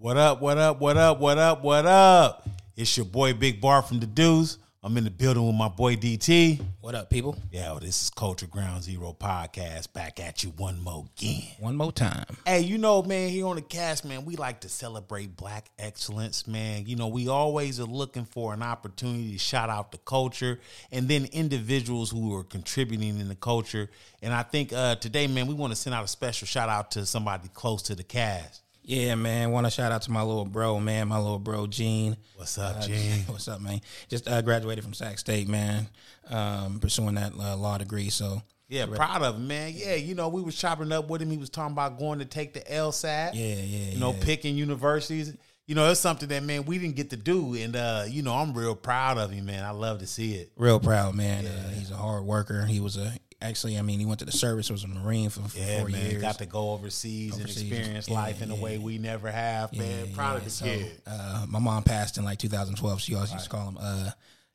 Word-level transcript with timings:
What 0.00 0.16
up, 0.16 0.40
what 0.40 0.56
up, 0.56 0.80
what 0.80 0.96
up, 0.96 1.20
what 1.20 1.36
up, 1.36 1.62
what 1.62 1.84
up? 1.84 2.48
It's 2.74 2.96
your 2.96 3.04
boy 3.04 3.34
Big 3.34 3.60
Bar 3.60 3.82
from 3.82 4.00
the 4.00 4.06
Deuce. 4.06 4.56
I'm 4.82 4.96
in 4.96 5.04
the 5.04 5.10
building 5.10 5.46
with 5.46 5.54
my 5.54 5.68
boy 5.68 5.94
DT. 5.94 6.58
What 6.80 6.94
up, 6.94 7.10
people? 7.10 7.36
Yeah, 7.52 7.76
this 7.78 8.04
is 8.04 8.08
Culture 8.08 8.46
Ground 8.46 8.82
Zero 8.82 9.14
Podcast. 9.20 9.92
Back 9.92 10.18
at 10.18 10.42
you 10.42 10.54
one 10.56 10.82
more 10.82 11.04
again. 11.18 11.42
One 11.58 11.76
more 11.76 11.92
time. 11.92 12.24
Hey, 12.46 12.60
you 12.60 12.78
know, 12.78 13.02
man, 13.02 13.28
here 13.28 13.46
on 13.46 13.56
the 13.56 13.62
cast, 13.62 14.06
man, 14.06 14.24
we 14.24 14.36
like 14.36 14.60
to 14.60 14.70
celebrate 14.70 15.36
black 15.36 15.68
excellence, 15.78 16.46
man. 16.46 16.86
You 16.86 16.96
know, 16.96 17.08
we 17.08 17.28
always 17.28 17.78
are 17.78 17.84
looking 17.84 18.24
for 18.24 18.54
an 18.54 18.62
opportunity 18.62 19.32
to 19.32 19.38
shout 19.38 19.68
out 19.68 19.92
the 19.92 19.98
culture 19.98 20.60
and 20.90 21.08
then 21.08 21.26
individuals 21.26 22.10
who 22.10 22.34
are 22.34 22.44
contributing 22.44 23.20
in 23.20 23.28
the 23.28 23.34
culture. 23.34 23.90
And 24.22 24.32
I 24.32 24.44
think 24.44 24.72
uh, 24.72 24.94
today, 24.94 25.26
man, 25.26 25.46
we 25.46 25.52
want 25.52 25.74
to 25.74 25.76
send 25.76 25.92
out 25.92 26.04
a 26.04 26.08
special 26.08 26.46
shout 26.46 26.70
out 26.70 26.90
to 26.92 27.04
somebody 27.04 27.48
close 27.52 27.82
to 27.82 27.94
the 27.94 28.02
cast. 28.02 28.62
Yeah, 28.82 29.14
man. 29.14 29.50
Want 29.52 29.66
to 29.66 29.70
shout 29.70 29.92
out 29.92 30.02
to 30.02 30.10
my 30.10 30.22
little 30.22 30.44
bro, 30.44 30.80
man. 30.80 31.08
My 31.08 31.18
little 31.18 31.38
bro, 31.38 31.66
Gene. 31.66 32.16
What's 32.36 32.58
up, 32.58 32.76
Uh, 32.78 32.86
Gene? 32.86 33.20
What's 33.26 33.46
up, 33.46 33.60
man? 33.60 33.80
Just 34.08 34.28
uh, 34.28 34.42
graduated 34.42 34.82
from 34.82 34.94
Sac 34.94 35.18
State, 35.18 35.48
man. 35.48 35.86
Um, 36.28 36.80
pursuing 36.80 37.14
that 37.16 37.32
uh, 37.38 37.56
law 37.56 37.78
degree. 37.78 38.08
So 38.08 38.42
Yeah, 38.68 38.86
proud 38.86 39.22
of 39.22 39.36
him, 39.36 39.46
man. 39.48 39.72
Yeah, 39.76 39.94
you 39.96 40.14
know, 40.14 40.28
we 40.28 40.42
was 40.42 40.56
chopping 40.56 40.90
up 40.92 41.08
with 41.08 41.20
him. 41.22 41.30
He 41.30 41.36
was 41.36 41.50
talking 41.50 41.72
about 41.72 41.98
going 41.98 42.18
to 42.20 42.24
take 42.24 42.52
the 42.54 42.60
LSAT. 42.60 43.32
yeah, 43.34 43.54
yeah, 43.54 43.92
you 43.92 43.98
know, 43.98 44.12
yeah. 44.12 44.24
picking 44.24 44.56
universities. 44.56 45.36
You 45.66 45.76
know, 45.76 45.88
it's 45.88 46.00
something 46.00 46.28
that 46.30 46.42
man 46.42 46.64
we 46.64 46.78
didn't 46.78 46.96
get 46.96 47.10
to 47.10 47.16
do, 47.16 47.54
and 47.54 47.76
uh, 47.76 48.04
you 48.08 48.22
know, 48.22 48.34
I'm 48.34 48.52
real 48.54 48.74
proud 48.74 49.18
of 49.18 49.30
him, 49.30 49.46
man. 49.46 49.62
I 49.62 49.70
love 49.70 50.00
to 50.00 50.06
see 50.06 50.34
it. 50.34 50.50
real 50.56 50.80
proud, 50.80 51.14
man. 51.14 51.46
Uh, 51.46 51.68
he's 51.70 51.92
a 51.92 51.96
hard 51.96 52.24
worker. 52.24 52.64
He 52.66 52.80
was 52.80 52.96
a 52.96 53.12
actually, 53.42 53.78
I 53.78 53.82
mean, 53.82 53.98
he 54.00 54.06
went 54.06 54.18
to 54.20 54.24
the 54.26 54.32
service. 54.32 54.70
Was 54.70 54.84
a 54.84 54.88
Marine 54.88 55.30
for, 55.30 55.40
for 55.48 55.58
Yeah, 55.58 55.80
four 55.80 55.88
man, 55.88 56.10
years. 56.10 56.22
got 56.22 56.38
to 56.38 56.46
go 56.46 56.70
overseas, 56.72 57.36
and 57.36 57.44
experience 57.46 58.08
Yeah, 58.08 58.14
life 58.14 58.42
in 58.42 58.50
a 58.50 58.54
yeah. 58.54 58.62
way 58.62 58.78
we 58.78 58.98
never 58.98 59.30
have, 59.30 59.72
man. 59.72 60.06
Yeah, 60.08 60.14
proud 60.14 60.32
yeah. 60.32 60.38
of 60.38 60.44
the 60.44 60.50
So, 60.50 60.64
kid. 60.64 61.02
Uh, 61.06 61.46
my 61.48 61.58
mom 61.58 61.82
passed 61.82 62.18
in 62.18 62.24
like 62.24 62.38
2012. 62.38 63.00
She 63.00 63.14
always 63.14 63.32
used 63.32 63.44
to 63.44 63.50
call 63.50 63.68
him 63.68 63.78
uh, 63.80 64.10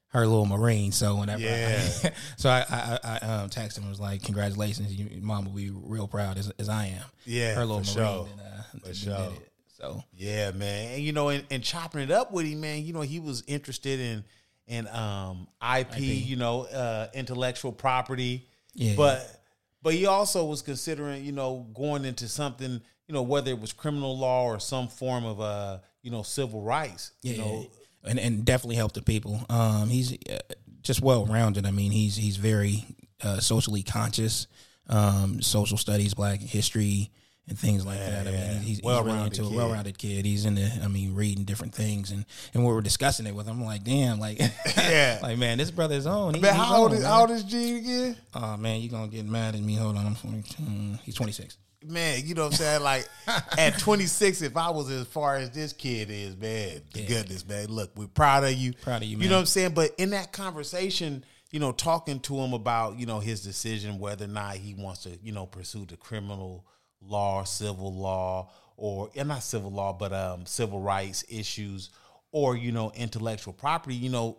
her 0.09 0.25
little 0.27 0.45
Marine. 0.45 0.91
So 0.91 1.15
whenever, 1.17 1.41
Yeah. 1.43 1.81
I, 2.03 2.11
so 2.37 2.49
I, 2.49 2.65
I, 2.69 2.99
I 3.03 3.17
um, 3.41 3.49
texted 3.49 3.77
him 3.77 3.83
and 3.83 3.89
was 3.91 3.99
like, 3.99 4.23
"Congratulations, 4.23 4.93
you, 4.93 5.21
mom 5.21 5.45
will 5.45 5.51
be 5.51 5.69
real 5.71 6.07
proud 6.07 6.37
as, 6.37 6.51
as 6.57 6.69
I 6.69 6.85
am." 6.87 7.03
Yeah, 7.25 7.53
her 7.55 7.65
little 7.65 7.77
Marine. 7.77 7.85
sure. 7.85 8.29
And, 8.31 8.41
uh, 8.83 8.87
For 8.87 8.93
sure. 8.93 9.33
So 9.77 10.03
Yeah, 10.15 10.51
man, 10.51 10.93
and 10.93 11.03
you 11.03 11.11
know, 11.11 11.27
and, 11.29 11.43
and 11.51 11.61
chopping 11.61 11.99
it 12.01 12.09
up 12.11 12.31
with 12.31 12.45
him, 12.45 12.61
man. 12.61 12.85
You 12.85 12.93
know, 12.93 13.01
he 13.01 13.19
was 13.19 13.43
interested 13.45 13.99
in 13.99 14.23
in 14.67 14.87
um 14.87 15.47
IP, 15.77 15.99
you 15.99 16.37
know, 16.37 16.61
uh 16.63 17.07
intellectual 17.13 17.71
property. 17.73 18.47
Yeah. 18.75 18.93
But 18.95 19.41
but 19.81 19.93
he 19.93 20.05
also 20.05 20.45
was 20.45 20.61
considering, 20.61 21.25
you 21.25 21.31
know, 21.31 21.67
going 21.73 22.05
into 22.05 22.27
something, 22.27 22.81
you 23.07 23.13
know, 23.13 23.21
whether 23.23 23.51
it 23.51 23.59
was 23.59 23.73
criminal 23.73 24.17
law 24.17 24.45
or 24.45 24.59
some 24.59 24.87
form 24.87 25.25
of 25.25 25.41
uh, 25.41 25.79
you 26.01 26.11
know, 26.11 26.21
civil 26.21 26.61
rights. 26.61 27.11
yeah, 27.23 27.33
You 27.33 27.37
know, 27.39 27.67
and 28.03 28.19
and 28.19 28.45
definitely 28.45 28.75
helped 28.75 28.95
the 28.95 29.01
people. 29.01 29.43
Um, 29.49 29.89
he's 29.89 30.13
uh, 30.13 30.37
just 30.81 31.01
well 31.01 31.25
rounded. 31.25 31.65
I 31.65 31.71
mean, 31.71 31.91
he's 31.91 32.15
he's 32.15 32.37
very 32.37 32.85
uh, 33.23 33.39
socially 33.39 33.83
conscious. 33.83 34.47
Um, 34.87 35.41
social 35.41 35.77
studies, 35.79 36.13
Black 36.13 36.39
history, 36.39 37.09
and 37.47 37.57
things 37.59 37.85
like 37.85 37.99
that. 37.99 38.27
I 38.27 38.31
yeah. 38.31 38.47
mean, 38.53 38.61
he's, 38.61 38.79
he's 38.79 38.83
really 38.83 39.21
into 39.25 39.43
a 39.43 39.49
well-rounded 39.49 39.97
kid. 39.97 40.25
He's 40.25 40.45
into, 40.45 40.67
I 40.83 40.87
mean, 40.87 41.13
reading 41.13 41.43
different 41.43 41.73
things, 41.75 42.11
and 42.11 42.25
and 42.53 42.65
we 42.65 42.71
were 42.73 42.81
discussing 42.81 43.27
it 43.27 43.35
with 43.35 43.45
him, 43.47 43.59
I'm 43.59 43.65
like, 43.65 43.83
damn, 43.83 44.19
like, 44.19 44.39
Yeah. 44.77 45.19
like 45.21 45.37
man, 45.37 45.57
this 45.57 45.71
brother's 45.71 46.05
on. 46.07 46.33
He, 46.33 46.39
Man, 46.41 46.53
he's 46.55 46.63
how 46.63 46.77
old 46.77 46.93
is 46.93 47.03
how 47.05 47.21
old 47.21 47.31
is 47.31 47.43
Gene 47.43 47.77
again? 47.77 48.17
Oh 48.33 48.57
man, 48.57 48.81
you 48.81 48.89
gonna 48.89 49.07
get 49.07 49.25
mad 49.25 49.55
at 49.55 49.61
me? 49.61 49.75
Hold 49.75 49.97
on, 49.97 50.05
I'm 50.07 50.15
22. 50.15 50.63
Hmm, 50.63 50.93
he's 51.03 51.15
26. 51.15 51.57
Man, 51.87 52.21
you 52.25 52.33
know 52.33 52.45
what 52.45 52.53
I'm 52.53 52.57
saying? 52.57 52.81
Like 52.81 53.07
at 53.59 53.77
26, 53.77 54.41
if 54.41 54.57
I 54.57 54.71
was 54.71 54.89
as 54.89 55.05
far 55.05 55.35
as 55.35 55.51
this 55.51 55.71
kid 55.71 56.09
is, 56.09 56.35
man, 56.35 56.81
the 56.93 57.01
Yeah. 57.01 57.07
goodness, 57.07 57.47
man. 57.47 57.67
Look, 57.67 57.91
we're 57.95 58.07
proud 58.07 58.43
of 58.43 58.53
you. 58.53 58.73
Proud 58.81 59.03
of 59.03 59.03
you, 59.03 59.11
You 59.11 59.17
man. 59.19 59.29
know 59.29 59.35
what 59.35 59.39
I'm 59.41 59.45
saying? 59.45 59.73
But 59.75 59.91
in 59.99 60.09
that 60.09 60.31
conversation, 60.31 61.23
you 61.51 61.59
know, 61.59 61.71
talking 61.71 62.19
to 62.21 62.37
him 62.37 62.53
about, 62.53 62.97
you 62.97 63.05
know, 63.05 63.19
his 63.19 63.43
decision 63.43 63.99
whether 63.99 64.25
or 64.25 64.29
not 64.29 64.55
he 64.55 64.73
wants 64.73 65.03
to, 65.03 65.11
you 65.21 65.31
know, 65.31 65.45
pursue 65.45 65.85
the 65.85 65.95
criminal 65.95 66.65
law, 67.07 67.43
civil 67.43 67.93
law, 67.93 68.49
or 68.77 69.09
and 69.15 69.29
not 69.29 69.43
civil 69.43 69.71
law, 69.71 69.93
but 69.93 70.13
um 70.13 70.45
civil 70.45 70.81
rights 70.81 71.23
issues 71.29 71.89
or, 72.31 72.57
you 72.57 72.71
know, 72.71 72.91
intellectual 72.95 73.53
property, 73.53 73.95
you 73.95 74.09
know, 74.09 74.37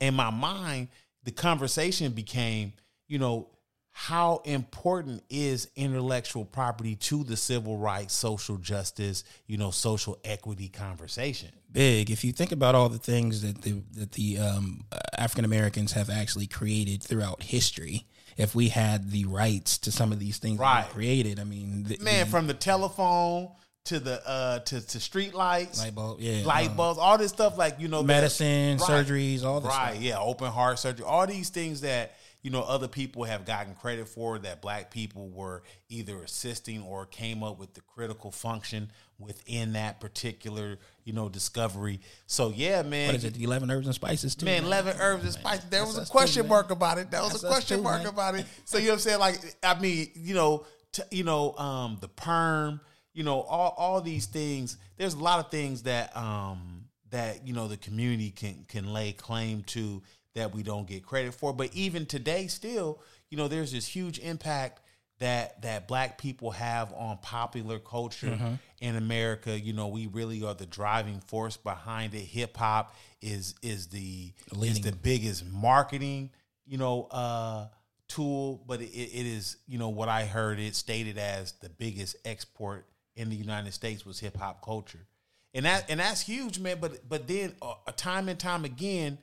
in 0.00 0.14
my 0.14 0.30
mind, 0.30 0.88
the 1.22 1.30
conversation 1.30 2.10
became, 2.10 2.72
you 3.06 3.18
know, 3.20 3.48
how 3.92 4.42
important 4.44 5.22
is 5.30 5.70
intellectual 5.76 6.44
property 6.44 6.96
to 6.96 7.22
the 7.22 7.36
civil 7.36 7.78
rights, 7.78 8.14
social 8.14 8.56
justice, 8.56 9.22
you 9.46 9.56
know, 9.56 9.70
social 9.70 10.18
equity 10.24 10.68
conversation? 10.68 11.50
big. 11.76 12.10
If 12.10 12.24
you 12.24 12.32
think 12.32 12.52
about 12.52 12.74
all 12.74 12.88
the 12.88 12.98
things 12.98 13.42
that 13.42 13.60
the 13.60 13.82
that 13.92 14.12
the 14.12 14.38
um, 14.38 14.84
African 15.18 15.44
Americans 15.44 15.92
have 15.92 16.08
actually 16.08 16.46
created 16.46 17.02
throughout 17.02 17.42
history, 17.42 18.06
if 18.36 18.54
we 18.54 18.68
had 18.68 19.10
the 19.10 19.24
rights 19.24 19.78
to 19.78 19.92
some 19.92 20.12
of 20.12 20.18
these 20.18 20.38
things 20.38 20.58
that 20.58 20.62
Right. 20.64 20.86
we 20.88 20.92
created, 20.92 21.40
I 21.40 21.44
mean, 21.44 21.84
the, 21.84 21.98
Man, 21.98 22.24
the 22.26 22.30
from 22.30 22.46
the 22.46 22.54
telephone 22.54 23.50
to 23.84 24.00
the 24.00 24.20
uh 24.28 24.58
to, 24.60 24.80
to 24.84 24.98
street 24.98 25.32
lights, 25.32 25.78
light 25.80 25.94
bulb, 25.94 26.18
yeah, 26.20 26.44
light 26.44 26.70
um, 26.70 26.76
bulbs, 26.76 26.98
all 26.98 27.16
this 27.16 27.30
stuff 27.30 27.56
like 27.56 27.76
you 27.78 27.86
know 27.86 28.02
medicine, 28.02 28.78
surgeries, 28.78 29.44
all 29.44 29.60
this. 29.60 29.68
right 29.70 29.92
stuff. 29.92 30.02
yeah 30.02 30.18
open 30.18 30.50
heart 30.50 30.78
surgery 30.80 31.04
all 31.06 31.24
these 31.26 31.50
things 31.50 31.82
that 31.82 32.15
you 32.46 32.52
know 32.52 32.62
other 32.62 32.86
people 32.86 33.24
have 33.24 33.44
gotten 33.44 33.74
credit 33.74 34.06
for 34.06 34.38
that 34.38 34.62
black 34.62 34.88
people 34.88 35.28
were 35.30 35.64
either 35.88 36.22
assisting 36.22 36.80
or 36.80 37.04
came 37.04 37.42
up 37.42 37.58
with 37.58 37.74
the 37.74 37.80
critical 37.80 38.30
function 38.30 38.88
within 39.18 39.72
that 39.72 39.98
particular 39.98 40.78
you 41.02 41.12
know 41.12 41.28
discovery 41.28 41.98
so 42.28 42.52
yeah 42.54 42.82
man 42.82 43.08
What 43.08 43.16
is 43.16 43.24
it? 43.24 43.34
The 43.34 43.42
Eleven 43.42 43.68
herbs 43.68 43.86
and 43.86 43.94
spices, 43.96 44.36
too. 44.36 44.46
Man, 44.46 44.62
eleven 44.64 44.96
herbs 45.00 45.24
and 45.24 45.32
spices. 45.32 45.68
There 45.70 45.84
was 45.84 45.98
a 45.98 46.02
us 46.02 46.08
too, 46.08 46.12
question 46.12 46.46
mark 46.46 46.70
about 46.70 46.98
it. 46.98 47.10
That 47.10 47.24
was 47.24 47.32
That's 47.32 47.42
a 47.42 47.48
question 47.48 47.78
too, 47.78 47.82
mark 47.82 48.04
man. 48.04 48.12
about 48.12 48.36
it. 48.36 48.46
So 48.64 48.78
you 48.78 48.84
know 48.84 48.90
what 48.90 48.94
I'm 48.94 49.00
saying? 49.00 49.18
Like, 49.18 49.56
I 49.64 49.80
mean, 49.80 50.08
you 50.14 50.34
know, 50.36 50.66
t- 50.92 51.02
you 51.10 51.24
know, 51.24 51.52
um, 51.56 51.98
the 52.00 52.08
perm, 52.08 52.80
you 53.12 53.24
know, 53.24 53.40
all 53.40 53.74
all 53.76 54.00
these 54.00 54.26
things. 54.26 54.76
There's 54.98 55.14
a 55.14 55.18
lot 55.18 55.44
of 55.44 55.50
things 55.50 55.82
that 55.82 56.16
um 56.16 56.84
that 57.10 57.46
you 57.46 57.54
know 57.54 57.66
the 57.66 57.76
community 57.76 58.30
can 58.30 58.64
can 58.68 58.92
lay 58.92 59.12
claim 59.12 59.62
to 59.64 60.02
that 60.36 60.54
we 60.54 60.62
don't 60.62 60.86
get 60.86 61.04
credit 61.04 61.34
for. 61.34 61.52
But 61.52 61.74
even 61.74 62.06
today, 62.06 62.46
still, 62.46 63.00
you 63.30 63.36
know, 63.36 63.48
there's 63.48 63.72
this 63.72 63.86
huge 63.86 64.18
impact 64.20 64.80
that 65.18 65.62
that 65.62 65.88
black 65.88 66.18
people 66.18 66.52
have 66.52 66.92
on 66.92 67.18
popular 67.18 67.78
culture 67.78 68.28
Mm-hmm. 68.28 68.54
in 68.80 68.96
America. 68.96 69.58
You 69.58 69.72
know, 69.72 69.88
we 69.88 70.06
really 70.06 70.44
are 70.44 70.54
the 70.54 70.66
driving 70.66 71.20
force 71.20 71.56
behind 71.56 72.14
it. 72.14 72.20
Hip 72.20 72.56
hop 72.56 72.94
is 73.20 73.54
is 73.62 73.88
the 73.88 74.32
is 74.62 74.80
the 74.82 74.92
biggest 74.92 75.44
marketing, 75.46 76.30
you 76.66 76.78
know, 76.78 77.08
uh 77.10 77.66
tool, 78.08 78.62
but 78.68 78.80
it, 78.80 78.92
it 78.92 79.26
is, 79.26 79.56
you 79.66 79.78
know, 79.78 79.88
what 79.88 80.08
I 80.08 80.26
heard 80.26 80.60
it 80.60 80.76
stated 80.76 81.18
as 81.18 81.52
the 81.60 81.68
biggest 81.70 82.14
export 82.24 82.86
in 83.16 83.30
the 83.30 83.36
United 83.36 83.72
States 83.72 84.06
was 84.06 84.20
hip 84.20 84.36
hop 84.36 84.62
culture. 84.62 85.06
And 85.54 85.64
that 85.64 85.86
and 85.88 85.98
that's 85.98 86.20
huge, 86.20 86.58
man, 86.60 86.76
but 86.78 87.08
but 87.08 87.26
then 87.26 87.54
uh, 87.62 87.74
time 87.96 88.28
and 88.28 88.38
time 88.38 88.66
again 88.66 89.16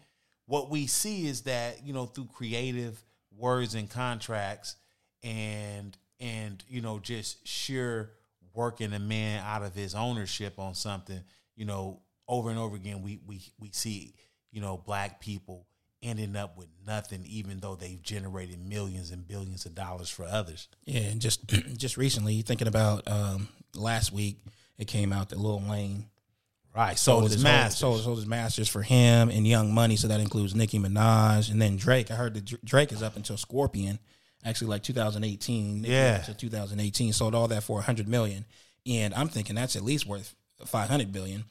what 0.45 0.69
we 0.69 0.87
see 0.87 1.27
is 1.27 1.41
that, 1.41 1.85
you 1.85 1.93
know, 1.93 2.05
through 2.05 2.27
creative 2.33 3.03
words 3.37 3.75
and 3.75 3.89
contracts 3.89 4.75
and 5.23 5.97
and 6.19 6.63
you 6.67 6.81
know 6.81 6.99
just 6.99 7.47
sheer 7.47 8.11
working 8.53 8.93
a 8.93 8.99
man 8.99 9.43
out 9.43 9.63
of 9.63 9.73
his 9.73 9.95
ownership 9.95 10.59
on 10.59 10.75
something 10.75 11.19
you 11.55 11.65
know 11.65 11.99
over 12.27 12.51
and 12.51 12.59
over 12.59 12.75
again 12.75 13.01
we 13.01 13.19
we 13.25 13.41
we 13.59 13.69
see 13.71 14.13
you 14.51 14.61
know 14.61 14.77
black 14.85 15.19
people 15.19 15.65
ending 16.03 16.35
up 16.35 16.57
with 16.57 16.67
nothing 16.85 17.23
even 17.25 17.59
though 17.59 17.75
they've 17.75 18.01
generated 18.01 18.59
millions 18.59 19.11
and 19.11 19.27
billions 19.27 19.65
of 19.65 19.73
dollars 19.73 20.09
for 20.09 20.25
others. 20.25 20.67
Yeah, 20.85 21.01
and 21.01 21.21
just 21.21 21.47
just 21.77 21.97
recently, 21.97 22.41
thinking 22.41 22.67
about 22.67 23.09
um, 23.09 23.47
last 23.73 24.11
week, 24.11 24.37
it 24.77 24.85
came 24.85 25.13
out 25.13 25.29
that 25.29 25.39
Lil 25.39 25.63
Wayne 25.67 26.07
right 26.75 26.97
so 26.97 27.13
sold 27.13 27.23
his 27.23 27.33
his 27.33 27.43
master 27.43 27.77
sold, 27.77 28.01
sold 28.01 28.17
his 28.17 28.25
masters 28.27 28.67
for 28.69 28.81
him 28.81 29.29
and 29.29 29.47
Young 29.47 29.73
Money, 29.73 29.95
so 29.95 30.07
that 30.07 30.19
includes 30.19 30.55
Nicki 30.55 30.79
Minaj 30.79 31.51
and 31.51 31.61
then 31.61 31.77
Drake. 31.77 32.09
I 32.11 32.15
heard 32.15 32.33
that 32.33 32.65
Drake 32.65 32.91
is 32.91 33.03
up 33.03 33.15
until 33.15 33.37
Scorpion, 33.37 33.99
actually 34.45 34.67
like 34.67 34.83
2018. 34.83 35.81
Nicki 35.81 35.91
Yeah. 35.93 36.17
to 36.19 36.33
2018 36.33 37.13
sold 37.13 37.35
all 37.35 37.47
that 37.49 37.63
for 37.63 37.77
100 37.77 38.07
million, 38.07 38.45
and 38.87 39.13
I'm 39.13 39.27
thinking 39.29 39.55
that's 39.55 39.75
at 39.75 39.83
least 39.83 40.05
worth 40.05 40.35
500 40.65 41.11
billion. 41.11 41.45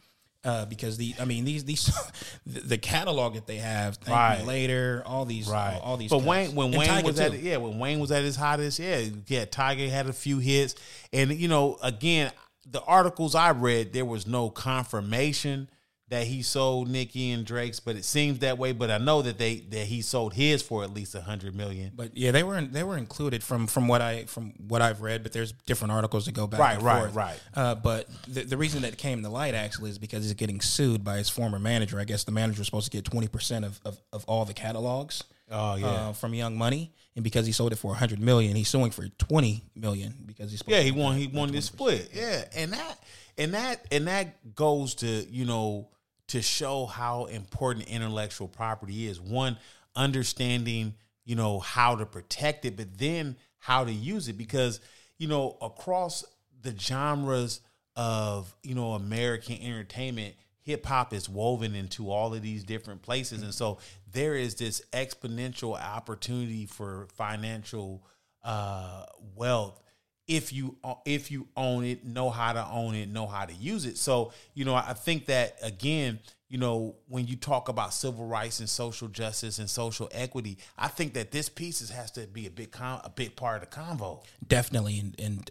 Uh, 0.44 0.64
because 0.64 0.96
the, 0.96 1.14
I 1.20 1.25
mean, 1.25 1.44
these, 1.44 1.64
these, 1.64 1.88
the, 2.46 2.76
catalog 2.76 3.34
that 3.34 3.46
they 3.46 3.58
have, 3.58 3.94
thank 3.98 4.08
Right. 4.16 4.44
later, 4.44 5.04
all 5.06 5.25
these, 5.25 5.46
Right. 5.46 5.75
all, 5.75 5.92
all 5.92 5.96
these. 5.96 6.10
But 6.10 6.16
cuts. 6.18 6.26
Wayne, 6.28 6.54
when 6.56 6.66
And 6.70 6.78
Wayne 6.78 6.88
Tyga 6.88 7.04
was 7.04 7.20
at 7.20 7.40
yeah, 7.40 7.58
when 7.58 7.78
Wayne 7.78 8.00
was 8.00 8.10
at 8.10 8.25
his 8.25 8.34
hottest, 8.34 8.80
yeah, 8.80 9.04
yeah, 9.28 9.44
Tyga 9.44 9.88
had 9.88 10.08
a 10.08 10.12
few 10.12 10.40
hits, 10.40 10.75
and 11.12 11.30
you 11.32 11.46
know, 11.46 11.78
again, 11.80 12.32
the 12.67 12.82
articles 12.82 13.35
I 13.35 13.50
read, 13.50 13.93
there 13.93 14.05
was 14.05 14.26
no 14.26 14.50
confirmation 14.50 15.69
that 16.12 16.26
he 16.26 16.43
sold 16.43 16.91
Nicki 16.91 17.31
and 17.31 17.43
Drake's, 17.43 17.81
but 17.81 17.97
it 17.97 18.05
seems 18.05 18.41
that 18.41 18.59
way. 18.59 18.73
But 18.73 18.91
I 18.91 18.99
know 18.99 19.23
that 19.23 19.38
they 19.38 19.61
that 19.70 19.87
he 19.87 20.03
sold 20.03 20.35
his 20.35 20.62
for 20.62 20.85
at 20.85 20.93
least 20.93 21.14
a 21.14 21.23
hundred 21.23 21.55
million. 21.56 21.93
But 21.97 22.14
yeah, 22.14 22.32
they 22.32 22.43
were 22.43 22.61
they 22.61 22.82
were 22.82 22.99
included 22.99 23.43
from 23.43 23.67
from 23.67 23.88
what 23.88 24.03
I 24.03 24.25
from 24.26 24.53
what 24.69 24.82
I've 24.82 25.00
read. 25.00 25.23
But 25.23 25.32
there's 25.32 25.53
different 25.53 25.93
articles 25.93 26.26
that 26.26 26.32
go 26.32 26.47
back. 26.47 26.61
Right, 26.61 26.82
right, 26.82 27.00
forth. 27.00 27.14
right. 27.14 27.41
Uh, 27.55 27.75
but 27.76 28.09
the, 28.29 28.43
the 28.43 28.59
reason 28.59 28.82
that 28.82 28.93
it 28.93 28.99
came 28.99 29.23
to 29.23 29.29
light 29.31 29.55
actually 29.55 29.88
is 29.88 29.99
because 29.99 30.25
he's 30.25 30.35
getting 30.35 30.61
sued 30.61 31.03
by 31.03 31.17
his 31.17 31.31
former 31.31 31.59
manager. 31.59 31.99
I 31.99 32.05
guess 32.05 32.25
the 32.25 32.32
manager 32.32 32.61
was 32.61 32.67
supposed 32.67 32.93
to 32.93 32.97
get 32.97 33.06
twenty 33.06 33.29
percent 33.29 33.64
of, 33.64 33.81
of 33.87 33.99
of 34.12 34.25
all 34.26 34.44
the 34.44 34.55
catalogs. 34.55 35.25
Oh, 35.52 35.76
yeah. 35.76 35.87
uh, 35.87 36.12
from 36.12 36.34
Young 36.34 36.56
Money, 36.56 36.93
and 37.14 37.22
because 37.22 37.46
he 37.46 37.52
sold 37.52 37.72
it 37.72 37.76
for 37.76 37.93
a 37.93 37.96
hundred 37.96 38.20
million, 38.20 38.56
he's 38.56 38.69
suing 38.69 38.90
for 38.90 39.06
twenty 39.19 39.64
million 39.75 40.14
because 40.26 40.50
he's 40.50 40.62
Yeah, 40.66 40.81
he 40.81 40.90
won. 40.90 41.16
He 41.16 41.26
won 41.26 41.52
this 41.52 41.66
split. 41.66 42.10
Yeah, 42.14 42.44
and 42.56 42.72
that 42.72 42.99
and 43.38 43.54
that 43.54 43.87
and 43.90 44.06
that 44.06 44.54
goes 44.54 44.94
to 44.96 45.06
you 45.06 45.44
know 45.44 45.88
to 46.28 46.40
show 46.40 46.87
how 46.87 47.26
important 47.26 47.87
intellectual 47.88 48.49
property 48.49 49.06
is. 49.06 49.20
One, 49.20 49.58
understanding 49.94 50.94
you 51.25 51.37
know 51.37 51.60
how 51.60 51.96
to 51.96 52.06
protect 52.06 52.64
it, 52.64 52.76
but 52.76 52.99
then 52.99 53.37
how 53.58 53.84
to 53.84 53.93
use 53.93 54.28
it 54.28 54.38
because 54.38 54.81
you 55.19 55.28
know 55.28 55.56
across 55.60 56.25
the 56.62 56.76
genres 56.78 57.60
of 57.96 58.54
you 58.62 58.75
know 58.75 58.93
American 58.93 59.60
entertainment. 59.60 60.34
Hip 60.64 60.87
hop 60.87 61.12
is 61.12 61.28
woven 61.28 61.75
into 61.75 62.08
all 62.08 62.32
of 62.34 62.40
these 62.40 62.62
different 62.62 63.02
places, 63.02 63.43
and 63.43 63.52
so 63.52 63.78
there 64.12 64.35
is 64.35 64.55
this 64.56 64.82
exponential 64.93 65.81
opportunity 65.81 66.67
for 66.67 67.09
financial 67.14 68.05
uh, 68.44 69.05
wealth 69.35 69.82
if 70.29 70.53
you 70.53 70.76
if 71.05 71.31
you 71.31 71.49
own 71.56 71.85
it, 71.85 72.05
know 72.05 72.31
how 72.31 72.53
to 72.53 72.67
own 72.67 72.94
it, 72.94 73.09
know 73.09 73.26
how 73.26 73.44
to 73.44 73.53
use 73.53 73.85
it. 73.85 73.99
So 73.99 74.32
you 74.55 74.64
know, 74.64 74.75
I 74.75 74.93
think 74.93 75.26
that 75.26 75.56
again, 75.62 76.20
you 76.49 76.59
know, 76.59 76.97
when 77.09 77.26
you 77.26 77.37
talk 77.37 77.69
about 77.69 77.93
civil 77.93 78.26
rights 78.26 78.61
and 78.61 78.69
social 78.69 79.09
justice 79.09 79.59
and 79.59 79.69
social 79.69 80.09
equity, 80.12 80.59
I 80.79 80.88
think 80.88 81.14
that 81.14 81.32
this 81.32 81.49
piece 81.49 81.88
has 81.91 82.11
to 82.12 82.26
be 82.26 82.47
a 82.47 82.50
big 82.50 82.70
con- 82.70 83.00
a 83.05 83.11
big 83.11 83.37
part 83.37 83.62
of 83.62 83.70
the 83.70 83.76
convo. 83.76 84.23
definitely 84.47 84.99
and, 85.00 85.14
and 85.19 85.50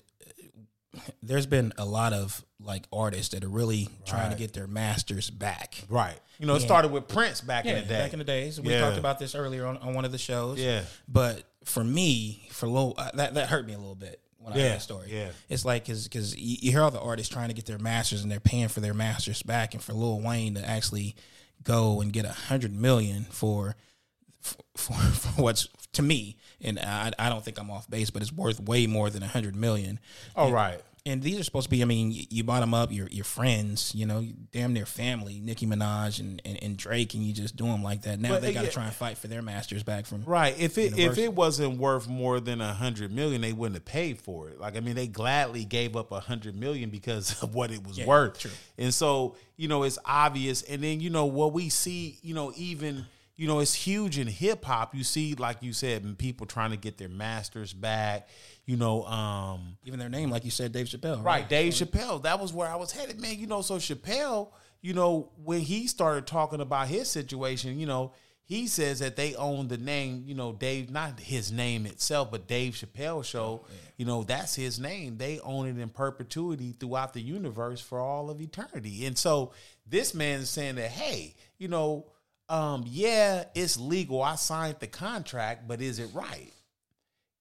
there's 1.23 1.45
been 1.45 1.73
a 1.77 1.85
lot 1.85 2.13
of 2.13 2.43
like 2.59 2.83
artists 2.91 3.29
that 3.33 3.43
are 3.43 3.49
really 3.49 3.89
trying 4.05 4.29
to 4.31 4.37
get 4.37 4.53
their 4.53 4.67
masters 4.67 5.29
back 5.29 5.83
Right. 5.89 6.17
You 6.39 6.47
know, 6.47 6.55
it 6.55 6.61
started 6.61 6.91
with 6.91 7.07
Prince 7.07 7.39
back 7.41 7.65
in 7.65 7.75
the 7.75 7.81
day. 7.81 7.87
back 7.99 8.13
in 8.13 8.19
the 8.19 8.25
days 8.25 8.59
we 8.59 8.71
Yeah. 8.71 8.81
talked 8.81 8.97
about 8.97 9.17
this 9.19 9.33
earlier 9.35 9.65
on, 9.65 9.77
on 9.77 9.93
one 9.93 10.05
of 10.05 10.11
the 10.11 10.17
shows 10.17 10.59
Yeah. 10.59 10.81
but 11.07 11.43
for 11.63 11.83
me 11.83 12.47
for 12.51 12.67
low 12.67 12.91
uh, 12.97 13.11
that, 13.13 13.33
that 13.35 13.49
hurt 13.49 13.65
me 13.65 13.73
a 13.73 13.77
little 13.77 13.95
bit 13.95 14.19
when 14.39 14.53
I 14.53 14.57
heard 14.59 14.71
that 14.73 14.81
story 14.81 15.07
yeah. 15.11 15.29
it's 15.49 15.63
like 15.65 15.85
because 15.85 16.03
because 16.07 16.35
you, 16.35 16.57
you 16.61 16.71
hear 16.71 16.81
all 16.81 16.91
the 16.91 16.99
artists 16.99 17.31
trying 17.33 17.47
to 17.49 17.53
get 17.53 17.65
their 17.65 17.77
masters 17.79 18.21
and 18.23 18.31
they're 18.31 18.39
paying 18.39 18.67
for 18.67 18.79
their 18.79 18.93
masters 18.93 19.41
back 19.43 19.73
and 19.73 19.81
for 19.83 19.93
Lil 19.93 20.19
Wayne 20.21 20.55
to 20.55 20.67
actually 20.67 21.15
go 21.63 22.01
and 22.01 22.11
get 22.11 22.25
a 22.25 22.31
hundred 22.31 22.75
million 22.75 23.25
for 23.29 23.75
for, 24.41 24.93
for 24.93 25.41
what's 25.41 25.67
to 25.93 26.01
me, 26.01 26.37
and 26.61 26.79
I, 26.79 27.11
I 27.19 27.29
don't 27.29 27.43
think 27.43 27.59
I'm 27.59 27.69
off 27.69 27.89
base, 27.89 28.09
but 28.09 28.21
it's 28.21 28.31
worth 28.31 28.59
way 28.59 28.87
more 28.87 29.09
than 29.09 29.23
a 29.23 29.27
hundred 29.27 29.55
million. 29.55 29.99
Oh, 30.35 30.51
right. 30.51 30.79
And 31.03 31.23
these 31.23 31.39
are 31.39 31.43
supposed 31.43 31.63
to 31.65 31.71
be. 31.71 31.81
I 31.81 31.85
mean, 31.85 32.11
you, 32.11 32.25
you 32.29 32.43
bought 32.43 32.59
them 32.59 32.75
up. 32.75 32.91
Your 32.91 33.07
your 33.07 33.23
friends, 33.25 33.91
you 33.95 34.05
know, 34.05 34.23
damn 34.51 34.71
near 34.71 34.85
family. 34.85 35.39
Nicki 35.39 35.65
Minaj 35.65 36.19
and, 36.19 36.39
and, 36.45 36.61
and 36.61 36.77
Drake, 36.77 37.15
and 37.15 37.23
you 37.23 37.33
just 37.33 37.55
do 37.55 37.65
them 37.65 37.81
like 37.81 38.03
that. 38.03 38.19
Now 38.19 38.29
But, 38.29 38.43
they 38.43 38.53
got 38.53 38.59
to 38.59 38.65
yeah. 38.67 38.71
try 38.71 38.83
and 38.85 38.93
fight 38.93 39.17
for 39.17 39.27
their 39.27 39.41
masters 39.41 39.81
back 39.81 40.05
from. 40.05 40.23
Right. 40.25 40.55
If 40.59 40.77
it 40.77 40.99
if 40.99 41.17
it 41.17 41.33
wasn't 41.33 41.79
worth 41.79 42.07
more 42.07 42.39
than 42.39 42.61
a 42.61 42.71
hundred 42.75 43.11
million, 43.11 43.41
they 43.41 43.51
wouldn't 43.51 43.77
have 43.77 43.85
paid 43.85 44.21
for 44.21 44.49
it. 44.49 44.59
Like 44.59 44.77
I 44.77 44.79
mean, 44.79 44.93
they 44.93 45.07
gladly 45.07 45.65
gave 45.65 45.95
up 45.97 46.11
a 46.11 46.19
hundred 46.19 46.55
million 46.55 46.91
because 46.91 47.41
of 47.41 47.55
what 47.55 47.71
it 47.71 47.83
was 47.85 47.97
Yeah, 47.97 48.05
worth. 48.05 48.37
true. 48.37 48.51
And 48.77 48.93
so 48.93 49.35
you 49.57 49.67
know 49.67 49.81
it's 49.81 49.97
obvious. 50.05 50.61
And 50.61 50.83
then 50.83 50.99
you 51.01 51.09
know 51.09 51.25
what 51.25 51.51
we 51.51 51.69
see. 51.69 52.19
You 52.21 52.35
know 52.35 52.53
even 52.55 53.07
you 53.41 53.47
know 53.47 53.57
it's 53.57 53.73
huge 53.73 54.19
in 54.19 54.27
hip 54.27 54.63
hop. 54.63 54.93
You 54.93 55.03
see, 55.03 55.33
like 55.33 55.63
you 55.63 55.73
said, 55.73 56.19
people 56.19 56.45
trying 56.45 56.69
to 56.69 56.77
get 56.77 56.99
their 56.99 57.09
masters 57.09 57.73
back. 57.73 58.29
You 58.67 58.77
know, 58.77 59.03
um, 59.05 59.77
Even 59.83 59.97
their 59.97 60.09
name, 60.09 60.29
like 60.29 60.45
you 60.45 60.51
said, 60.51 60.71
Dave 60.71 60.85
Chappelle. 60.85 61.23
Right, 61.23 61.49
Dave 61.49 61.73
Chappelle. 61.73 62.21
That 62.21 62.39
was 62.39 62.53
where 62.53 62.67
I 62.67 62.75
was 62.75 62.91
headed, 62.91 63.19
man. 63.19 63.39
You 63.39 63.47
know, 63.47 63.63
so 63.63 63.77
Chappelle, 63.77 64.49
you 64.81 64.93
know, 64.93 65.31
when 65.43 65.61
he 65.61 65.87
started 65.87 66.27
talking 66.27 66.61
about 66.61 66.87
his 66.87 67.09
situation, 67.09 67.79
you 67.79 67.87
know, 67.87 68.13
he 68.43 68.67
says 68.67 68.99
that 68.99 69.15
they 69.15 69.33
own 69.33 69.69
the 69.69 69.77
name, 69.77 70.21
you 70.27 70.35
know, 70.35 70.53
Dave, 70.53 70.91
not 70.91 71.19
his 71.19 71.51
name 71.51 71.87
itself, 71.87 72.29
but 72.29 72.47
Dave 72.47 72.73
Chappelle 72.73 73.25
Show. 73.25 73.65
You 73.97 74.05
know, 74.05 74.21
that's 74.21 74.53
his 74.53 74.79
name. 74.79 75.17
They 75.17 75.39
own 75.39 75.67
it 75.67 75.79
in 75.79 75.89
perpetuity 75.89 76.75
throughout 76.79 77.13
the 77.13 77.21
universe 77.21 77.81
for 77.81 78.01
all 78.01 78.29
of 78.29 78.39
eternity. 78.39 79.07
And 79.07 79.17
so 79.17 79.51
this 79.87 80.13
man 80.13 80.41
is 80.41 80.51
saying 80.51 80.75
that, 80.75 80.91
hey, 80.91 81.33
you 81.57 81.69
know, 81.69 82.05
um, 82.51 82.83
yeah, 82.85 83.45
it's 83.55 83.77
legal. 83.77 84.21
I 84.21 84.35
signed 84.35 84.75
the 84.81 84.87
contract, 84.87 85.69
but 85.69 85.81
is 85.81 85.99
it 85.99 86.09
right? 86.13 86.51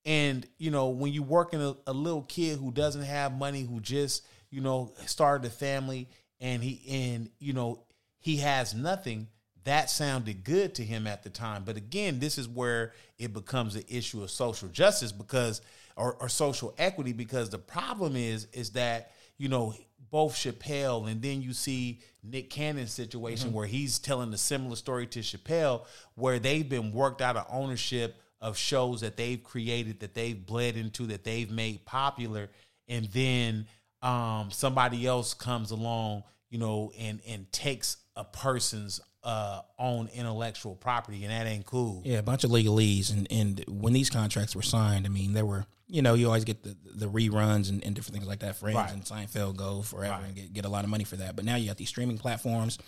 And 0.04 0.46
you 0.56 0.70
know, 0.70 0.90
when 0.90 1.12
you 1.12 1.24
working 1.24 1.60
a, 1.60 1.74
a 1.88 1.92
little 1.92 2.22
kid 2.22 2.60
who 2.60 2.70
doesn't 2.70 3.02
have 3.02 3.36
money, 3.36 3.62
who 3.62 3.80
just 3.80 4.24
you 4.50 4.60
know 4.60 4.92
started 5.06 5.46
a 5.48 5.50
family, 5.50 6.08
and 6.40 6.62
he 6.62 6.80
and 6.88 7.30
you 7.40 7.52
know 7.52 7.82
he 8.20 8.36
has 8.36 8.72
nothing, 8.72 9.26
that 9.64 9.90
sounded 9.90 10.44
good 10.44 10.76
to 10.76 10.84
him 10.84 11.08
at 11.08 11.24
the 11.24 11.30
time. 11.30 11.64
But 11.64 11.76
again, 11.76 12.20
this 12.20 12.38
is 12.38 12.48
where 12.48 12.92
it 13.18 13.32
becomes 13.32 13.74
an 13.74 13.84
issue 13.88 14.22
of 14.22 14.30
social 14.30 14.68
justice 14.68 15.10
because 15.10 15.60
or, 15.96 16.14
or 16.14 16.28
social 16.28 16.74
equity 16.78 17.12
because 17.12 17.50
the 17.50 17.58
problem 17.58 18.16
is 18.16 18.46
is 18.52 18.70
that 18.70 19.12
you 19.38 19.48
know 19.48 19.74
both 20.10 20.34
Chappelle 20.34 21.10
and 21.10 21.22
then 21.22 21.40
you 21.40 21.52
see 21.52 22.00
Nick 22.22 22.50
Cannon's 22.50 22.92
situation 22.92 23.52
where 23.52 23.66
he's 23.66 23.98
telling 23.98 24.32
a 24.32 24.38
similar 24.38 24.76
story 24.76 25.06
to 25.08 25.20
Chappelle 25.20 25.84
where 26.14 26.38
they've 26.38 26.68
been 26.68 26.92
worked 26.92 27.22
out 27.22 27.36
of 27.36 27.46
ownership 27.48 28.16
of 28.40 28.56
shows 28.56 29.02
that 29.02 29.16
they've 29.16 29.42
created 29.42 30.00
that 30.00 30.14
they've 30.14 30.44
bled 30.44 30.76
into 30.76 31.06
that 31.06 31.24
they've 31.24 31.50
made 31.50 31.84
popular 31.84 32.48
and 32.88 33.06
then 33.06 33.66
um, 34.02 34.50
somebody 34.50 35.06
else 35.06 35.34
comes 35.34 35.70
along 35.70 36.24
you 36.48 36.58
know 36.58 36.90
and 36.98 37.20
and 37.26 37.50
takes 37.52 37.98
a 38.16 38.24
person's 38.24 39.00
uh, 39.22 39.60
own 39.78 40.08
intellectual 40.14 40.74
property 40.74 41.24
and 41.24 41.32
that 41.32 41.46
ain't 41.46 41.66
cool. 41.66 42.02
Yeah, 42.04 42.18
a 42.18 42.22
bunch 42.22 42.44
of 42.44 42.50
legalese, 42.50 43.12
and 43.12 43.26
and 43.30 43.64
when 43.68 43.92
these 43.92 44.10
contracts 44.10 44.56
were 44.56 44.62
signed, 44.62 45.06
I 45.06 45.08
mean, 45.08 45.32
there 45.32 45.46
were 45.46 45.66
you 45.90 46.02
know 46.02 46.14
you 46.14 46.26
always 46.26 46.44
get 46.44 46.62
the 46.62 46.76
the 46.94 47.06
reruns 47.06 47.68
and, 47.68 47.84
and 47.84 47.94
different 47.94 48.14
things 48.14 48.26
like 48.26 48.40
that. 48.40 48.56
Friends 48.56 48.76
Right. 48.76 48.92
and 48.92 49.02
Seinfeld 49.04 49.56
go 49.56 49.82
forever 49.82 50.14
Right. 50.14 50.24
and 50.26 50.34
get, 50.34 50.52
get 50.52 50.64
a 50.64 50.68
lot 50.68 50.84
of 50.84 50.90
money 50.90 51.04
for 51.04 51.16
that. 51.16 51.36
But 51.36 51.44
now 51.44 51.56
you 51.56 51.66
got 51.66 51.76
these 51.76 51.88
streaming 51.88 52.18
platforms. 52.18 52.78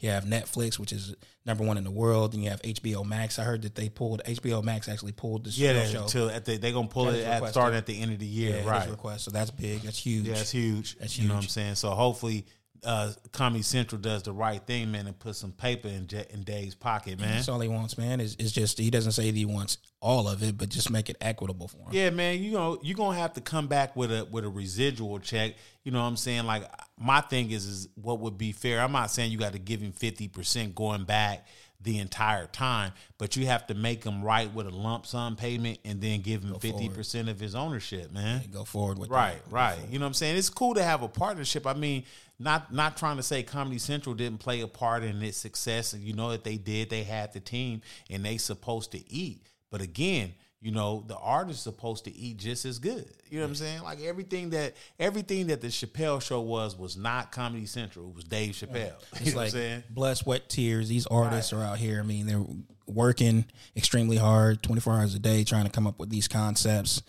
You 0.00 0.10
have 0.10 0.24
Netflix, 0.24 0.78
which 0.78 0.92
is 0.92 1.14
number 1.46 1.64
one 1.64 1.76
in 1.78 1.84
the 1.84 1.90
world, 1.90 2.34
and 2.34 2.42
you 2.42 2.50
have 2.50 2.60
HBO 2.62 3.04
Max. 3.06 3.38
I 3.38 3.44
heard 3.44 3.62
that 3.62 3.74
they 3.74 3.88
pulled 3.88 4.22
HBO 4.24 4.62
Max 4.62 4.88
actually 4.88 5.12
pulled 5.12 5.44
the 5.44 5.50
yeah 5.50 5.84
show. 5.86 6.06
till 6.06 6.30
at 6.30 6.44
the, 6.44 6.56
they're 6.56 6.72
gonna 6.72 6.88
pull 6.88 7.08
it 7.08 7.24
at 7.24 7.46
starting 7.50 7.76
at 7.78 7.86
the 7.86 8.00
end 8.00 8.12
of 8.12 8.18
the 8.18 8.26
year 8.26 8.56
yeah, 8.62 8.68
right 8.70 8.88
request. 8.90 9.24
So 9.24 9.30
that's 9.30 9.50
big. 9.50 9.82
That's 9.82 9.98
huge. 9.98 10.26
Yeah, 10.26 10.34
it's 10.34 10.50
huge. 10.50 10.96
That's 10.98 11.18
You 11.18 11.28
know 11.28 11.34
what 11.34 11.44
I'm 11.44 11.48
saying? 11.48 11.74
So 11.76 11.90
hopefully, 11.90 12.46
uh, 12.84 13.12
Comedy 13.32 13.62
Central 13.62 14.00
does 14.00 14.22
the 14.22 14.32
right 14.32 14.64
thing, 14.66 14.90
man, 14.92 15.06
and 15.06 15.18
put 15.18 15.36
some 15.36 15.52
paper 15.52 15.88
in, 15.88 16.06
J- 16.06 16.26
in 16.30 16.42
Dave's 16.44 16.74
pocket, 16.74 17.18
man. 17.18 17.34
That's 17.34 17.48
all 17.48 17.60
he 17.60 17.68
wants, 17.68 17.98
man. 17.98 18.20
Is 18.20 18.34
is 18.36 18.52
just 18.52 18.78
he 18.78 18.90
doesn't 18.90 19.12
say 19.12 19.30
that 19.30 19.36
he 19.36 19.44
wants 19.44 19.78
all 20.00 20.28
of 20.28 20.42
it, 20.42 20.56
but 20.56 20.68
just 20.68 20.90
make 20.90 21.10
it 21.10 21.16
equitable 21.20 21.68
for 21.68 21.78
him. 21.78 21.88
Yeah, 21.92 22.10
man, 22.10 22.42
you 22.42 22.52
know, 22.52 22.78
you're 22.82 22.96
gonna 22.96 23.18
have 23.18 23.32
to 23.34 23.40
come 23.40 23.66
back 23.66 23.96
with 23.96 24.12
a 24.12 24.24
with 24.30 24.44
a 24.44 24.48
residual 24.48 25.18
check. 25.18 25.54
You 25.84 25.92
know 25.92 26.00
what 26.00 26.06
I'm 26.08 26.16
saying? 26.16 26.44
Like 26.44 26.64
my 26.98 27.20
thing 27.20 27.50
is 27.50 27.66
is 27.66 27.88
what 27.96 28.20
would 28.20 28.38
be 28.38 28.52
fair. 28.52 28.80
I'm 28.80 28.92
not 28.92 29.10
saying 29.10 29.32
you 29.32 29.38
got 29.38 29.52
to 29.52 29.58
give 29.58 29.80
him 29.80 29.92
50% 29.92 30.74
going 30.74 31.04
back 31.04 31.46
the 31.80 31.98
entire 31.98 32.46
time, 32.46 32.92
but 33.18 33.36
you 33.36 33.46
have 33.46 33.64
to 33.68 33.72
make 33.74 34.02
him 34.02 34.20
right 34.22 34.52
with 34.52 34.66
a 34.66 34.70
lump 34.70 35.06
sum 35.06 35.36
payment 35.36 35.78
and 35.84 36.00
then 36.00 36.20
give 36.22 36.42
him 36.42 36.52
50% 36.54 37.30
of 37.30 37.38
his 37.38 37.54
ownership, 37.54 38.10
man. 38.12 38.42
Go 38.52 38.64
forward 38.64 38.98
with 38.98 39.10
Right, 39.10 39.42
that. 39.44 39.52
right. 39.52 39.78
You 39.88 40.00
know 40.00 40.04
what 40.04 40.08
I'm 40.08 40.14
saying? 40.14 40.36
It's 40.36 40.50
cool 40.50 40.74
to 40.74 40.82
have 40.82 41.02
a 41.04 41.08
partnership. 41.08 41.68
I 41.68 41.74
mean, 41.74 42.02
not 42.38 42.72
not 42.72 42.96
trying 42.96 43.16
to 43.16 43.22
say 43.22 43.42
Comedy 43.42 43.78
Central 43.78 44.14
didn't 44.14 44.38
play 44.38 44.60
a 44.60 44.68
part 44.68 45.02
in 45.02 45.22
its 45.22 45.36
success. 45.36 45.94
You 45.98 46.12
know 46.12 46.30
that 46.30 46.44
they 46.44 46.56
did. 46.56 46.90
They 46.90 47.02
had 47.02 47.32
the 47.32 47.40
team 47.40 47.82
and 48.10 48.24
they 48.24 48.36
supposed 48.36 48.92
to 48.92 49.12
eat. 49.12 49.42
But 49.70 49.80
again, 49.82 50.34
you 50.60 50.72
know, 50.72 51.04
the 51.06 51.16
artist 51.16 51.62
supposed 51.62 52.04
to 52.06 52.16
eat 52.16 52.36
just 52.38 52.64
as 52.64 52.78
good. 52.78 53.08
You 53.28 53.38
know 53.38 53.44
what 53.44 53.50
I'm 53.50 53.54
saying? 53.56 53.82
Like 53.82 54.00
everything 54.02 54.50
that 54.50 54.74
everything 54.98 55.48
that 55.48 55.60
the 55.60 55.68
Chappelle 55.68 56.20
show 56.22 56.40
was 56.40 56.76
was 56.76 56.96
not 56.96 57.30
Comedy 57.32 57.66
Central. 57.66 58.08
It 58.08 58.14
was 58.14 58.24
Dave 58.24 58.54
Chappelle. 58.54 58.94
You 59.20 59.20
It's 59.20 59.20
know 59.20 59.24
what 59.24 59.32
I'm 59.32 59.36
like 59.36 59.50
saying? 59.50 59.82
blood, 59.90 60.16
sweat, 60.16 60.48
tears. 60.48 60.88
These 60.88 61.06
artists 61.06 61.52
are 61.52 61.62
out 61.62 61.78
here. 61.78 62.00
I 62.00 62.02
mean, 62.02 62.26
they're 62.26 62.44
working 62.86 63.44
extremely 63.76 64.16
hard, 64.16 64.62
twenty 64.62 64.80
four 64.80 64.94
hours 64.94 65.14
a 65.14 65.18
day, 65.18 65.44
trying 65.44 65.64
to 65.64 65.70
come 65.70 65.86
up 65.86 65.98
with 65.98 66.10
these 66.10 66.26
concepts, 66.28 67.02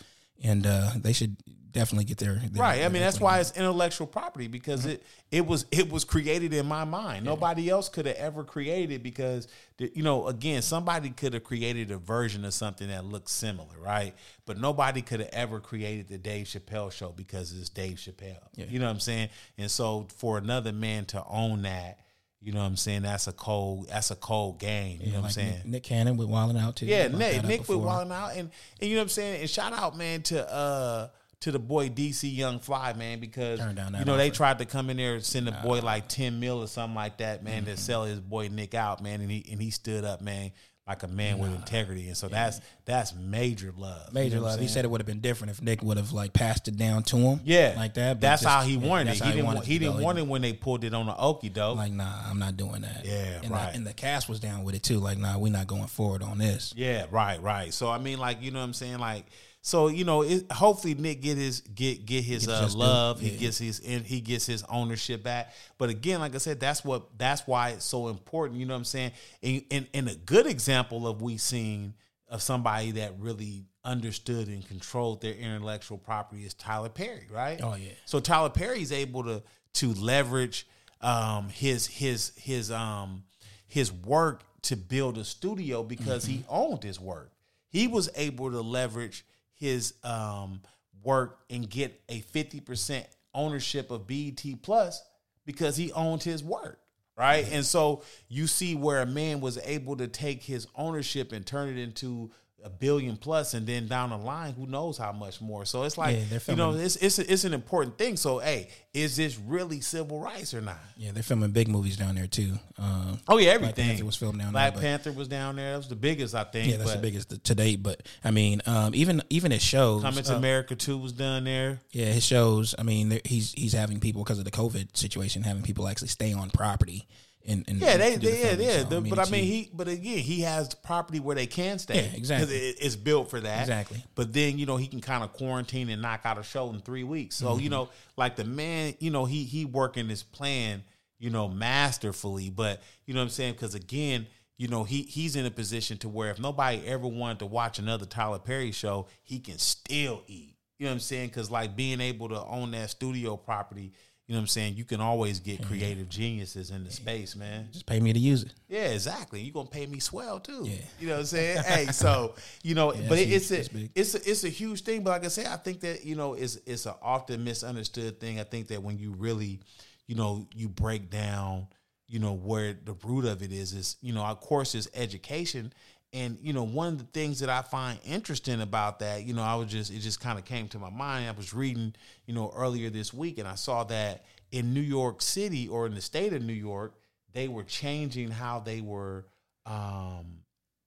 and 0.43 0.67
uh, 0.67 0.91
they 0.97 1.13
should 1.13 1.37
definitely 1.71 2.05
get 2.05 2.17
their, 2.17 2.33
their 2.35 2.49
Right. 2.61 2.83
I 2.83 2.89
mean, 2.89 3.01
that's 3.01 3.19
why 3.19 3.39
it's 3.39 3.51
intellectual 3.57 4.07
property 4.07 4.47
because 4.47 4.85
it 4.85 5.03
it 5.31 5.45
was 5.45 5.65
it 5.71 5.91
was 5.91 6.03
created 6.03 6.53
in 6.53 6.65
my 6.65 6.83
mind. 6.83 7.25
Nobody 7.25 7.69
else 7.69 7.89
could 7.89 8.05
have 8.05 8.15
ever 8.15 8.43
created 8.43 8.91
it 8.95 9.03
because 9.03 9.47
the- 9.77 9.91
you 9.93 10.01
know, 10.03 10.27
again, 10.27 10.61
somebody 10.61 11.09
could 11.11 11.33
have 11.33 11.43
created 11.43 11.91
a 11.91 11.97
version 11.97 12.43
of 12.45 12.53
something 12.53 12.87
that 12.87 13.05
looks 13.05 13.31
similar, 13.31 13.77
right? 13.79 14.15
But 14.45 14.57
nobody 14.59 15.01
could 15.01 15.19
have 15.19 15.29
ever 15.31 15.59
created 15.59 16.07
the 16.07 16.17
Dave 16.17 16.47
Chappelle 16.47 16.91
show 16.91 17.09
because 17.11 17.51
it's 17.57 17.69
Dave 17.69 17.97
Chappelle. 17.97 18.37
You 18.55 18.79
know 18.79 18.85
what 18.85 18.91
I'm 18.93 18.99
saying? 18.99 19.29
And 19.57 19.69
so 19.69 20.07
for 20.17 20.37
another 20.37 20.71
man 20.71 21.05
to 21.05 21.23
own 21.27 21.61
that 21.63 21.99
You 22.41 22.53
know 22.53 22.61
what 22.61 22.67
I'm 22.67 22.77
saying? 22.77 23.01
That's 23.01 23.27
a 23.27 23.33
cold. 23.33 23.89
That's 23.89 24.11
a 24.11 24.15
cold 24.15 24.59
game. 24.59 25.01
You 25.03 25.11
know 25.11 25.19
what 25.19 25.25
I'm 25.25 25.31
saying? 25.31 25.53
Nick, 25.57 25.65
Nick 25.65 25.83
Cannon 25.83 26.15
with 26.15 26.29
Wild 26.29 26.51
'N 26.55 26.57
Out 26.63 26.77
too. 26.77 26.85
Yeah, 26.85 27.09
Nick, 27.09 27.43
Nick 27.43 27.67
with. 27.67 27.79
Wild 27.79 28.05
'N 28.07 28.13
Out, 28.13 28.31
and 28.37 28.49
and 28.79 28.89
you 28.89 28.95
know 28.95 29.01
what 29.01 29.03
I'm 29.03 29.09
saying. 29.09 29.41
And 29.41 29.49
shout 29.49 29.73
out, 29.73 29.97
man, 29.97 30.21
to 30.23 30.49
uh 30.49 31.09
to 31.41 31.51
the 31.51 31.59
boy 31.59 31.89
DC 31.89 32.35
Young 32.35 32.59
Fly, 32.59 32.93
man, 32.93 33.19
because 33.19 33.59
Turned 33.59 33.77
down 33.77 33.93
that 33.93 33.99
you 33.99 34.05
know 34.05 34.17
they 34.17 34.29
tried 34.29 34.59
to 34.59 34.65
come 34.65 34.89
in 34.89 34.97
there 34.97 35.15
and 35.15 35.23
send 35.23 35.47
the 35.47 35.51
boy 35.51 35.79
like 35.79 36.07
ten 36.07 36.39
mil 36.39 36.61
or 36.61 36.67
something 36.67 36.95
like 36.95 37.17
that, 37.19 37.43
man, 37.43 37.63
Mm-hmm. 37.63 37.71
to 37.71 37.77
sell 37.77 38.03
his 38.03 38.19
boy 38.19 38.49
Nick 38.51 38.73
out, 38.73 39.01
man, 39.01 39.21
and 39.21 39.31
he 39.31 39.45
and 39.51 39.61
he 39.61 39.71
stood 39.71 40.03
up, 40.03 40.21
man, 40.21 40.51
like 40.87 41.03
a 41.03 41.07
man 41.07 41.37
with 41.37 41.53
integrity, 41.55 42.07
and 42.07 42.17
so 42.17 42.27
that's 42.27 42.59
that's 42.83 43.13
major 43.15 43.71
love, 43.77 44.07
you 44.07 44.13
Major 44.15 44.35
know 44.37 44.41
love. 44.43 44.59
He 44.59 44.67
said 44.67 44.83
it 44.83 44.89
would 44.91 44.99
have 44.99 45.05
been 45.07 45.21
different 45.21 45.51
if 45.51 45.61
Nick 45.61 45.81
would 45.81 45.95
have 45.97 46.11
like 46.11 46.33
passed 46.33 46.67
it 46.67 46.75
down 46.77 47.03
to 47.03 47.15
him. 47.17 47.39
Yeah, 47.45 47.73
like 47.77 47.93
that. 47.93 48.19
That's 48.19 48.41
just- 48.41 48.53
how 48.53 48.61
he 48.63 48.75
wanted 48.75 49.07
that's 49.07 49.21
it. 49.21 49.23
how 49.23 49.29
He 49.29 49.35
didn't. 49.37 49.45
Want, 49.47 49.59
it 49.59 49.65
he 49.65 49.79
didn't 49.79 50.01
want 50.01 50.17
it 50.17 50.27
when 50.27 50.41
they 50.41 50.51
pulled 50.53 50.83
it 50.83 50.93
on 50.93 51.05
the 51.05 51.13
okie 51.13 51.53
doke. 51.53 51.77
Like, 51.77 51.93
nah, 51.93 52.11
I'm 52.29 52.39
not 52.39 52.57
doing 52.57 52.81
that. 52.81 53.05
Yeah, 53.05 53.39
and 53.43 53.51
right. 53.51 53.69
The, 53.71 53.77
and 53.77 53.87
the 53.87 53.93
cast 53.93 54.27
was 54.27 54.39
down 54.41 54.63
with 54.65 54.75
it 54.75 54.83
too. 54.83 54.99
Like, 54.99 55.17
nah, 55.19 55.37
we're 55.37 55.53
not 55.53 55.67
going 55.67 55.87
forward 55.87 56.21
on 56.23 56.37
this. 56.39 56.73
Yeah, 56.75 57.05
right, 57.11 57.41
right. 57.41 57.73
So 57.73 57.89
I 57.89 57.97
mean, 57.99 58.17
like 58.19 58.41
you 58.41 58.51
know 58.51 58.59
what 58.59 58.65
I'm 58.65 58.73
saying, 58.73 58.99
like 58.99 59.25
so 59.61 59.87
you 59.87 60.05
know, 60.05 60.21
it, 60.21 60.51
hopefully 60.51 60.95
Nick 60.95 61.21
get 61.21 61.37
his 61.37 61.61
get 61.61 62.05
get 62.05 62.23
his 62.23 62.47
uh, 62.47 62.69
love. 62.75 63.19
He 63.19 63.31
gets 63.31 63.57
his 63.57 63.79
and 63.81 64.05
he 64.05 64.21
gets 64.21 64.45
his 64.45 64.63
ownership 64.69 65.23
back. 65.23 65.53
But 65.77 65.89
again, 65.89 66.19
like 66.19 66.33
I 66.35 66.37
said, 66.37 66.59
that's 66.59 66.83
what 66.85 67.17
that's 67.17 67.45
why 67.45 67.69
it's 67.69 67.85
so 67.85 68.07
important. 68.07 68.59
You 68.59 68.65
know 68.65 68.73
what 68.73 68.79
I'm 68.79 68.85
saying? 68.85 69.11
And 69.43 69.63
and, 69.69 69.87
and 69.93 70.09
a 70.09 70.15
good 70.15 70.47
example 70.47 71.07
of 71.07 71.21
we 71.21 71.37
seen 71.37 71.93
of 72.29 72.41
somebody 72.41 72.91
that 72.91 73.13
really 73.19 73.65
understood 73.83 74.47
and 74.47 74.65
controlled 74.67 75.21
their 75.21 75.33
intellectual 75.33 75.97
property 75.97 76.43
is 76.43 76.53
Tyler 76.53 76.89
Perry, 76.89 77.27
right? 77.31 77.59
Oh, 77.61 77.75
yeah. 77.75 77.91
So 78.05 78.19
Tyler 78.19 78.49
Perry 78.49 78.81
is 78.81 78.91
able 78.91 79.23
to 79.23 79.43
to 79.73 79.93
leverage 79.93 80.67
um, 81.01 81.49
his 81.49 81.87
his 81.87 82.31
his 82.37 82.71
um 82.71 83.23
his 83.67 83.91
work 83.91 84.43
to 84.63 84.75
build 84.75 85.17
a 85.17 85.23
studio 85.23 85.83
because 85.83 86.25
he 86.25 86.43
owned 86.49 86.83
his 86.83 86.99
work. 86.99 87.31
He 87.69 87.87
was 87.87 88.09
able 88.15 88.51
to 88.51 88.61
leverage 88.61 89.25
his 89.59 89.93
um, 90.03 90.61
work 91.03 91.39
and 91.49 91.69
get 91.69 92.01
a 92.09 92.21
fifty 92.21 92.59
percent 92.59 93.05
ownership 93.33 93.91
of 93.91 94.07
BET 94.07 94.43
Plus 94.63 95.03
because 95.45 95.77
he 95.77 95.91
owned 95.91 96.23
his 96.23 96.43
work. 96.43 96.79
Right. 97.17 97.45
And 97.51 97.65
so 97.65 98.03
you 98.29 98.47
see 98.47 98.75
where 98.75 99.01
a 99.01 99.05
man 99.05 99.41
was 99.41 99.57
able 99.65 99.97
to 99.97 100.07
take 100.07 100.41
his 100.41 100.67
ownership 100.75 101.33
and 101.33 101.45
turn 101.45 101.67
it 101.67 101.77
into 101.77 102.31
a 102.63 102.69
billion 102.69 103.15
plus, 103.17 103.53
and 103.53 103.65
then 103.65 103.87
down 103.87 104.09
the 104.09 104.17
line, 104.17 104.53
who 104.53 104.65
knows 104.67 104.97
how 104.97 105.11
much 105.11 105.39
more. 105.41 105.65
So 105.65 105.83
it's 105.83 105.97
like 105.97 106.17
Yeah, 106.31 106.39
you 106.47 106.55
know, 106.55 106.73
it's 106.73 106.95
it's 106.97 107.19
it's 107.19 107.43
an 107.43 107.53
important 107.53 107.97
thing. 107.97 108.17
So 108.17 108.39
hey, 108.39 108.69
is 108.93 109.15
this 109.15 109.37
really 109.37 109.81
civil 109.81 110.19
rights 110.19 110.53
or 110.53 110.61
not? 110.61 110.79
Yeah, 110.97 111.11
they're 111.11 111.23
filming 111.23 111.51
big 111.51 111.67
movies 111.67 111.95
down 111.97 112.15
there 112.15 112.27
too. 112.27 112.53
Um, 112.77 113.19
Oh 113.27 113.37
yeah, 113.37 113.57
Black 113.57 113.71
everything 113.71 113.87
Panther 113.89 114.05
was 114.05 114.15
filmed 114.15 114.39
down 114.39 114.51
Black 114.51 114.73
there. 114.73 114.81
but- 114.81 114.87
Panther 114.87 115.11
was 115.11 115.27
down 115.27 115.55
there. 115.55 115.71
That 115.71 115.77
was 115.77 115.87
the 115.89 115.95
biggest, 115.95 116.35
I 116.35 116.43
think. 116.43 116.71
yeah, 116.71 116.77
that's 116.77 116.93
the 116.93 116.99
biggest 116.99 117.43
to 117.43 117.55
date. 117.55 117.81
But 117.83 118.03
I 118.23 118.31
mean, 118.31 118.61
um, 118.65 118.93
even 118.95 119.21
even 119.29 119.51
his 119.51 119.61
shows. 119.63 120.01
Coming 120.01 120.23
to 120.23 120.33
uh, 120.33 120.37
America 120.37 120.75
too 120.75 120.97
was 120.97 121.13
done 121.13 121.45
there. 121.45 121.79
Yeah, 121.91 122.07
his 122.07 122.25
shows. 122.25 122.75
I 122.77 122.83
mean, 122.83 123.19
he's 123.25 123.53
he's 123.53 123.73
having 123.73 123.99
people 123.99 124.23
because 124.23 124.39
of 124.39 124.45
the 124.45 124.51
COVID 124.51 124.97
situation, 124.97 125.43
having 125.43 125.63
people 125.63 125.87
actually 125.87 126.09
stay 126.09 126.33
on 126.33 126.49
property. 126.49 127.07
And, 127.47 127.63
and 127.67 127.79
Yeah, 127.79 127.97
they, 127.97 128.15
they 128.17 128.41
yeah, 128.41 128.51
yeah. 128.59 128.77
So, 128.83 128.99
The- 128.99 129.09
but 129.09 129.19
I 129.19 129.29
mean, 129.31 129.43
he, 129.45 129.69
but 129.73 129.87
again, 129.87 130.19
he 130.19 130.41
has 130.41 130.73
property 130.75 131.19
where 131.19 131.35
they 131.35 131.47
can 131.47 131.79
stay. 131.79 131.95
Yeah, 131.95 132.17
exactly. 132.17 132.55
it, 132.55 132.77
it's 132.81 132.95
built 132.95 133.29
for 133.29 133.39
that. 133.39 133.61
Exactly. 133.61 134.03
But 134.15 134.33
then 134.33 134.59
you 134.59 134.65
know 134.65 134.77
he 134.77 134.87
can 134.87 135.01
kind 135.01 135.23
of 135.23 135.33
quarantine 135.33 135.89
and 135.89 136.01
knock 136.01 136.21
out 136.25 136.37
a 136.37 136.43
show 136.43 136.69
in 136.71 136.79
three 136.81 137.03
weeks. 137.03 137.35
So 137.37 137.47
Mm-hmm. 137.51 137.63
you 137.63 137.69
know, 137.69 137.89
like 138.17 138.35
the 138.35 138.43
man, 138.43 138.93
you 138.99 139.09
know, 139.09 139.25
he 139.25 139.45
he 139.45 139.65
working 139.65 140.09
his 140.09 140.21
plan, 140.21 140.83
you 141.17 141.29
know, 141.29 141.47
masterfully. 141.47 142.49
But 142.49 142.81
you 143.05 143.13
know 143.13 143.21
what 143.21 143.25
I'm 143.25 143.29
saying? 143.29 143.53
Because 143.53 143.73
again, 143.73 144.27
you 144.57 144.67
know, 144.67 144.83
he 144.83 145.03
he's 145.03 145.35
in 145.37 145.45
a 145.45 145.51
position 145.51 145.97
to 145.99 146.09
where 146.09 146.29
if 146.31 146.39
nobody 146.39 146.85
ever 146.85 147.07
wanted 147.07 147.39
to 147.39 147.45
watch 147.45 147.79
another 147.79 148.05
Tyler 148.05 148.39
Perry 148.39 148.71
show, 148.73 149.07
he 149.23 149.39
can 149.39 149.57
still 149.57 150.23
eat. 150.27 150.55
You 150.77 150.85
know 150.85 150.91
what 150.91 150.95
I'm 150.95 150.99
saying? 150.99 151.29
Because 151.29 151.49
like 151.49 151.75
being 151.75 151.99
able 152.01 152.29
to 152.29 152.43
own 152.45 152.71
that 152.71 152.89
studio 152.89 153.37
property. 153.37 153.93
You 154.29 154.35
know 154.35 154.41
what 154.41 154.43
I'm 154.43 154.47
saying? 154.49 154.75
You 154.75 154.83
can 154.85 155.01
always 155.01 155.39
get 155.39 155.65
creative 155.65 156.07
geniuses 156.07 156.69
in 156.69 156.83
the 156.83 156.91
space, 156.91 157.35
man. 157.35 157.67
just 157.71 157.87
pay 157.87 157.99
me 157.99 158.13
to 158.13 158.19
use 158.19 158.43
it. 158.43 158.53
Yeah, 158.67 158.89
exactly. 158.89 159.41
You're 159.41 159.55
gonna 159.55 159.69
pay 159.69 159.87
me 159.87 159.97
swell 159.97 160.39
too. 160.39 160.65
Yeah. 160.65 160.75
You 160.99 161.07
know 161.07 161.13
what 161.13 161.21
I'm 161.21 161.25
saying? 161.25 161.63
hey, 161.65 161.87
so 161.87 162.35
you 162.61 162.75
know, 162.75 162.91
but 162.91 163.17
it, 163.17 163.31
it's 163.31 163.49
a 163.49 163.65
it's 163.95 164.13
a 164.13 164.29
it's 164.29 164.43
a 164.43 164.49
huge 164.49 164.83
thing. 164.83 165.01
But 165.01 165.09
like 165.09 165.25
I 165.25 165.29
said, 165.29 165.47
I 165.47 165.55
think 165.55 165.79
that 165.79 166.05
you 166.05 166.15
know 166.15 166.35
it's 166.35 166.59
it's 166.67 166.85
an 166.85 166.93
often 167.01 167.43
misunderstood 167.43 168.19
thing. 168.19 168.39
I 168.39 168.43
think 168.43 168.67
that 168.67 168.83
when 168.83 168.99
you 168.99 169.15
really, 169.17 169.61
you 170.05 170.13
know, 170.13 170.47
you 170.53 170.69
break 170.69 171.09
down, 171.09 171.65
you 172.07 172.19
know, 172.19 172.33
where 172.33 172.73
the 172.73 172.93
root 173.03 173.25
of 173.25 173.41
it 173.41 173.51
is, 173.51 173.73
is 173.73 173.97
you 173.99 174.13
know, 174.13 174.23
of 174.23 174.39
course, 174.41 174.75
is 174.75 174.91
education. 174.93 175.73
And 176.11 176.39
you 176.41 176.53
know, 176.53 176.63
one 176.63 176.87
of 176.87 176.97
the 176.97 177.05
things 177.05 177.39
that 177.39 177.49
I 177.49 177.61
find 177.61 177.99
interesting 178.03 178.61
about 178.61 178.99
that, 178.99 179.23
you 179.23 179.33
know, 179.33 179.43
I 179.43 179.55
was 179.55 179.71
just 179.71 179.91
it 179.91 179.99
just 179.99 180.19
kind 180.19 180.39
of 180.39 180.45
came 180.45 180.67
to 180.69 180.79
my 180.79 180.89
mind. 180.89 181.27
I 181.27 181.31
was 181.31 181.53
reading, 181.53 181.93
you 182.25 182.33
know, 182.33 182.51
earlier 182.55 182.89
this 182.89 183.13
week, 183.13 183.37
and 183.37 183.47
I 183.47 183.55
saw 183.55 183.83
that 183.85 184.25
in 184.51 184.73
New 184.73 184.81
York 184.81 185.21
City 185.21 185.67
or 185.67 185.85
in 185.85 185.93
the 185.93 186.01
state 186.01 186.33
of 186.33 186.41
New 186.41 186.53
York, 186.53 186.95
they 187.33 187.47
were 187.47 187.63
changing 187.63 188.31
how 188.31 188.59
they 188.59 188.81
were 188.81 189.27
um 189.65 190.41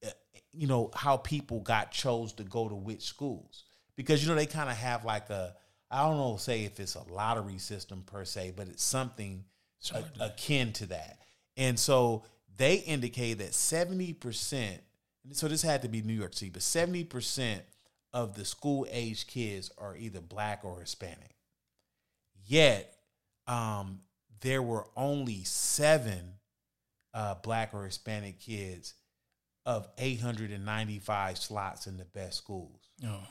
uh, 0.05 0.11
you 0.53 0.67
know 0.67 0.91
how 0.95 1.17
people 1.17 1.61
got 1.61 1.93
chose 1.93 2.33
to 2.35 2.43
go 2.43 2.69
to 2.69 2.75
which 2.75 3.03
schools. 3.03 3.65
Because 3.97 4.23
you 4.23 4.29
know 4.29 4.35
they 4.35 4.47
kind 4.47 4.71
of 4.71 4.77
have 4.77 5.05
like 5.05 5.31
a 5.31 5.55
i 5.91 6.03
don't 6.03 6.17
know 6.17 6.37
say 6.37 6.65
if 6.65 6.81
it's 6.81 6.95
a 6.95 7.03
lottery 7.13 7.59
system 7.59 8.03
per 8.07 8.25
se 8.25 8.55
but 8.57 8.67
it's 8.67 8.83
something 8.83 9.45
a- 9.95 10.05
akin 10.27 10.73
to 10.75 10.87
that. 10.87 11.19
And 11.57 11.79
so 11.79 12.25
they 12.57 12.77
indicate 12.77 13.39
that 13.39 13.55
70% 15.29 15.37
so 15.37 15.49
this 15.49 15.63
had 15.63 15.83
to 15.83 15.89
be 15.89 16.03
new 16.03 16.13
york 16.13 16.35
city 16.35 16.51
but 16.51 16.63
70% 16.63 17.61
of 18.13 18.35
the 18.35 18.45
school 18.45 18.87
age 18.91 19.27
kids 19.27 19.71
are 19.79 19.97
either 19.97 20.21
black 20.21 20.65
or 20.65 20.81
hispanic 20.81 21.37
yet 22.47 22.93
um, 23.47 24.01
there 24.41 24.63
were 24.63 24.87
only 24.97 25.45
seven 25.45 26.35
uh, 27.15 27.35
black 27.43 27.73
or 27.73 27.85
Hispanic 27.85 28.41
kids 28.41 28.95
of 29.65 29.89
895 29.99 31.39
slots 31.39 31.87
in 31.87 31.97
the 31.97 32.05
best 32.05 32.39
schools. 32.39 32.91
Oh, 33.07 33.27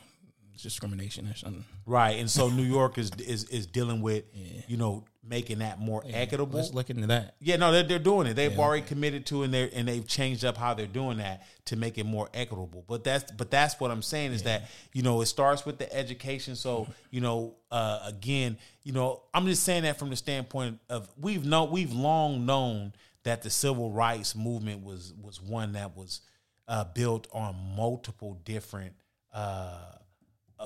discrimination 0.62 1.28
or 1.28 1.36
something. 1.36 1.66
Right, 1.86 2.20
and 2.20 2.30
so 2.30 2.50
New 2.50 2.64
York 2.64 2.98
is 2.98 3.12
is 3.20 3.46
is 3.46 3.66
dealing 3.66 4.02
with 4.02 4.26
you 4.68 4.78
know 4.78 5.06
making 5.24 5.60
that 5.60 5.80
more 5.80 6.04
equitable. 6.08 6.58
Let's 6.58 6.74
look 6.74 6.90
into 6.90 7.08
that. 7.08 7.36
Yeah, 7.40 7.58
no, 7.58 7.72
they're, 7.72 7.84
they're 7.84 8.00
doing 8.00 8.28
it. 8.28 8.34
They've 8.34 8.58
already 8.58 8.82
committed 8.84 9.26
to, 9.28 9.44
and 9.44 9.54
they 9.54 9.70
and 9.72 9.88
they've 9.88 10.08
changed 10.08 10.44
up 10.44 10.58
how 10.58 10.74
they're 10.74 10.88
doing 10.88 11.18
that 11.20 11.44
to 11.66 11.76
make 11.76 11.98
it 11.98 12.06
more 12.06 12.30
equitable. 12.34 12.84
But 12.88 13.04
that's 13.04 13.32
but 13.32 13.52
that's 13.52 13.80
what 13.80 13.92
I'm 13.92 14.02
saying 14.02 14.34
is 14.34 14.44
that 14.44 14.70
you 14.94 15.04
know 15.04 15.22
it 15.22 15.28
starts 15.28 15.66
with 15.66 15.78
the 15.78 15.92
education. 15.94 16.56
So 16.56 16.88
you 17.12 17.22
know, 17.22 17.56
uh, 17.72 18.00
again, 18.06 18.58
you 18.84 18.94
know, 18.94 19.24
I'm 19.34 19.46
just 19.46 19.64
saying 19.64 19.84
that 19.84 20.00
from 20.00 20.10
the 20.10 20.16
standpoint 20.16 20.80
of 20.90 21.10
we've 21.20 21.46
known 21.46 21.72
we've 21.72 21.94
long 21.94 22.46
known 22.46 22.94
that 23.24 23.44
the 23.44 23.50
civil 23.50 23.92
rights 23.92 24.36
movement 24.36 24.84
was 24.84 25.14
was 25.22 25.42
one 25.42 25.74
that 25.74 25.96
was 25.96 26.22
uh, 26.68 26.86
built 26.86 27.28
on 27.32 27.56
multiple 27.76 28.40
different. 28.46 28.94
Uh, 29.34 29.78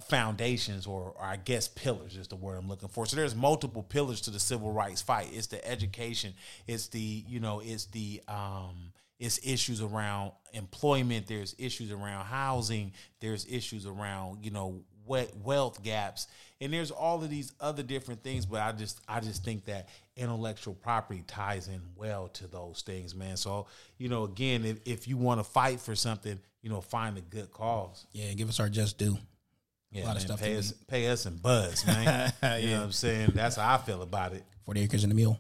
foundations 0.02 0.88
or, 0.88 1.14
or 1.18 1.24
I 1.24 1.38
guess 1.38 1.68
pillars 1.68 2.18
is 2.18 2.28
the 2.28 2.36
word 2.36 2.58
I'm 2.58 2.68
looking 2.68 2.90
for. 2.90 3.06
So 3.06 3.16
there's 3.16 3.36
multiple 3.36 3.84
pillars 3.84 4.22
to 4.22 4.30
the 4.32 4.40
civil 4.40 4.72
rights 4.72 5.02
fight. 5.02 5.30
It's 5.32 5.48
the 5.48 5.66
education. 5.68 6.34
It's 6.68 6.88
the 6.88 7.00
you 7.00 7.40
know 7.40 7.62
it's 7.64 7.86
the 7.86 8.22
um 8.28 8.92
it's 9.20 9.40
issues 9.44 9.82
around 9.82 10.32
employment. 10.54 11.28
There's 11.28 11.56
issues 11.58 11.92
around 11.92 12.26
housing. 12.26 12.94
There's 13.20 13.46
issues 13.46 13.86
around 13.86 14.44
you 14.44 14.52
know 14.52 14.82
we- 15.06 15.28
wealth 15.44 15.84
gaps, 15.84 16.28
and 16.60 16.74
there's 16.74 16.92
all 16.92 17.24
of 17.24 17.30
these 17.30 17.54
other 17.60 17.84
different 17.84 18.24
things. 18.24 18.46
But 18.46 18.62
I 18.62 18.72
just 18.72 19.00
I 19.08 19.20
just 19.20 19.44
think 19.44 19.66
that 19.66 19.90
intellectual 20.18 20.74
property 20.74 21.24
ties 21.28 21.68
in 21.68 21.82
well 21.96 22.28
to 22.30 22.48
those 22.48 22.82
things, 22.86 23.16
man. 23.16 23.38
So 23.38 23.68
you 23.98 24.10
know 24.10 24.24
again, 24.24 24.66
if, 24.66 24.80
if 24.86 25.08
you 25.08 25.18
want 25.18 25.40
to 25.40 25.44
fight 25.44 25.80
for 25.80 25.96
something, 25.96 26.40
you 26.62 26.70
know 26.70 26.82
find 26.82 27.18
a 27.18 27.22
good 27.22 27.52
cause. 27.52 28.06
Yeah, 28.12 28.34
give 28.34 28.50
us 28.50 28.60
our 28.60 28.70
just 28.70 28.98
due. 28.98 29.18
Yeah, 29.96 30.06
lot 30.06 30.16
of 30.16 30.22
stuff 30.22 30.40
Pay 30.42 30.58
us, 30.58 30.72
pay 30.88 31.08
us 31.08 31.26
and 31.26 31.42
buzz, 31.42 31.86
man. 31.86 32.34
You 32.62 32.70
know 32.72 32.78
what 32.78 32.84
I'm 32.86 32.92
saying? 32.92 33.32
That's 33.34 33.56
how 33.56 33.74
I 33.74 33.78
feel 33.78 34.02
about 34.02 34.34
it. 34.34 34.44
Forty 34.66 34.82
acres 34.82 35.04
and 35.04 35.12
a 35.12 35.16
mule. 35.16 35.40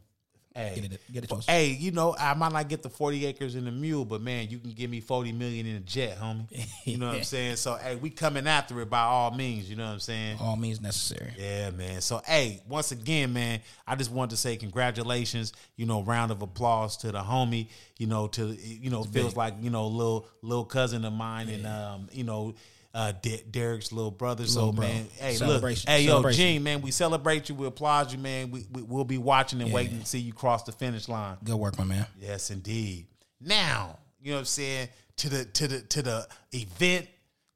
Hey, 0.55 0.71
Get 0.75 0.93
it, 0.93 1.01
get 1.11 1.23
it 1.25 1.31
us. 1.33 1.45
hey, 1.45 1.67
you 1.71 1.91
know, 1.91 2.15
I 2.17 2.33
might 2.33 2.53
not 2.53 2.69
get 2.69 2.81
the 2.81 2.89
40 2.89 3.25
acres 3.25 3.55
in 3.55 3.65
the 3.65 3.73
mule, 3.73 4.05
but 4.05 4.21
man, 4.21 4.47
you 4.49 4.57
can 4.57 4.71
give 4.71 4.89
me 4.89 5.01
40 5.01 5.33
million 5.33 5.65
in 5.65 5.75
a 5.75 5.79
jet, 5.81 6.17
homie. 6.17 6.47
You 6.85 6.97
know 6.97 7.07
what 7.07 7.17
I'm 7.17 7.23
saying? 7.23 7.57
So, 7.57 7.75
hey, 7.75 7.97
we 7.97 8.09
coming 8.09 8.47
after 8.47 8.79
it 8.79 8.89
by 8.89 9.01
all 9.01 9.31
means. 9.31 9.69
You 9.69 9.75
know 9.75 9.83
what 9.83 9.91
I'm 9.91 9.99
saying? 9.99 10.37
All 10.39 10.55
means 10.55 10.79
necessary. 10.79 11.33
Yeah, 11.37 11.71
man. 11.71 11.99
So, 11.99 12.21
hey, 12.25 12.61
once 12.69 12.93
again, 12.93 13.33
man, 13.33 13.59
I 13.85 13.95
just 13.95 14.11
wanted 14.11 14.29
to 14.29 14.37
say 14.37 14.55
congratulations. 14.55 15.51
You 15.75 15.87
know, 15.87 16.03
round 16.03 16.31
of 16.31 16.41
applause 16.41 16.95
to 16.97 17.11
the 17.11 17.19
homie. 17.19 17.67
You 17.97 18.07
know, 18.07 18.27
to 18.27 18.55
you 18.55 18.89
know, 18.89 19.03
feels 19.03 19.35
like 19.35 19.55
you 19.59 19.71
know, 19.71 19.87
little 19.87 20.29
little 20.41 20.63
cousin 20.65 21.03
of 21.03 21.11
mine, 21.11 21.49
and 21.49 21.67
um, 21.67 22.07
you 22.13 22.23
know, 22.23 22.53
uh, 22.95 23.11
De- 23.21 23.43
Derek's 23.51 23.91
little 23.91 24.09
brother. 24.09 24.47
So 24.47 24.59
Little 24.67 24.73
bro. 24.73 24.87
man, 24.87 25.07
hey, 25.19 25.37
look, 25.37 25.63
hey, 25.85 26.03
yo, 26.03 26.23
Gene, 26.31 26.63
man, 26.63 26.81
we 26.81 26.89
celebrate 26.91 27.49
you, 27.49 27.55
we 27.55 27.67
applaud 27.67 28.11
you, 28.13 28.17
man. 28.17 28.49
We, 28.51 28.65
we 28.71 28.81
we'll 28.83 29.03
be 29.03 29.17
watching 29.17 29.59
and 29.59 29.69
Yeah. 29.69 29.75
waiting 29.75 29.99
to 29.99 30.05
see 30.05 30.19
you 30.19 30.31
cross 30.33 30.63
the 30.63 30.71
finish 30.71 31.09
line. 31.09 31.35
Good 31.43 31.55
work, 31.57 31.77
my 31.77 31.83
man. 31.83 32.05
Yes, 32.19 32.49
indeed. 32.51 33.07
Now, 33.41 33.99
you 34.21 34.31
know 34.31 34.37
what 34.37 34.39
I'm 34.39 34.45
saying? 34.45 34.87
To 35.17 35.29
the 35.29 35.45
to 35.45 35.67
the 35.67 35.81
to 35.81 36.01
the 36.01 36.27
event, 36.53 37.07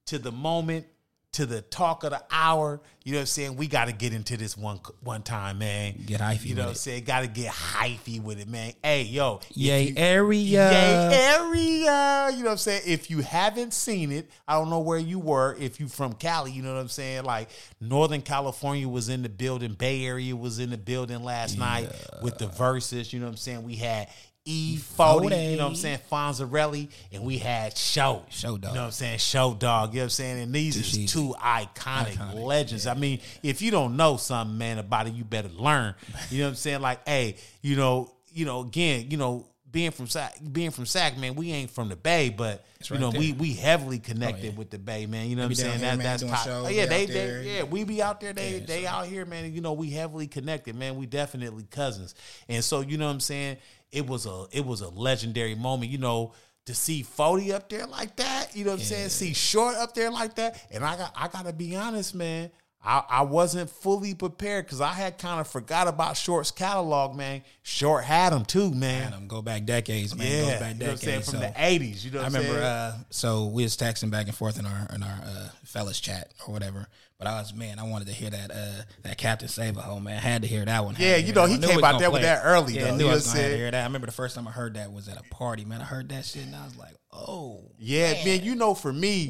to 0.08 0.20
the 0.20 0.32
moment, 0.32 0.86
to 1.32 1.46
the 1.46 1.62
talk 1.62 2.04
of 2.04 2.12
the 2.12 2.24
hour. 2.32 2.82
You 3.04 3.14
know 3.14 3.20
what 3.20 3.22
I'm 3.22 3.28
saying? 3.28 3.56
We 3.56 3.68
got 3.68 3.86
to 3.86 3.92
get 3.92 4.14
into 4.14 4.36
this 4.36 4.58
one 4.58 4.80
one 5.02 5.22
time, 5.22 5.60
man. 5.60 5.96
Get 6.06 6.22
hyphy 6.22 6.46
You 6.46 6.56
know 6.56 6.64
what 6.64 6.70
I'm 6.70 6.76
saying? 6.76 7.04
Got 7.04 7.22
to 7.22 7.28
get 7.28 7.52
hyphy 7.52 8.22
with 8.22 8.40
it, 8.40 8.48
man. 8.48 8.74
Hey, 8.84 9.04
yo. 9.04 9.40
Yay 9.54 9.90
you- 9.90 9.94
area. 9.98 10.72
Yay 10.72 11.16
area. 11.16 12.30
You 12.32 12.40
know 12.40 12.46
what 12.46 12.52
I'm 12.52 12.58
saying? 12.58 12.82
If 12.86 13.10
you 13.10 13.20
haven't 13.20 13.74
seen 13.74 14.12
it, 14.12 14.30
I 14.48 14.54
don't 14.54 14.70
know 14.70 14.80
where 14.80 14.98
you 15.00 15.20
were. 15.20 15.56
If 15.60 15.80
you 15.80 15.88
from 15.88 16.14
Cali, 16.14 16.52
you 16.52 16.62
know 16.64 16.74
what 16.74 16.82
I'm 16.82 16.88
saying? 16.88 17.24
Like 17.24 17.50
Northern 17.80 18.22
California 18.22 18.88
was 18.88 19.10
in 19.10 19.22
the 19.22 19.30
building, 19.30 19.74
Bay 19.74 20.06
Area 20.06 20.36
was 20.36 20.60
in 20.60 20.72
the 20.72 20.78
building 20.78 21.24
last 21.24 21.58
night 21.58 21.90
with 22.22 22.38
the 22.38 22.48
Verzuz. 22.48 23.14
You 23.14 23.20
know 23.20 23.26
what 23.26 23.32
I'm 23.32 23.38
saying? 23.38 23.64
We 23.64 23.76
had 23.76 24.10
E40, 24.48 25.52
you 25.52 25.58
know 25.58 25.64
what 25.66 25.70
I'm 25.70 25.76
saying? 25.76 26.00
Fonzarelli, 26.12 26.90
and 27.12 27.24
we 27.24 27.38
had 27.38 27.78
Short. 27.78 28.32
Short 28.32 28.62
Dog. 28.62 28.72
You 28.72 28.76
know 28.76 28.82
what 28.82 28.86
I'm 28.88 28.92
saying? 28.92 29.18
Short 29.20 29.60
Dog. 29.60 29.94
You 29.94 30.00
know 30.00 30.04
what 30.04 30.06
I'm 30.06 30.10
saying? 30.10 30.42
And 30.44 30.54
these 30.54 30.76
is 30.76 31.12
two 31.12 31.36
iconic, 31.40 32.16
Iconic, 32.16 32.44
legends. 32.44 32.88
I 32.88 32.94
mean, 32.94 33.20
if 33.44 33.62
you 33.62 33.70
don't 33.70 33.96
know 33.96 34.18
something, 34.18 34.58
man, 34.58 34.80
about 34.80 35.08
it, 35.08 35.14
you 35.14 35.24
better 35.24 35.50
learn. 35.50 35.94
You 36.32 36.40
know 36.40 36.46
what 36.46 36.50
I'm 36.52 36.56
saying? 36.56 36.82
Like, 36.82 37.08
hey, 37.08 37.36
you 37.62 37.76
know, 37.76 38.12
you 38.34 38.46
know, 38.46 38.62
again, 38.62 39.08
you 39.12 39.18
know, 39.18 39.46
being 39.72 39.92
from 39.92 40.08
Sac, 40.08 40.36
being 40.52 40.72
from 40.72 40.86
Sac, 40.86 41.18
man, 41.18 41.36
we 41.36 41.52
ain't 41.52 41.70
from 41.70 41.90
the 41.90 41.96
Bay, 41.96 42.30
but 42.30 42.66
you 42.90 42.98
know, 42.98 43.12
we 43.12 43.32
there. 43.32 43.40
we 43.40 43.54
heavily 43.54 44.02
oh, 44.04 44.08
connected 44.08 44.46
Oh, 44.46 44.52
yeah. 44.52 44.58
with 44.58 44.70
the 44.72 44.80
Bay, 44.80 45.06
man. 45.06 45.28
You 45.30 45.36
know 45.36 45.44
what 45.44 45.50
I'm 45.50 45.56
saying? 45.56 45.80
here, 45.80 45.88
man, 45.90 46.00
that's 46.00 46.24
shows, 46.24 46.66
Oh, 46.66 46.70
yeah, 46.70 46.86
they 46.88 47.06
they, 47.06 47.14
they 47.14 47.58
yeah, 47.58 47.64
we 47.64 47.84
be 47.84 48.02
out 48.02 48.20
there. 48.20 48.34
They 48.34 48.58
Yeah, 48.60 48.66
they 48.66 48.84
so- 48.84 48.90
out 48.90 49.06
here, 49.08 49.26
man. 49.26 49.54
You 49.54 49.62
know, 49.62 49.74
we 49.74 49.92
heavily 49.92 50.28
connected, 50.28 50.76
man. 50.76 50.96
We 50.96 51.06
definitely 51.06 51.66
cousins, 51.70 52.16
and 52.48 52.64
so 52.64 52.82
you 52.82 52.98
know 52.98 53.06
what 53.06 53.12
I'm 53.14 53.20
saying. 53.20 53.58
It 53.92 54.08
was 54.08 54.26
a 54.26 54.46
it 54.52 54.66
was 54.66 54.82
a 54.82 54.90
legendary 54.90 55.56
moment, 55.56 55.92
you 55.92 55.98
know. 55.98 56.34
To 56.66 56.76
see 56.76 57.04
Fody 57.04 57.52
up 57.52 57.68
there 57.68 57.88
like 57.88 58.16
that, 58.18 58.56
you 58.56 58.64
know 58.64 58.72
what 58.72 58.82
I'm 58.82 58.86
saying? 58.86 59.10
See 59.10 59.34
Short 59.34 59.76
up 59.76 59.96
there 59.96 60.12
like 60.12 60.36
that, 60.36 60.62
and 60.70 60.84
I 60.84 60.98
got 60.98 61.12
I 61.16 61.28
gotta 61.28 61.52
be 61.52 61.76
honest, 61.76 62.14
man. 62.14 62.52
I, 62.82 63.04
I 63.10 63.22
wasn't 63.24 63.70
fully 63.70 64.14
prepared 64.16 64.66
because 64.66 64.80
I 64.80 64.94
had 64.94 65.18
kind 65.18 65.42
of 65.42 65.48
forgot 65.50 65.90
about 65.90 66.16
Short's 66.16 66.50
catalog, 66.52 67.14
man. 67.16 67.42
Short 67.62 68.06
had 68.06 68.32
him 68.32 68.46
too, 68.46 68.72
man. 68.72 69.12
Man, 69.12 69.28
go 69.28 69.42
back 69.42 69.66
decades, 69.66 70.16
man. 70.16 70.28
yeah, 70.28 70.42
Goes 70.42 70.54
you 70.54 70.60
back 70.60 70.78
know 70.78 70.86
what 70.86 70.92
I'm 70.92 70.98
saying 70.98 71.20
decades. 71.20 71.30
from 71.32 71.40
so- 71.42 71.46
the 71.48 71.54
'80s. 71.60 72.06
You 72.06 72.12
know, 72.12 72.24
what 72.24 72.36
I 72.36 72.38
remember. 72.40 72.62
Uh, 72.64 72.94
so 73.10 73.46
we 73.48 73.64
was 73.64 73.76
texting 73.76 74.10
back 74.10 74.28
and 74.28 74.36
forth 74.36 74.58
in 74.58 74.66
our 74.66 74.88
in 74.96 75.04
our 75.04 75.20
uh, 75.26 75.50
fellas 75.66 76.00
chat 76.00 76.32
or 76.48 76.54
whatever. 76.54 76.88
But 77.18 77.28
I 77.28 77.34
was 77.42 77.54
man, 77.54 77.80
I 77.80 77.84
wanted 77.84 78.08
to 78.08 78.14
hear 78.14 78.30
that 78.30 78.50
uh, 78.50 78.82
that 79.04 79.18
Captain 79.18 79.50
Save 79.50 79.76
a 79.76 79.82
Ho 79.82 80.00
man. 80.00 80.16
I 80.16 80.22
had 80.22 80.44
to 80.44 80.48
hear 80.48 80.64
that 80.64 80.86
one. 80.86 80.96
Yeah, 80.98 81.18
you 81.18 81.34
know, 81.34 81.48
he 81.48 81.58
came 81.58 81.84
out 81.84 82.00
there 82.00 82.10
with 82.10 82.22
that 82.22 82.44
early, 82.46 82.76
Yeah, 82.76 82.86
though. 82.92 82.96
knew 82.96 83.04
You 83.06 83.12
I 83.12 83.16
was 83.16 83.26
gonna 83.28 83.40
have 83.40 83.44
to 83.44 83.50
saying? 83.50 83.58
hear 83.62 83.72
that. 83.72 83.82
I 83.82 83.84
remember 83.84 84.08
the 84.08 84.14
first 84.14 84.36
time 84.36 84.48
I 84.48 84.52
heard 84.52 84.76
that 84.76 84.94
was 84.94 85.10
at 85.10 85.18
a 85.20 85.24
party. 85.24 85.66
Man, 85.66 85.82
I 85.82 85.84
heard 85.84 86.08
that 86.10 86.24
shit 86.24 86.44
and 86.46 86.56
I 86.56 86.64
was 86.64 86.78
like, 86.78 86.96
oh, 87.12 87.60
Yeah, 87.78 88.14
man. 88.24 88.42
You 88.46 88.56
know, 88.56 88.74
for 88.74 88.94
me, 88.94 89.30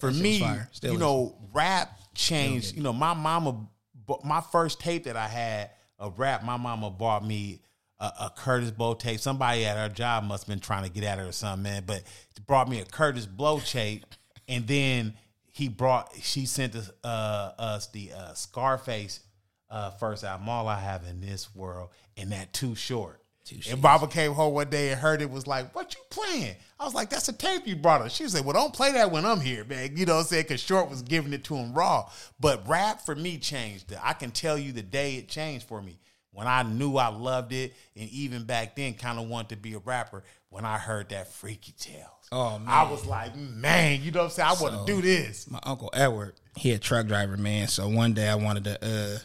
for 0.00 0.10
me. 0.10 0.44
Still 0.72 0.90
you 0.90 0.96
is. 0.96 1.00
know, 1.00 1.36
rap 1.54 1.96
changed. 2.18 2.76
You 2.76 2.82
know, 2.82 2.92
my 2.92 3.14
mama, 3.14 3.68
my 4.24 4.40
first 4.40 4.80
tape 4.80 5.04
that 5.04 5.16
I 5.16 5.28
had 5.28 5.70
of 5.98 6.18
rap, 6.18 6.44
my 6.44 6.56
mama 6.56 6.90
bought 6.90 7.24
me 7.24 7.62
a, 7.98 8.04
a 8.04 8.32
Kurtis 8.36 8.76
Blow 8.76 8.94
tape. 8.94 9.20
Somebody 9.20 9.64
at 9.64 9.76
her 9.76 9.88
job 9.88 10.24
must 10.24 10.44
have 10.44 10.48
been 10.48 10.60
trying 10.60 10.84
to 10.84 10.90
get 10.90 11.04
at 11.04 11.18
her 11.18 11.28
or 11.28 11.32
something, 11.32 11.62
man. 11.62 11.84
But 11.86 12.02
brought 12.46 12.68
me 12.68 12.80
a 12.80 12.84
Kurtis 12.84 13.26
Blow 13.26 13.60
tape, 13.60 14.04
and 14.46 14.66
then 14.66 15.14
he 15.46 15.68
brought. 15.68 16.12
She 16.20 16.46
sent 16.46 16.74
us, 16.74 16.90
uh, 17.02 17.52
us 17.58 17.86
the 17.88 18.12
uh, 18.12 18.34
Scarface 18.34 19.20
uh, 19.70 19.90
first 19.90 20.24
album. 20.24 20.48
All 20.48 20.68
I 20.68 20.80
have 20.80 21.04
in 21.04 21.20
this 21.20 21.54
world, 21.54 21.90
and 22.16 22.32
that 22.32 22.52
Too 22.52 22.74
Short. 22.74 23.17
And 23.70 23.82
Baba 23.82 24.06
came 24.06 24.32
home 24.32 24.54
one 24.54 24.70
day 24.70 24.90
and 24.90 25.00
heard 25.00 25.22
it 25.22 25.30
was 25.30 25.46
like, 25.46 25.74
"What 25.74 25.94
you 25.94 26.00
playing?" 26.10 26.56
I 26.78 26.84
was 26.84 26.94
like, 26.94 27.10
"That's 27.10 27.28
a 27.28 27.32
tape 27.32 27.66
you 27.66 27.76
brought 27.76 28.02
us." 28.02 28.14
She 28.14 28.28
said, 28.28 28.44
"Well, 28.44 28.54
don't 28.54 28.72
play 28.72 28.92
that 28.92 29.10
when 29.10 29.24
I'm 29.24 29.40
here, 29.40 29.64
man." 29.64 29.96
You 29.96 30.06
know 30.06 30.14
what 30.14 30.20
I'm 30.22 30.26
saying? 30.26 30.44
Because 30.44 30.60
Short 30.60 30.88
was 30.90 31.02
giving 31.02 31.32
it 31.32 31.44
to 31.44 31.56
him 31.56 31.72
raw. 31.72 32.10
But 32.40 32.66
rap 32.68 33.00
for 33.00 33.14
me 33.14 33.38
changed. 33.38 33.94
I 34.02 34.12
can 34.12 34.30
tell 34.30 34.58
you 34.58 34.72
the 34.72 34.82
day 34.82 35.16
it 35.16 35.28
changed 35.28 35.66
for 35.66 35.80
me 35.82 35.98
when 36.32 36.46
I 36.46 36.62
knew 36.62 36.96
I 36.96 37.08
loved 37.08 37.52
it, 37.52 37.74
and 37.96 38.08
even 38.10 38.44
back 38.44 38.76
then, 38.76 38.94
kind 38.94 39.18
of 39.18 39.28
wanted 39.28 39.48
to 39.50 39.56
be 39.56 39.74
a 39.74 39.78
rapper. 39.78 40.22
When 40.50 40.64
I 40.64 40.78
heard 40.78 41.08
that 41.10 41.28
Freaky 41.28 41.72
Tales, 41.72 42.06
Oh, 42.32 42.58
man. 42.58 42.68
I 42.68 42.90
was 42.90 43.04
like, 43.04 43.36
"Man, 43.36 44.02
you 44.02 44.10
know 44.10 44.20
what 44.20 44.24
I'm 44.26 44.30
saying? 44.30 44.48
I 44.48 44.62
want 44.62 44.86
to 44.86 44.92
do 44.92 45.02
this." 45.02 45.50
my 45.50 45.60
uncle 45.62 45.90
Edward, 45.92 46.34
he 46.56 46.72
a 46.72 46.78
truck 46.78 47.06
driver, 47.06 47.36
man. 47.36 47.68
So 47.68 47.88
one 47.88 48.12
day 48.14 48.28
I 48.28 48.34
wanted 48.34 48.64
to 48.64 48.84
uh 48.84 49.18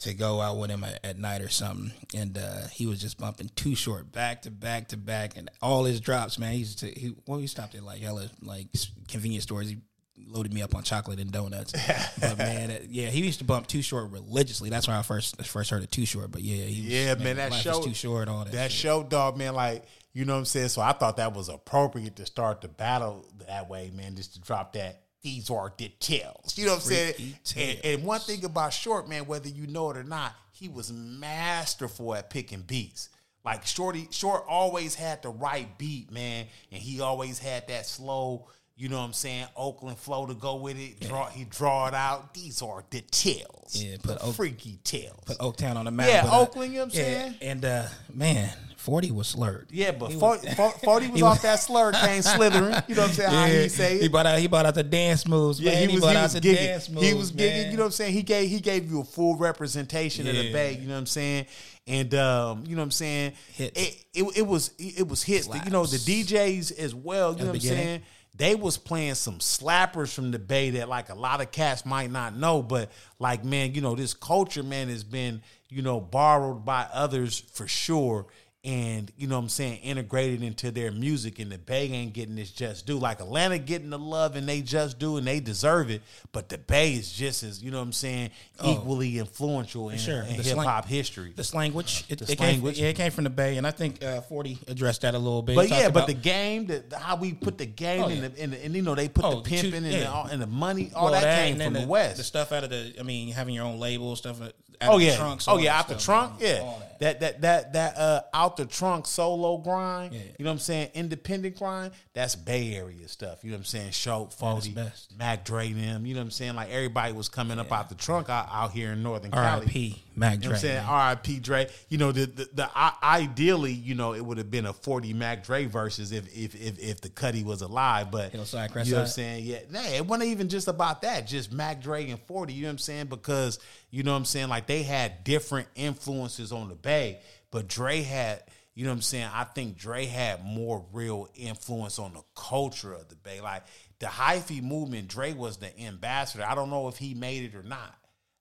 to 0.00 0.14
go 0.14 0.40
out 0.40 0.58
with 0.58 0.70
him 0.70 0.84
at, 0.84 1.04
at 1.04 1.18
night 1.18 1.40
or 1.40 1.48
something, 1.48 1.92
and 2.14 2.38
uh 2.38 2.66
he 2.68 2.86
was 2.86 3.00
just 3.00 3.18
bumping 3.18 3.50
too 3.56 3.74
short 3.74 4.12
back 4.12 4.42
to 4.42 4.50
back 4.50 4.88
to 4.88 4.96
back, 4.96 5.36
and 5.36 5.50
all 5.60 5.84
his 5.84 6.00
drops, 6.00 6.38
man. 6.38 6.52
He 6.52 6.58
used 6.58 6.78
to 6.80 6.86
he 6.86 7.14
well 7.26 7.38
he 7.38 7.46
stopped 7.46 7.74
at 7.74 7.82
like 7.82 8.00
hella 8.00 8.30
like 8.42 8.68
convenience 9.08 9.44
stores. 9.44 9.68
He 9.68 9.78
loaded 10.26 10.52
me 10.52 10.62
up 10.62 10.74
on 10.74 10.82
chocolate 10.82 11.18
and 11.18 11.30
donuts. 11.32 11.72
but 12.20 12.38
man, 12.38 12.86
yeah, 12.88 13.08
he 13.08 13.24
used 13.24 13.38
to 13.38 13.44
bump 13.44 13.66
too 13.66 13.82
short 13.82 14.10
religiously. 14.10 14.70
That's 14.70 14.86
when 14.86 14.96
I 14.96 15.02
first 15.02 15.44
first 15.44 15.70
heard 15.70 15.82
it 15.82 15.90
too 15.90 16.06
short. 16.06 16.30
But 16.30 16.42
yeah, 16.42 16.64
he 16.64 16.82
was, 16.82 16.90
Yeah, 16.90 17.14
man, 17.14 17.36
that 17.36 17.50
life 17.50 17.62
show 17.62 17.82
too 17.82 17.94
short. 17.94 18.28
All 18.28 18.44
that. 18.44 18.52
That 18.52 18.70
shit. 18.70 18.80
show 18.80 19.02
dog, 19.02 19.36
man, 19.36 19.54
like 19.54 19.84
you 20.12 20.24
know 20.24 20.34
what 20.34 20.40
I'm 20.40 20.44
saying. 20.44 20.68
So 20.68 20.82
I 20.82 20.92
thought 20.92 21.16
that 21.16 21.34
was 21.34 21.48
appropriate 21.48 22.16
to 22.16 22.26
start 22.26 22.60
the 22.60 22.68
battle 22.68 23.26
that 23.46 23.68
way, 23.68 23.90
man, 23.94 24.16
just 24.16 24.34
to 24.34 24.40
drop 24.40 24.72
that. 24.74 25.02
These 25.22 25.50
are 25.50 25.72
details. 25.76 26.56
You 26.56 26.66
know 26.66 26.74
what 26.74 26.84
I'm 26.84 26.90
saying? 26.90 27.34
And, 27.56 27.78
and 27.84 28.04
one 28.04 28.20
thing 28.20 28.44
about 28.44 28.72
Short, 28.72 29.08
man, 29.08 29.26
whether 29.26 29.48
you 29.48 29.66
know 29.66 29.90
it 29.90 29.96
or 29.96 30.04
not, 30.04 30.34
he 30.52 30.68
was 30.68 30.92
masterful 30.92 32.14
at 32.14 32.30
picking 32.30 32.62
beats. 32.62 33.08
Like 33.44 33.64
Shorty, 33.66 34.08
Short 34.10 34.44
always 34.48 34.94
had 34.94 35.22
the 35.22 35.30
right 35.30 35.66
beat, 35.78 36.12
man, 36.12 36.46
and 36.70 36.82
he 36.82 37.00
always 37.00 37.38
had 37.38 37.66
that 37.68 37.86
slow. 37.86 38.48
You 38.76 38.88
know 38.88 38.98
what 38.98 39.04
I'm 39.04 39.12
saying? 39.12 39.46
Oakland 39.56 39.98
flow 39.98 40.26
to 40.26 40.34
go 40.34 40.56
with 40.56 40.78
it. 40.78 41.00
Draw, 41.00 41.30
he 41.30 41.44
draw 41.44 41.88
it 41.88 41.94
out. 41.94 42.34
These 42.34 42.62
are 42.62 42.84
details. 42.90 43.74
Yeah, 43.74 43.96
put 44.02 44.18
the 44.18 44.24
Oak- 44.26 44.36
freaky 44.36 44.78
tales. 44.84 45.18
Put 45.26 45.38
Oaktown 45.38 45.76
on 45.76 45.86
the 45.86 45.90
map. 45.90 46.08
Yeah, 46.08 46.30
Oakland, 46.30 46.72
you 46.72 46.78
know 46.78 46.84
what 46.84 46.94
I'm 46.94 47.00
yeah, 47.00 47.04
saying? 47.04 47.34
And 47.40 47.64
uh 47.64 47.86
man, 48.14 48.50
forty 48.88 49.10
was 49.10 49.28
slurred. 49.28 49.68
Yeah, 49.70 49.90
but 49.92 50.12
Forty 50.14 50.48
was- 50.48 50.56
was, 50.58 50.72
40 50.82 51.08
was 51.08 51.22
off 51.22 51.42
that 51.42 51.56
slur, 51.56 51.92
came 51.92 52.22
slithering. 52.22 52.74
You 52.88 52.94
know 52.94 53.02
what 53.02 53.08
I'm 53.10 53.14
saying? 53.14 53.30
How 53.30 53.46
he 53.46 53.68
say 53.68 53.96
it. 53.96 54.02
He 54.02 54.08
brought 54.08 54.24
out 54.24 54.38
he 54.38 54.46
brought 54.48 54.64
out 54.64 54.74
the 54.74 54.82
dance 54.82 55.28
moves. 55.28 55.60
yeah, 55.60 55.72
man. 55.72 55.88
he 55.90 55.94
was, 55.96 56.00
brought 56.02 56.10
he 56.12 56.16
out 56.16 56.22
was 56.22 56.32
the 56.34 56.40
gigging. 56.40 56.54
dance 56.56 56.88
moves. 56.88 57.06
he 57.06 57.12
was 57.14 57.32
gigging. 57.32 57.36
man. 57.64 57.70
You 57.70 57.76
know 57.76 57.82
what 57.82 57.86
I'm 57.88 57.92
saying? 57.92 58.12
He 58.14 58.22
gave 58.22 58.48
he 58.48 58.60
gave 58.60 58.90
you 58.90 59.00
a 59.00 59.04
full 59.04 59.36
representation 59.36 60.26
of 60.26 60.34
the 60.34 60.44
Yeah. 60.44 60.52
Bay. 60.52 60.72
You 60.80 60.88
know 60.88 60.94
what 60.94 61.00
I'm 61.00 61.06
saying? 61.06 61.46
And 61.86 62.14
um, 62.14 62.64
you 62.66 62.76
know 62.76 62.80
what 62.82 62.84
I'm 62.86 62.90
saying? 62.92 63.32
Hits. 63.54 63.80
It, 63.82 64.04
it 64.14 64.38
it 64.38 64.46
was 64.46 64.72
it 64.78 65.06
was 65.06 65.22
hits. 65.22 65.46
You 65.48 65.70
know 65.70 65.84
the 65.84 65.98
DJs 65.98 66.78
as 66.78 66.94
well. 66.94 67.32
You 67.32 67.40
know 67.40 67.46
what 67.46 67.54
I'm 67.56 67.60
saying? 67.60 68.02
They 68.34 68.54
was 68.54 68.78
playing 68.78 69.14
some 69.16 69.38
slappers 69.38 70.14
from 70.14 70.30
the 70.30 70.38
Bay 70.38 70.70
that 70.70 70.88
like 70.88 71.08
a 71.08 71.14
lot 71.14 71.40
of 71.40 71.50
cats 71.50 71.84
might 71.84 72.10
not 72.12 72.36
know, 72.36 72.62
but 72.62 72.90
like 73.18 73.44
man, 73.44 73.74
you 73.74 73.80
know 73.80 73.94
this 73.96 74.14
culture 74.14 74.62
man 74.62 74.88
has 74.88 75.02
been 75.02 75.42
you 75.70 75.82
know 75.82 76.00
borrowed 76.00 76.64
by 76.64 76.86
others 76.92 77.38
for 77.52 77.66
sure. 77.66 78.26
And 78.64 79.10
you 79.16 79.28
know 79.28 79.36
what 79.36 79.42
I'm 79.44 79.48
saying, 79.48 79.78
integrated 79.82 80.42
into 80.42 80.72
their 80.72 80.90
music, 80.90 81.38
and 81.38 81.50
the 81.50 81.58
Bay 81.58 81.88
ain't 81.92 82.12
getting 82.12 82.34
this 82.34 82.50
just 82.50 82.86
due. 82.86 82.98
Like 82.98 83.20
Atlanta 83.20 83.56
getting 83.56 83.88
the 83.90 83.98
love, 84.00 84.34
and 84.34 84.48
they 84.48 84.62
just 84.62 84.98
do, 84.98 85.16
and 85.16 85.24
they 85.24 85.38
deserve 85.38 85.90
it. 85.90 86.02
But 86.32 86.48
the 86.48 86.58
Bay 86.58 86.94
is 86.94 87.12
just 87.12 87.44
as 87.44 87.62
you 87.62 87.70
know 87.70 87.76
what 87.78 87.84
I'm 87.84 87.92
saying, 87.92 88.30
equally 88.64 89.20
influential 89.20 89.90
in, 89.90 89.94
Oh. 89.94 89.98
sure. 89.98 90.22
in 90.22 90.34
hip 90.42 90.58
hop 90.58 90.86
history. 90.86 91.32
the 91.36 91.48
language. 91.54 92.04
It, 92.08 92.18
The 92.18 92.32
it 92.32 92.36
came, 92.36 92.62
yeah, 92.66 92.88
it 92.88 92.96
came 92.96 93.12
from 93.12 93.24
the 93.24 93.30
Bay, 93.30 93.58
and 93.58 93.66
I 93.66 93.70
think 93.70 94.02
uh, 94.02 94.22
Forty 94.22 94.58
addressed 94.66 95.02
that 95.02 95.14
a 95.14 95.18
little 95.18 95.42
bit. 95.42 95.54
But 95.54 95.68
yeah, 95.68 95.84
but 95.84 95.90
about- 95.90 96.06
the 96.08 96.14
game, 96.14 96.66
the, 96.66 96.82
how 96.98 97.14
we 97.14 97.34
put 97.34 97.58
the 97.58 97.66
game 97.66 98.02
Oh, 98.02 98.08
in, 98.08 98.22
yeah. 98.22 98.28
the, 98.28 98.42
in 98.42 98.50
the, 98.50 98.64
and 98.64 98.74
you 98.74 98.82
know 98.82 98.96
they 98.96 99.08
put 99.08 99.24
Oh, 99.24 99.36
the 99.36 99.42
pimping 99.48 99.72
and, 99.74 99.86
the, 99.86 99.98
yeah. 99.98 100.10
all, 100.10 100.26
and 100.26 100.42
the 100.42 100.46
money, 100.48 100.90
all 100.96 101.04
well, 101.04 101.12
that, 101.12 101.22
that 101.22 101.46
came 101.46 101.58
from 101.60 101.74
the, 101.74 101.86
West. 101.86 102.16
The 102.16 102.24
stuff 102.24 102.50
out 102.50 102.64
of 102.64 102.70
the, 102.70 102.92
I 102.98 103.04
mean, 103.04 103.30
having 103.32 103.54
your 103.54 103.64
own 103.66 103.78
label, 103.78 104.16
stuff. 104.16 104.42
Out 104.42 104.52
oh 104.82 104.98
yeah, 104.98 105.12
the 105.12 105.16
trunks, 105.16 105.46
oh 105.48 105.58
yeah, 105.58 105.78
out 105.78 105.86
the 105.88 105.94
trunk, 105.94 106.40
man. 106.40 106.64
yeah. 106.64 106.74
That. 107.00 107.20
That 107.20 107.40
that 107.42 107.72
that 107.72 107.96
uh 107.96 108.20
out 108.34 108.56
the 108.56 108.66
trunk 108.66 109.06
solo 109.06 109.58
grind. 109.58 110.14
Yeah. 110.14 110.20
You 110.38 110.44
know 110.44 110.50
what 110.50 110.54
I'm 110.54 110.58
saying? 110.58 110.90
Independent 110.94 111.56
grind. 111.56 111.92
That's 112.12 112.34
Bay 112.36 112.74
Area 112.74 113.08
stuff. 113.08 113.42
You 113.42 113.50
know 113.50 113.56
what 113.56 113.60
I'm 113.60 113.64
saying? 113.64 113.90
Show 113.92 114.28
best. 114.74 115.16
Mac 115.18 115.44
Dre, 115.44 115.72
them. 115.72 116.06
You 116.06 116.14
know 116.14 116.20
what 116.20 116.24
I'm 116.24 116.30
saying? 116.30 116.54
Like 116.54 116.70
everybody 116.70 117.12
was 117.12 117.28
coming 117.28 117.58
up 117.58 117.72
out 117.72 117.88
the 117.88 117.94
trunk 117.94 118.28
out, 118.28 118.48
out 118.50 118.72
here 118.72 118.92
in 118.92 119.02
Northern 119.02 119.30
Cali. 119.30 119.66
R.I.P. 119.66 120.02
Mac 120.16 120.32
You 120.32 120.38
know 120.38 120.42
Dre. 120.42 120.48
what 120.48 120.54
I'm 120.54 120.60
saying? 120.60 120.84
R.I.P. 120.84 121.38
Dre. 121.40 121.68
You 121.88 121.98
know, 121.98 122.12
the, 122.12 122.26
the 122.26 122.48
the 122.52 122.70
I, 122.74 122.92
ideally, 123.02 123.72
you 123.72 123.94
know, 123.94 124.14
it 124.14 124.24
would 124.24 124.38
have 124.38 124.50
been 124.50 124.66
a 124.66 124.72
40 124.72 125.12
Mac 125.14 125.44
Dre 125.44 125.66
versus 125.66 126.12
if 126.12 126.26
if 126.36 126.54
if, 126.54 126.78
if 126.78 127.00
the 127.00 127.08
Cuddy 127.08 127.44
was 127.44 127.62
alive. 127.62 128.10
But 128.10 128.32
Hillside, 128.32 128.70
you 128.70 128.92
know 128.92 128.98
what 128.98 129.02
I'm 129.02 129.06
saying? 129.08 129.44
Yeah, 129.44 129.58
nah, 129.70 129.82
it 129.82 130.06
wasn't 130.06 130.30
even 130.30 130.48
just 130.48 130.68
about 130.68 131.02
that. 131.02 131.26
Just 131.26 131.52
Mac 131.52 131.80
Dre 131.80 132.10
and 132.10 132.20
40. 132.22 132.52
You 132.52 132.62
know 132.62 132.68
what 132.68 132.72
I'm 132.72 132.78
saying? 132.78 133.06
Because 133.06 133.58
you 133.90 134.02
know 134.02 134.12
what 134.12 134.18
I'm 134.18 134.24
saying? 134.24 134.48
Like 134.48 134.66
they 134.66 134.82
had 134.82 135.24
different 135.24 135.68
influences 135.74 136.52
on 136.52 136.68
the 136.68 136.74
Bay, 136.88 137.20
but 137.50 137.68
Dre 137.68 138.02
had. 138.02 138.42
You 138.74 138.84
know 138.84 138.90
what 138.90 138.98
I'm 138.98 139.02
saying? 139.02 139.28
I 139.34 139.42
think 139.42 139.76
Dre 139.76 140.06
had 140.06 140.44
more 140.44 140.86
real 140.92 141.28
influence 141.34 141.98
on 141.98 142.12
the 142.12 142.22
culture 142.36 142.92
of 142.92 143.08
the 143.08 143.16
Bay. 143.16 143.40
Like 143.40 143.64
the 143.98 144.06
hyphy 144.06 144.62
movement, 144.62 145.08
Dre 145.08 145.32
was 145.32 145.56
the 145.56 145.76
ambassador. 145.80 146.44
I 146.46 146.54
don't 146.54 146.70
know 146.70 146.86
if 146.86 146.96
he 146.96 147.12
made 147.12 147.42
it 147.42 147.56
or 147.56 147.64
not. 147.64 147.92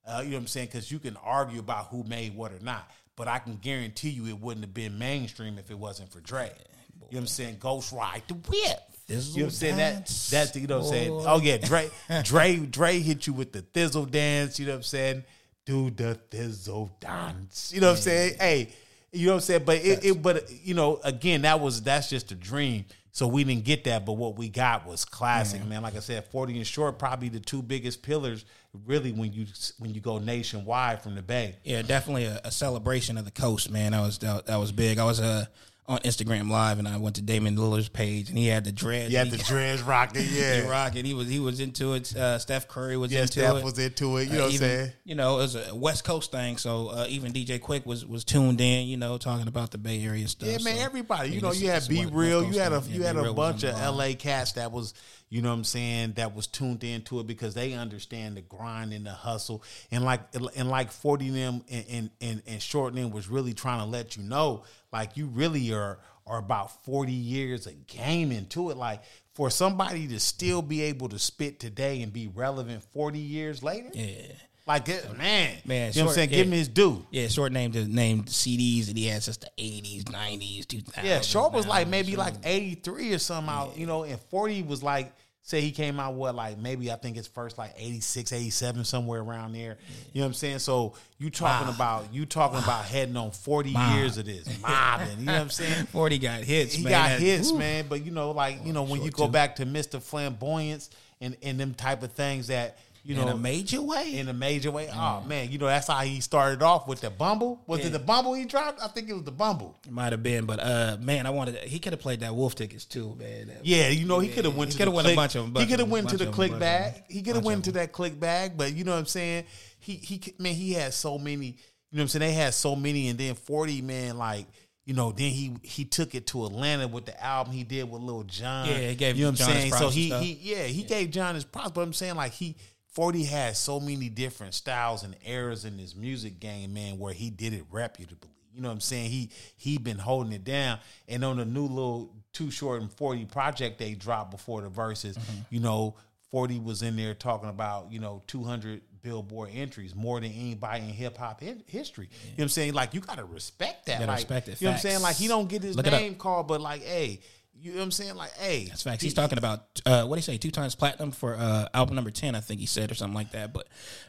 Uh, 0.08 0.22
you 0.24 0.30
know 0.30 0.36
what 0.36 0.42
I'm 0.42 0.48
saying? 0.48 0.68
Because 0.68 0.92
you 0.92 1.00
can 1.00 1.18
argue 1.18 1.60
about 1.60 1.88
who 1.88 2.04
made 2.04 2.36
what 2.36 2.52
or 2.52 2.60
not, 2.60 2.88
but 3.16 3.28
I 3.28 3.40
can 3.40 3.56
guarantee 3.56 4.10
you 4.10 4.28
it 4.28 4.40
wouldn't 4.40 4.64
have 4.64 4.76
been 4.76 5.00
mainstream 5.00 5.58
if 5.58 5.72
it 5.72 5.80
wasn't 5.80 6.12
for 6.12 6.22
Dre. 6.22 6.46
You 6.46 6.52
know 6.52 7.08
what 7.10 7.20
I'm 7.22 7.28
saying? 7.28 7.58
Ghost 7.60 7.92
Ride 7.92 8.22
the 8.28 8.36
Whip. 8.36 8.80
You 9.08 9.16
know 9.16 9.22
what 9.22 9.42
I'm 9.44 9.50
saying? 9.50 9.78
That 9.78 9.94
Dance, 9.94 10.30
that's 10.30 10.56
you 10.56 10.68
know 10.68 10.80
what 10.80 10.86
I'm 10.86 10.92
saying. 10.92 11.24
Oh 11.26 11.40
yeah, 11.42 11.58
Dre, 11.58 11.90
Dre, 12.24 12.58
Dre 12.58 13.00
hit 13.00 13.26
you 13.26 13.34
with 13.34 13.54
the 13.54 13.62
thizzle 13.62 14.12
dance. 14.12 14.60
You 14.60 14.68
know 14.68 14.74
what 14.74 14.78
I'm 14.78 14.84
saying? 14.84 15.24
Do 15.68 15.90
the 15.90 16.18
thizzle 16.32 16.90
dance. 17.02 17.74
You 17.76 17.82
know 17.82 17.88
what 17.88 17.98
I'm 17.98 18.02
saying? 18.02 18.36
Hey, 18.40 18.70
you 19.12 19.26
know 19.26 19.34
what 19.34 19.36
I'm 19.36 19.42
saying? 19.42 19.64
But 19.66 19.78
it, 19.80 20.06
it, 20.06 20.22
but 20.22 20.50
you 20.64 20.74
know, 20.74 21.02
again, 21.04 21.42
that 21.42 21.60
was 21.60 21.82
that's 21.82 22.10
just 22.10 22.32
a 22.32 22.36
dream. 22.36 22.86
So 23.12 23.28
we 23.28 23.44
didn't 23.44 23.66
get 23.66 23.84
that, 23.84 24.06
but 24.06 24.14
what 24.14 24.38
we 24.38 24.48
got 24.48 24.86
was 24.86 25.04
classic, 25.04 25.66
man. 25.66 25.82
Like 25.82 25.98
I 25.98 26.00
said, 26.00 26.24
40 26.28 26.56
and 26.56 26.66
short, 26.66 27.00
probably 27.00 27.28
the 27.28 27.40
two 27.42 27.62
biggest 27.62 28.02
pillars, 28.02 28.46
really, 28.86 29.12
when 29.12 29.34
you 29.34 29.46
when 29.78 29.94
you 29.94 30.00
go 30.00 30.20
nationwide 30.20 31.02
from 31.02 31.16
the 31.16 31.22
Bay. 31.22 31.56
Yeah, 31.66 31.82
definitely 31.82 32.26
a, 32.26 32.40
a 32.46 32.52
celebration 32.52 33.18
of 33.18 33.26
the 33.26 33.32
coast, 33.32 33.70
man. 33.70 33.92
That 33.92 34.02
was 34.02 34.20
that, 34.20 34.46
that 34.46 34.56
was 34.56 34.72
big. 34.72 35.00
I 35.00 35.04
was 35.04 35.20
uh, 35.20 35.48
on 35.88 36.00
Instagram 36.00 36.50
Live, 36.50 36.80
and 36.80 36.88
I 36.88 36.98
went 36.98 37.16
to 37.16 37.22
Damian 37.22 37.56
Lillard's 37.56 37.88
page, 37.88 38.28
and 38.28 38.38
he 38.38 38.48
had 38.48 38.66
the 38.66 38.74
dreads. 38.74 39.10
You 39.10 39.20
had 39.20 39.32
the 39.32 39.38
dreads 39.38 39.82
rocking, 39.82 40.26
yeah, 40.32 40.62
he 40.62 40.68
rocking. 40.68 41.06
He 41.06 41.14
was 41.14 41.30
he 41.30 41.40
was 41.40 41.62
into 41.62 41.94
it. 41.94 42.14
Uh, 42.14 42.38
Steph 42.40 42.68
Curry 42.68 42.98
was 42.98 43.12
Yeah, 43.12 43.22
into 43.22 43.32
Steph 43.34 43.56
it. 43.58 43.64
was 43.64 43.80
into 43.80 44.18
it. 44.18 44.26
You 44.28 44.34
know 44.34 44.40
Uh, 44.40 44.44
what 44.48 44.52
I'm 44.54 44.58
saying? 44.58 44.92
You 45.06 45.16
know, 45.16 45.36
it 45.36 45.42
was 45.44 45.56
a 45.56 45.74
West 45.76 46.04
Coast 46.04 46.32
thing, 46.32 46.58
so 46.58 46.90
uh, 46.90 47.06
even 47.08 47.32
DJ 47.32 47.58
Quik 47.60 47.86
was 47.86 48.06
was 48.06 48.26
tuned 48.26 48.60
in. 48.60 48.88
You 48.88 48.98
know, 48.98 49.18
talking 49.18 49.48
about 49.48 49.72
the 49.72 49.78
Bay 49.78 50.04
Area 50.04 50.28
stuff. 50.28 50.50
Yeah, 50.50 50.58
man, 50.62 50.76
so, 50.76 50.84
everybody. 50.84 51.30
You 51.30 51.36
yeah, 51.36 51.42
know, 51.42 51.52
you 51.54 51.70
had 51.70 51.88
B-Real. 51.88 52.44
You 52.44 52.60
had 52.60 52.74
a 52.74 52.84
you 52.90 53.04
had 53.04 53.16
a 53.16 53.34
bunch 53.34 53.64
of. 53.64 53.78
LA 53.80 54.14
cats 54.18 54.54
that 54.54 54.72
was, 54.74 54.94
you 55.30 55.42
know 55.42 55.50
what 55.50 55.56
I'm 55.56 55.64
saying, 55.64 56.14
that 56.14 56.36
was 56.36 56.48
tuned 56.48 56.84
into 56.84 57.20
it 57.22 57.28
because 57.28 57.54
they 57.54 57.74
understand 57.74 58.36
the 58.36 58.42
grind 58.42 58.92
and 58.92 59.06
the 59.06 59.12
hustle. 59.12 59.64
And 59.92 60.04
like 60.04 60.22
and 60.58 60.70
like 60.70 60.92
40 60.92 61.30
them 61.30 61.62
and 61.70 61.86
and 61.90 62.10
and, 62.20 62.42
and 62.46 62.62
short 62.62 62.94
them 62.94 63.12
was 63.12 63.30
really 63.30 63.54
trying 63.54 63.80
to 63.80 63.86
let 63.86 64.18
you 64.18 64.24
know, 64.24 64.64
like 64.98 65.16
you 65.16 65.28
really 65.28 65.72
are 65.74 66.00
are 66.26 66.40
about 66.40 66.84
40 66.84 67.12
years 67.12 67.68
of 67.68 67.88
gaming 67.88 68.48
to 68.48 68.72
it. 68.72 68.78
Like 68.78 69.02
for 69.34 69.50
somebody 69.50 70.08
to 70.08 70.20
still 70.20 70.62
be 70.62 70.82
able 70.82 71.08
to 71.10 71.20
spit 71.20 71.60
today 71.60 72.02
and 72.02 72.12
be 72.12 72.28
relevant 72.28 72.84
40 72.92 73.20
years 73.20 73.62
later. 73.64 73.90
Yeah. 73.94 74.34
Like 74.66 74.90
it, 74.90 75.18
man, 75.18 75.56
Man, 75.64 75.94
you 75.94 76.02
know 76.02 76.08
what 76.08 76.12
I'm 76.12 76.16
short- 76.16 76.16
saying? 76.16 76.30
Give 76.30 76.40
yeah. 76.40 76.52
me 76.52 76.58
his 76.58 76.68
due. 76.68 77.06
Yeah, 77.10 77.28
short 77.30 77.54
name 77.54 77.72
named 77.72 77.94
named 77.94 78.26
CDs 78.26 78.88
that 78.88 78.98
he 78.98 79.06
had 79.06 79.24
since 79.24 79.38
the 79.38 79.50
eighties, 79.58 80.10
nineties, 80.10 80.66
two 80.66 80.82
thousands. 80.82 81.08
Yeah, 81.08 81.22
Short 81.22 81.54
was 81.54 81.66
like 81.66 81.88
maybe 81.88 82.18
like 82.18 82.34
83 82.44 83.14
or 83.14 83.20
something 83.20 83.54
out, 83.54 83.78
you 83.78 83.86
know, 83.86 84.04
and 84.04 84.20
40 84.20 84.64
was 84.64 84.84
like, 84.84 85.14
say 85.48 85.62
he 85.62 85.72
came 85.72 85.98
out 85.98 86.14
what, 86.14 86.36
like 86.36 86.58
maybe 86.58 86.92
I 86.92 86.98
think 86.98 87.16
his 87.16 87.26
first 87.26 87.58
like 87.58 87.74
86, 87.78 88.34
87, 88.34 88.84
somewhere 88.84 89.22
around 89.22 89.54
there. 89.54 89.78
You 90.12 90.20
know 90.20 90.26
what 90.26 90.28
I'm 90.28 90.34
saying? 90.34 90.60
So 90.60 90.94
you 91.20 91.30
talking 91.30 91.74
about, 91.74 92.14
you 92.14 92.26
talking 92.26 92.60
about 92.60 92.84
heading 92.84 93.16
on 93.16 93.32
40 93.32 93.70
years 93.70 94.18
of 94.18 94.26
this, 94.26 94.62
mobbing, 94.62 95.20
you 95.20 95.26
know 95.26 95.32
what 95.32 95.42
I'm 95.42 95.50
saying? 95.50 95.86
Forty 95.92 96.20
got 96.20 96.42
hits. 96.42 96.74
He 96.74 96.84
man. 96.84 96.92
got 96.92 97.20
hits, 97.22 97.54
woo. 97.54 97.60
man. 97.60 97.86
But 97.88 98.06
you 98.06 98.12
know, 98.12 98.32
like, 98.32 98.56
you 98.66 98.72
oh, 98.72 98.74
know, 98.74 98.84
when 98.84 99.02
you 99.02 99.10
go 99.10 99.30
back 99.30 99.56
to 99.56 99.66
Mr. 99.66 100.02
Flamboyance 100.02 100.90
and, 101.22 101.38
and 101.42 101.58
them 101.58 101.74
type 101.74 102.04
of 102.04 102.12
things 102.12 102.48
that, 102.48 102.78
you 103.08 103.16
know, 103.16 103.22
in 103.22 103.30
a 103.30 103.38
major 103.38 103.82
way. 103.82 104.16
in 104.18 104.28
a 104.28 104.34
major 104.34 104.70
way. 104.70 104.90
Oh 104.94 105.22
man, 105.26 105.50
you 105.50 105.58
know 105.58 105.68
that's 105.68 105.88
how 105.88 106.00
he 106.02 106.20
started 106.20 106.62
off 106.62 106.88
with 106.90 107.00
the 107.00 107.10
Bumble. 107.10 107.62
Was 107.66 107.80
Yeah. 107.80 107.88
it 107.88 107.90
the 107.92 108.00
Bumble 108.00 108.34
he 108.34 108.44
dropped? 108.44 108.82
I 108.82 108.88
think 108.90 109.08
it 109.10 109.14
was 109.14 109.24
the 109.24 109.32
Bumble. 109.32 109.78
It 109.86 109.92
Might 109.94 110.12
have 110.12 110.22
been, 110.22 110.46
but 110.46 110.60
uh, 110.60 110.98
man, 111.00 111.26
I 111.26 111.30
wanted. 111.30 111.56
He 111.64 111.80
could 111.80 111.94
have 111.94 112.02
played 112.02 112.20
that 112.20 112.36
Wolf 112.36 112.56
tickets 112.56 112.84
too, 112.84 113.16
man. 113.18 113.48
That- 113.48 113.66
Yeah, 113.66 113.88
you 113.88 114.06
know 114.06 114.20
he 114.20 114.28
could 114.28 114.44
have 114.44 114.56
went 114.58 114.74
he 114.74 114.78
coulda 114.78 114.92
the 114.92 114.96
won 114.96 115.06
a 115.06 115.16
bunch 115.16 115.36
of 115.36 115.46
'em, 115.46 115.56
He 115.56 115.68
could 115.68 115.80
have 115.80 115.90
went 115.90 116.10
to 116.10 116.18
the 116.18 116.28
click 116.28 116.52
of 116.52 116.62
He 117.08 117.22
could 117.22 117.36
have 117.36 117.46
went 117.46 117.64
to 117.66 117.72
that 117.74 117.94
click 117.94 118.20
bag, 118.20 118.58
but 118.58 118.74
you 118.74 118.84
know 118.84 118.92
what 118.92 119.00
I'm 119.00 119.06
saying. 119.06 119.46
He 119.80 119.94
he 119.96 120.22
man, 120.38 120.54
he 120.54 120.74
had 120.74 120.94
so 120.94 121.18
many. 121.18 121.46
You 121.46 121.54
know 121.54 122.00
what 122.00 122.02
I'm 122.02 122.08
saying. 122.10 122.20
They 122.22 122.34
had 122.34 122.54
so 122.54 122.76
many, 122.76 123.08
and 123.08 123.18
then 123.18 123.36
40 123.36 123.82
man 123.82 124.18
like. 124.18 124.48
You 124.86 124.94
know, 124.94 125.12
then 125.12 125.32
he 125.32 125.54
he 125.64 125.84
took 125.84 126.16
it 126.16 126.28
to 126.28 126.46
Atlanta 126.46 126.88
with 126.88 127.06
the 127.06 127.22
album 127.22 127.52
he 127.52 127.66
did 127.66 127.92
with 127.92 128.02
Lil 128.02 128.24
Jon. 128.24 128.70
Yeah, 128.70 128.78
he 128.88 128.96
gave 128.96 129.18
you 129.18 129.26
know 129.26 129.32
what 129.32 129.38
John 129.40 129.50
I'm 129.50 129.56
saying. 129.56 129.74
So 129.74 129.90
he 129.90 130.10
he 130.12 130.40
yeah 130.42 130.64
he 130.64 130.84
gave 130.84 131.12
John 131.12 131.36
his 131.36 131.44
props, 131.44 131.72
but 131.72 131.82
I'm 131.82 131.92
saying 131.92 132.16
like 132.16 132.32
he 132.32 132.56
40 132.98 133.26
has 133.26 133.60
so 133.60 133.80
many 133.80 134.10
different 134.10 134.56
styles 134.56 135.04
and 135.04 135.16
eras 135.24 135.66
in 135.66 135.78
his 135.78 135.96
music 135.96 136.40
game, 136.40 136.74
man, 136.74 136.98
where 136.98 137.14
he 137.14 137.30
did 137.30 137.54
it 137.54 137.64
reputably. 137.72 138.32
You 138.56 138.64
know 138.64 138.70
what 138.70 138.74
I'm 138.74 138.82
saying? 138.82 139.12
He 139.12 139.30
he 139.56 139.78
been 139.78 140.00
holding 140.00 140.34
it 140.34 140.44
down. 140.44 140.80
And 141.08 141.24
on 141.24 141.38
the 141.38 141.46
new 141.46 141.68
little 141.68 142.12
Too 142.34 142.50
Short 142.50 142.82
and 142.82 142.92
40 142.92 143.26
project 143.26 143.78
they 143.78 143.94
dropped 143.94 144.32
before 144.32 144.62
the 144.64 144.70
Verzuz, 144.70 145.14
Mm-hmm. 145.14 145.42
you 145.52 145.60
know, 145.60 145.94
40 146.32 146.58
was 146.60 146.82
in 146.82 146.96
there 146.96 147.14
talking 147.14 147.50
about, 147.50 147.92
you 147.92 148.00
know, 148.00 148.24
200 148.26 148.82
Billboard 149.04 149.52
entries, 149.54 149.94
more 149.94 150.20
than 150.20 150.32
anybody 150.32 150.84
in 150.86 150.90
hip 150.90 151.18
hop 151.18 151.42
hi- 151.44 151.56
history. 151.68 152.10
You 152.12 152.30
know 152.30 152.34
what 152.38 152.44
I'm 152.46 152.50
saying? 152.50 152.74
Like 152.74 152.96
you 152.96 153.00
gotta 153.00 153.26
respect 153.26 153.86
that. 153.86 154.00
Gotta 154.00 154.08
like, 154.12 154.18
respect 154.18 154.48
it. 154.48 154.60
You 154.60 154.66
know 154.66 154.72
what 154.72 154.76
I'm 154.78 154.82
saying? 154.82 155.02
Like 155.04 155.16
he 155.18 155.28
don't 155.28 155.48
get 155.48 155.62
his 155.62 155.76
Look 155.76 155.86
name 155.86 156.16
called, 156.16 156.48
but 156.48 156.62
like, 156.62 156.82
hey, 156.82 157.20
you 157.60 157.72
know 157.72 157.78
what 157.78 157.84
I'm 157.86 157.92
saying? 157.92 158.16
Like, 158.16 158.32
hey, 158.34 158.66
That's 158.66 158.84
facts. 158.84 159.02
He's 159.02 159.14
talking 159.14 159.38
about 159.38 159.82
uh, 159.86 160.06
what 160.06 160.16
do 160.16 160.20
you 160.20 160.24
say? 160.24 160.38
Two 160.38 160.52
times 160.52 160.76
platinum 160.76 161.12
for 161.12 161.36
uh, 161.36 161.68
album 161.74 161.96
number 161.96 162.12
ten, 162.12 162.36
I 162.36 162.40
think 162.40 162.60
he 162.60 162.66
said, 162.66 162.92
or 162.92 162.96
something 162.96 163.16
like 163.16 163.32
that. 163.32 163.52
But 163.54 163.68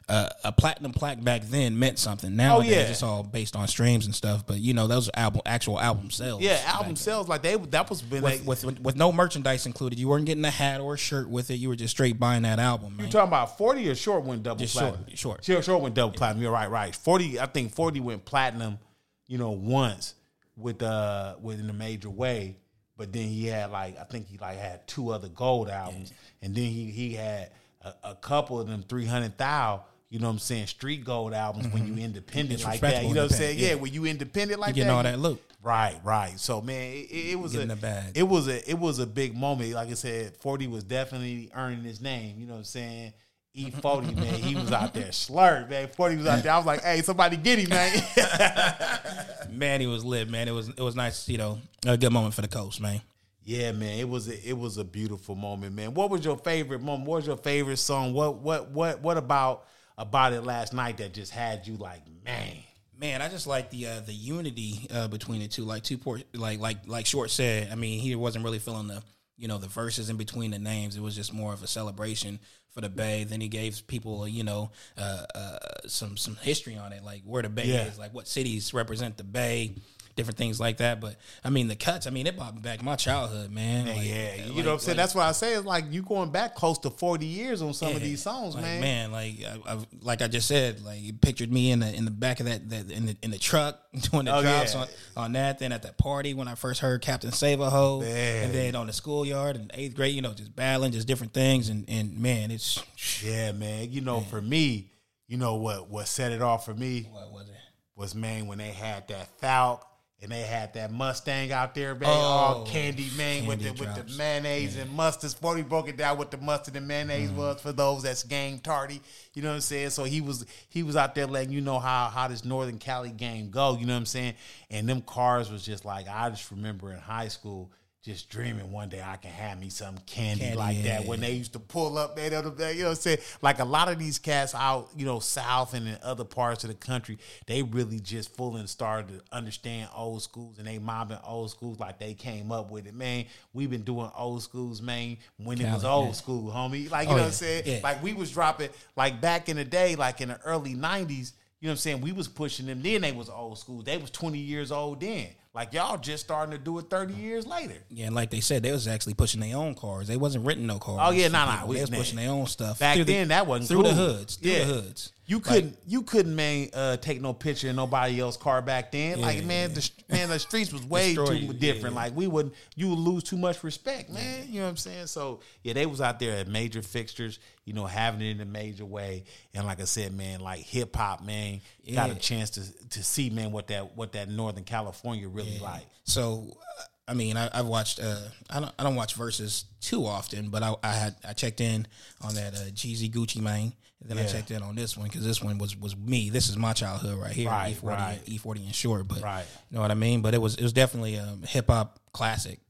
uh, 0.08 0.28
a 0.44 0.52
platinum 0.52 0.92
plaque 0.92 1.22
back 1.24 1.42
then 1.44 1.78
meant 1.78 1.98
something. 1.98 2.36
Nowadays, 2.36 2.72
Oh, 2.72 2.74
yeah. 2.74 2.86
it's 2.88 3.02
all 3.02 3.22
based 3.22 3.56
on 3.56 3.66
streams 3.68 4.06
and 4.06 4.14
stuff. 4.14 4.46
But 4.46 4.58
you 4.60 4.74
know, 4.74 4.86
those 4.86 5.08
album 5.14 5.42
actual 5.46 5.80
album 5.80 6.10
sales. 6.10 6.42
Yeah, 6.42 6.60
album 6.66 6.88
then. 6.88 6.96
sales 6.96 7.28
like 7.28 7.42
they 7.42 7.56
that 7.56 7.88
was 7.88 8.02
been 8.02 8.22
With, 8.22 8.32
like, 8.40 8.46
with, 8.46 8.64
with 8.64 8.80
with 8.80 8.96
no 8.96 9.12
merchandise 9.12 9.64
included, 9.66 9.98
you 9.98 10.08
weren't 10.08 10.26
getting 10.26 10.44
a 10.44 10.50
hat 10.50 10.80
or 10.80 10.94
a 10.94 10.98
shirt 10.98 11.28
with 11.28 11.50
it. 11.50 11.54
You 11.54 11.68
were 11.68 11.76
just 11.76 11.92
straight 11.92 12.18
buying 12.18 12.42
that 12.42 12.58
album, 12.58 12.96
man. 12.96 13.06
You 13.06 13.12
talking 13.12 13.28
about 13.28 13.56
forty 13.56 13.88
or 13.88 13.94
short 13.94 14.24
went 14.24 14.42
double 14.42 14.60
Just 14.60 14.76
platinum? 14.76 15.04
short. 15.14 15.44
short, 15.44 15.64
short 15.64 15.82
went 15.82 15.94
double 15.94 16.12
platinum. 16.12 16.42
You're 16.42 16.52
right, 16.52 16.70
right. 16.70 16.94
Forty, 16.94 17.40
I 17.40 17.46
think 17.46 17.72
forty 17.74 18.00
went 18.00 18.24
platinum. 18.24 18.78
You 19.26 19.38
know, 19.38 19.50
once 19.50 20.14
with 20.56 20.82
uh 20.82 21.36
with 21.40 21.60
in 21.60 21.70
a 21.70 21.72
major 21.74 22.10
way, 22.10 22.56
but 22.98 23.12
then 23.12 23.28
he 23.28 23.46
had 23.46 23.70
like 23.70 23.98
I 23.98 24.04
think 24.04 24.28
he 24.28 24.36
like 24.36 24.58
had 24.58 24.86
two 24.86 25.10
other 25.10 25.28
gold 25.28 25.70
albums, 25.70 26.12
and 26.42 26.54
then 26.54 26.64
he 26.64 26.86
he 26.86 27.14
had 27.14 27.50
a, 27.80 27.94
a 28.10 28.14
couple 28.16 28.60
of 28.60 28.68
them 28.68 28.84
three 28.86 29.06
hundred 29.06 29.38
thou. 29.38 29.84
You 30.10 30.18
know 30.18 30.26
what 30.26 30.32
I'm 30.32 30.38
saying? 30.38 30.66
Street 30.66 31.04
gold 31.04 31.32
albums 31.32 31.68
when 31.68 31.86
you 31.86 31.92
mm-hmm. 31.92 32.02
independent 32.02 32.64
like 32.64 32.80
that. 32.80 33.04
You 33.04 33.14
know 33.14 33.24
what 33.24 33.32
I'm 33.32 33.38
saying? 33.38 33.58
Yeah, 33.58 33.68
yeah. 33.68 33.74
when 33.74 33.92
you 33.92 34.04
independent 34.06 34.58
like 34.58 34.74
getting 34.74 34.88
that. 34.88 34.94
all 34.94 35.04
you- 35.04 35.10
that 35.10 35.18
loot. 35.18 35.40
Right, 35.60 35.98
right. 36.04 36.38
So 36.38 36.60
man, 36.60 36.92
it, 36.92 37.32
it 37.32 37.38
was 37.38 37.54
a 37.56 37.66
bag. 37.66 38.16
it 38.16 38.22
was 38.22 38.46
a 38.48 38.70
it 38.70 38.78
was 38.78 39.00
a 39.00 39.06
big 39.06 39.36
moment. 39.36 39.72
Like 39.72 39.90
I 39.90 39.94
said, 39.94 40.36
Forty 40.36 40.66
was 40.66 40.84
definitely 40.84 41.50
earning 41.54 41.82
his 41.82 42.00
name. 42.00 42.38
You 42.38 42.46
know 42.46 42.52
what 42.52 42.58
I'm 42.58 42.64
saying? 42.64 43.12
E 43.54 43.70
Forty 43.82 44.14
man, 44.14 44.34
he 44.34 44.54
was 44.54 44.70
out 44.72 44.94
there 44.94 45.10
slurred 45.12 45.68
man. 45.70 45.88
Forty 45.88 46.16
was 46.16 46.26
out 46.26 46.42
there. 46.42 46.52
I 46.52 46.56
was 46.58 46.66
like, 46.66 46.82
hey, 46.82 47.02
somebody 47.02 47.36
get 47.36 47.58
him, 47.58 47.70
man. 47.70 48.02
Man, 49.50 49.80
he 49.80 49.86
was 49.86 50.04
lit, 50.04 50.28
man. 50.28 50.46
It 50.46 50.52
was 50.52 50.68
it 50.68 50.80
was 50.80 50.94
nice, 50.94 51.28
you 51.28 51.38
know, 51.38 51.58
a 51.86 51.96
good 51.96 52.12
moment 52.12 52.34
for 52.34 52.42
the 52.42 52.48
coast, 52.48 52.80
man. 52.80 53.00
yeah, 53.42 53.72
man. 53.72 53.98
It 53.98 54.08
was 54.08 54.28
a, 54.28 54.48
it 54.48 54.56
was 54.56 54.76
a 54.76 54.84
beautiful 54.84 55.34
moment, 55.34 55.74
man. 55.74 55.94
What 55.94 56.10
was 56.10 56.24
your 56.24 56.36
favorite 56.36 56.80
moment? 56.82 57.08
What 57.08 57.16
was 57.16 57.26
your 57.26 57.38
favorite 57.38 57.78
song? 57.78 58.12
What 58.12 58.36
what 58.36 58.70
what 58.70 59.00
what 59.00 59.16
about 59.16 59.64
about 59.96 60.32
it 60.34 60.42
last 60.42 60.74
night 60.74 60.98
that 60.98 61.14
just 61.14 61.32
had 61.32 61.66
you 61.66 61.76
like, 61.76 62.02
man? 62.24 62.56
Man, 63.00 63.22
I 63.22 63.28
just 63.28 63.46
like 63.46 63.70
the 63.70 63.86
uh, 63.86 64.00
the 64.00 64.12
unity 64.12 64.86
uh, 64.92 65.08
between 65.08 65.40
the 65.40 65.48
two. 65.48 65.64
Like 65.64 65.82
two 65.82 65.96
port, 65.98 66.24
like 66.34 66.60
like 66.60 66.86
like 66.86 67.06
Short 67.06 67.30
said. 67.30 67.70
I 67.72 67.74
mean, 67.74 68.00
he 68.00 68.14
wasn't 68.14 68.44
really 68.44 68.58
feeling 68.58 68.88
the 68.88 69.02
you 69.36 69.48
know 69.48 69.58
the 69.58 69.68
verses 69.68 70.10
in 70.10 70.16
between 70.18 70.50
the 70.50 70.58
names. 70.58 70.96
It 70.96 71.00
was 71.00 71.16
just 71.16 71.32
more 71.32 71.52
of 71.54 71.62
a 71.62 71.66
celebration 71.66 72.38
for 72.78 72.82
the 72.82 72.88
Bay. 72.88 73.24
Then 73.24 73.40
he 73.40 73.48
gave 73.48 73.84
people 73.88 74.28
you 74.28 74.44
know 74.44 74.70
uh, 74.96 75.24
uh, 75.34 75.58
some 75.88 76.16
some 76.16 76.36
history 76.36 76.76
on 76.76 76.92
it, 76.92 77.04
like 77.04 77.22
where 77.24 77.42
the 77.42 77.48
Bay 77.48 77.66
Yeah. 77.66 77.86
is, 77.86 77.98
like 77.98 78.14
what 78.14 78.28
cities 78.28 78.72
represent 78.72 79.16
the 79.16 79.24
Bay. 79.24 79.74
Different 80.18 80.36
things 80.36 80.58
like 80.58 80.78
that, 80.78 81.00
but 81.00 81.14
I 81.44 81.50
mean 81.50 81.68
the 81.68 81.76
cuts. 81.76 82.08
I 82.08 82.10
mean 82.10 82.26
it 82.26 82.36
brought 82.36 82.52
me 82.52 82.60
back 82.60 82.82
my 82.82 82.96
childhood, 82.96 83.52
man. 83.52 83.86
Like, 83.86 83.98
yeah, 84.02 84.34
you 84.34 84.42
like- 84.52 84.64
know 84.64 84.70
what 84.70 84.72
I'm 84.72 84.78
saying. 84.80 84.96
That's 84.96 85.14
what 85.14 85.22
I 85.26 85.30
say. 85.30 85.54
It's 85.54 85.64
like 85.64 85.84
you 85.92 86.02
going 86.02 86.30
back 86.30 86.56
close 86.56 86.76
to 86.78 86.90
forty 86.90 87.26
years 87.26 87.62
on 87.62 87.72
some 87.72 87.94
of 87.94 88.02
these 88.02 88.20
songs, 88.20 88.56
like, 88.56 88.64
man. 88.64 88.80
Man, 88.80 89.12
like 89.12 89.34
I, 89.46 89.74
I, 89.74 89.78
like 90.02 90.20
I 90.20 90.26
just 90.26 90.48
said, 90.48 90.80
like 90.82 91.00
you 91.00 91.12
pictured 91.12 91.52
me 91.52 91.70
in 91.70 91.78
the 91.78 91.94
in 91.94 92.04
the 92.04 92.10
back 92.10 92.40
of 92.40 92.46
that, 92.46 92.68
that 92.70 92.90
in 92.90 93.06
the 93.06 93.16
in 93.22 93.30
the 93.30 93.38
truck 93.38 93.78
doing 94.10 94.24
the 94.24 94.34
Oh, 94.34 94.42
drops 94.42 94.74
yeah. 94.74 94.80
on, 94.80 94.88
on 95.16 95.32
that. 95.34 95.60
Then 95.60 95.70
at 95.70 95.82
that 95.84 95.96
party 95.98 96.34
when 96.34 96.48
I 96.48 96.56
first 96.56 96.80
heard 96.80 97.00
Captain 97.00 97.30
Save 97.30 97.60
a 97.60 97.70
Ho, 97.70 98.02
and 98.02 98.52
then 98.52 98.74
on 98.74 98.88
the 98.88 98.92
schoolyard 98.92 99.54
in 99.54 99.70
eighth 99.72 99.94
grade, 99.94 100.16
you 100.16 100.22
know, 100.22 100.34
just 100.34 100.56
battling, 100.56 100.90
just 100.90 101.06
different 101.06 101.32
things, 101.32 101.68
and 101.68 101.84
and 101.88 102.18
man, 102.18 102.50
it's 102.50 102.82
Yeah, 103.22 103.52
man. 103.52 103.92
You 103.92 104.00
know, 104.00 104.18
for 104.22 104.42
me, 104.42 104.90
you 105.28 105.36
know 105.36 105.54
what 105.54 105.88
what 105.88 106.08
set 106.08 106.32
it 106.32 106.42
off 106.42 106.64
for 106.64 106.74
me 106.74 107.08
what 107.12 107.30
was 107.30 107.48
it? 107.48 107.54
was 107.94 108.14
man 108.14 108.46
when 108.48 108.58
they 108.58 108.70
had 108.70 109.06
that 109.08 109.28
Falcon 109.40 109.84
and 110.20 110.32
they 110.32 110.42
had 110.42 110.74
that 110.74 110.90
Mustang 110.90 111.52
out 111.52 111.74
there, 111.74 111.94
man, 111.94 112.08
Oh, 112.08 112.12
all 112.12 112.66
candy 112.66 113.08
man 113.16 113.46
with 113.46 113.60
the 113.60 113.66
candy 113.66 113.80
with 113.80 113.94
the 113.94 114.00
drops. 114.02 114.18
mayonnaise 114.18 114.76
and 114.76 114.90
mustard. 114.92 115.32
Forty 115.32 115.62
broke 115.62 115.88
it 115.88 115.96
down 115.96 116.18
what 116.18 116.30
the 116.30 116.38
mustard 116.38 116.74
and 116.76 116.88
mayonnaise 116.88 117.30
Mm. 117.30 117.36
was 117.36 117.60
for 117.60 117.72
those 117.72 118.02
that's 118.02 118.24
game 118.24 118.58
tardy. 118.58 119.00
You 119.34 119.42
know 119.42 119.50
what 119.50 119.54
I'm 119.56 119.60
saying? 119.60 119.90
So 119.90 120.04
he 120.04 120.20
was 120.20 120.44
he 120.68 120.82
was 120.82 120.96
out 120.96 121.14
there 121.14 121.26
letting 121.26 121.52
you 121.52 121.60
know 121.60 121.78
how 121.78 122.08
how 122.08 122.26
this 122.28 122.44
Northern 122.44 122.78
Cali 122.78 123.10
game 123.10 123.50
go. 123.50 123.76
You 123.78 123.86
know 123.86 123.92
what 123.92 123.98
I'm 124.00 124.06
saying? 124.06 124.34
And 124.70 124.88
them 124.88 125.02
cars 125.02 125.50
was 125.50 125.64
just 125.64 125.84
like 125.84 126.08
I 126.08 126.30
just 126.30 126.50
remember 126.50 126.92
in 126.92 126.98
high 126.98 127.28
school. 127.28 127.70
Just 128.08 128.30
dreaming 128.30 128.72
one 128.72 128.88
day 128.88 129.02
I 129.04 129.16
can 129.16 129.30
have 129.30 129.60
me 129.60 129.68
some 129.68 129.98
candy, 130.06 130.40
Candy, 130.40 130.56
like 130.56 130.82
that. 130.84 131.04
When 131.04 131.20
they 131.20 131.32
used 131.32 131.52
to 131.52 131.58
pull 131.58 131.98
up, 131.98 132.16
day, 132.16 132.24
you 132.24 132.30
know 132.30 132.42
what 132.48 132.72
I'm 132.88 132.94
saying? 132.94 133.18
Like 133.42 133.58
a 133.58 133.66
lot 133.66 133.92
of 133.92 133.98
these 133.98 134.18
cats 134.18 134.54
out, 134.54 134.88
you 134.96 135.04
know, 135.04 135.20
south 135.20 135.74
and 135.74 135.86
in 135.86 135.98
other 136.02 136.24
parts 136.24 136.64
of 136.64 136.68
the 136.68 136.74
country, 136.74 137.18
they 137.46 137.62
really 137.62 138.00
just 138.00 138.34
full 138.34 138.56
and 138.56 138.66
started 138.66 139.08
to 139.08 139.22
understand 139.30 139.90
old 139.94 140.22
schools 140.22 140.56
and 140.56 140.66
they 140.66 140.78
mobbing 140.78 141.18
old 141.22 141.50
schools 141.50 141.78
like 141.78 141.98
they 141.98 142.14
came 142.14 142.50
up 142.50 142.70
with 142.70 142.86
it. 142.86 142.94
Man, 142.94 143.26
we've 143.52 143.70
been 143.70 143.82
doing 143.82 144.10
old 144.16 144.42
schools, 144.42 144.80
man, 144.80 145.18
when 145.36 145.60
it 145.60 145.70
was 145.70 145.84
old 145.84 146.06
yeah. 146.06 146.12
school, 146.12 146.50
homie. 146.50 146.90
Like, 146.90 147.08
you 147.08 147.12
Oh, 147.12 147.16
know 147.16 147.18
yeah, 147.18 147.24
what 147.24 147.26
I'm 147.26 147.32
saying? 147.32 147.82
Like 147.82 148.02
we 148.02 148.14
was 148.14 148.32
dropping, 148.32 148.70
like 148.96 149.20
back 149.20 149.50
in 149.50 149.56
the 149.56 149.64
day, 149.66 149.96
like 149.96 150.22
in 150.22 150.28
the 150.30 150.40
early 150.46 150.74
90s, 150.74 151.32
you 151.60 151.66
know 151.66 151.72
what 151.72 151.72
I'm 151.72 151.76
saying? 151.76 152.00
We 152.00 152.12
was 152.12 152.28
pushing 152.28 152.66
them. 152.66 152.80
Then 152.82 153.02
they 153.02 153.12
was 153.12 153.28
old 153.28 153.58
school. 153.58 153.82
They 153.82 153.98
was 153.98 154.10
20 154.10 154.38
years 154.38 154.70
old 154.72 155.00
then. 155.00 155.28
Like 155.54 155.72
y'all 155.72 155.96
just 155.98 156.24
starting 156.24 156.52
to 156.52 156.58
do 156.58 156.78
it 156.78 156.88
30 156.90 157.14
years 157.14 157.46
later. 157.46 157.74
Yeah, 157.90 158.06
and 158.06 158.14
like 158.14 158.30
they 158.30 158.40
said, 158.40 158.62
they 158.62 158.70
was 158.70 158.86
actually 158.86 159.14
pushing 159.14 159.40
their 159.40 159.56
own 159.56 159.74
cars. 159.74 160.06
They 160.06 160.16
wasn't 160.16 160.44
renting 160.46 160.66
no 160.66 160.78
cars. 160.78 161.00
Oh, 161.02 161.10
yeah, 161.10 161.24
from 161.24 161.32
nah, 161.32 161.44
nah, 161.46 161.52
people. 161.56 161.68
we- 161.68 161.74
They 161.76 161.80
was 161.82 161.90
pushing 161.90 162.16
their 162.16 162.30
own 162.30 162.46
stuff. 162.46 162.78
Back 162.78 162.94
through 162.96 163.04
the- 163.04 163.12
then, 163.14 163.28
that 163.28 163.46
wasn't 163.46 163.68
through 163.68 163.82
the 163.84 163.94
hoods. 163.94 164.36
Through 164.36 164.52
Yeah. 164.52 164.58
the 164.60 164.64
hoods. 164.66 165.12
You 165.26 165.40
couldn't, 165.40 165.76
you 165.86 166.02
couldn't, 166.04 166.34
man, 166.34 166.70
uh, 166.72 166.96
take 166.96 167.20
no 167.20 167.34
picture 167.34 167.68
in 167.68 167.76
nobody 167.76 168.18
else's 168.18 168.40
car 168.40 168.62
back 168.62 168.92
then. 168.92 169.20
like, 169.20 169.40
Yeah, 169.40 169.44
man, 169.44 169.74
the 169.74 169.90
man, 170.08 170.30
the 170.30 170.38
streets 170.38 170.72
was 170.72 170.82
way 170.86 171.14
too 171.14 171.34
you. 171.34 171.52
different. 171.52 171.82
Yeah, 171.82 172.00
yeah. 172.00 172.06
Like, 172.06 172.16
we 172.16 172.26
would, 172.26 172.52
you 172.76 172.88
would 172.88 172.98
lose 172.98 173.24
too 173.24 173.36
much 173.36 173.62
respect, 173.62 174.08
man. 174.08 174.46
You 174.48 174.60
know 174.60 174.64
what 174.64 174.70
I'm 174.70 174.76
saying? 174.78 175.06
So, 175.08 175.40
yeah, 175.62 175.74
they 175.74 175.84
was 175.84 176.00
out 176.00 176.18
there 176.18 176.34
at 176.38 176.48
major 176.48 176.80
fixtures, 176.80 177.40
you 177.66 177.74
know, 177.74 177.84
having 177.84 178.22
it 178.22 178.30
in 178.30 178.40
a 178.40 178.46
major 178.46 178.86
way. 178.86 179.24
And 179.52 179.66
like 179.66 179.82
I 179.82 179.84
said, 179.84 180.14
man, 180.14 180.40
like 180.40 180.60
hip 180.60 180.96
hop, 180.96 181.22
man, 181.22 181.60
got 181.94 182.08
a 182.10 182.14
chance 182.14 182.48
to 182.50 182.62
to 182.90 183.02
see, 183.04 183.28
man, 183.28 183.52
what 183.52 183.66
that 183.66 183.94
what 183.98 184.12
that 184.12 184.30
Northern 184.30 184.64
California 184.64 185.28
really 185.38 185.58
like. 185.60 185.86
So, 186.04 186.56
uh, 186.78 186.82
I 187.08 187.14
mean, 187.14 187.36
I, 187.36 187.48
I've 187.52 187.66
watched. 187.66 188.00
Uh, 188.00 188.16
I 188.50 188.60
don't. 188.60 188.72
I 188.78 188.82
don't 188.82 188.94
watch 188.96 189.16
Verzuz 189.16 189.64
too 189.80 190.04
often, 190.04 190.50
but 190.50 190.62
I, 190.62 190.74
I 190.82 190.92
had 190.92 191.16
I 191.26 191.32
checked 191.32 191.60
in 191.60 191.86
on 192.20 192.34
that 192.34 192.54
uh, 192.54 192.58
Jeezy 192.72 193.10
Gucci 193.10 193.40
Mane, 193.40 193.72
and 194.00 194.10
then 194.10 194.18
I 194.18 194.26
checked 194.26 194.50
in 194.50 194.62
on 194.62 194.74
this 194.74 194.96
one 194.96 195.08
because 195.08 195.24
this 195.24 195.42
one 195.42 195.56
was 195.58 195.74
was 195.76 195.96
me. 195.96 196.28
This 196.30 196.48
is 196.50 196.56
my 196.58 196.72
childhood 196.74 197.18
right 197.18 197.32
here. 197.32 197.48
Right, 197.48 197.70
E 197.72 197.74
forty, 197.74 197.96
right. 197.96 198.18
E 198.26 198.36
forty 198.38 198.64
and 198.64 198.74
short, 198.74 199.08
but 199.08 199.22
Right. 199.22 199.44
you 199.70 199.76
know 199.76 199.80
what 199.80 199.90
I 199.90 199.94
mean. 199.94 200.20
But 200.20 200.34
it 200.34 200.38
was 200.42 200.56
it 200.56 200.62
was 200.62 200.72
definitely 200.74 201.14
a 201.16 201.38
hip 201.46 201.68
hop 201.68 201.98
classic. 202.12 202.60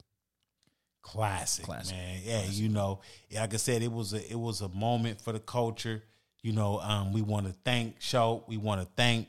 Classic, 1.03 1.65
Classic. 1.65 1.97
man. 1.97 2.21
Yeah, 2.23 2.45
you 2.51 2.69
know, 2.69 3.01
like 3.35 3.55
I 3.55 3.57
said, 3.57 3.83
it 3.83 3.91
was 3.91 4.13
a 4.13 4.31
it 4.31 4.39
was 4.39 4.61
a 4.61 4.69
moment 4.69 5.21
for 5.21 5.33
the 5.33 5.41
culture. 5.41 6.03
You 6.43 6.53
know, 6.53 6.79
um, 6.81 7.13
we 7.13 7.23
want 7.23 7.47
to 7.47 7.53
thank 7.65 7.97
Show. 8.01 8.45
We 8.47 8.57
want 8.59 8.83
to 8.83 8.89
thank 8.97 9.29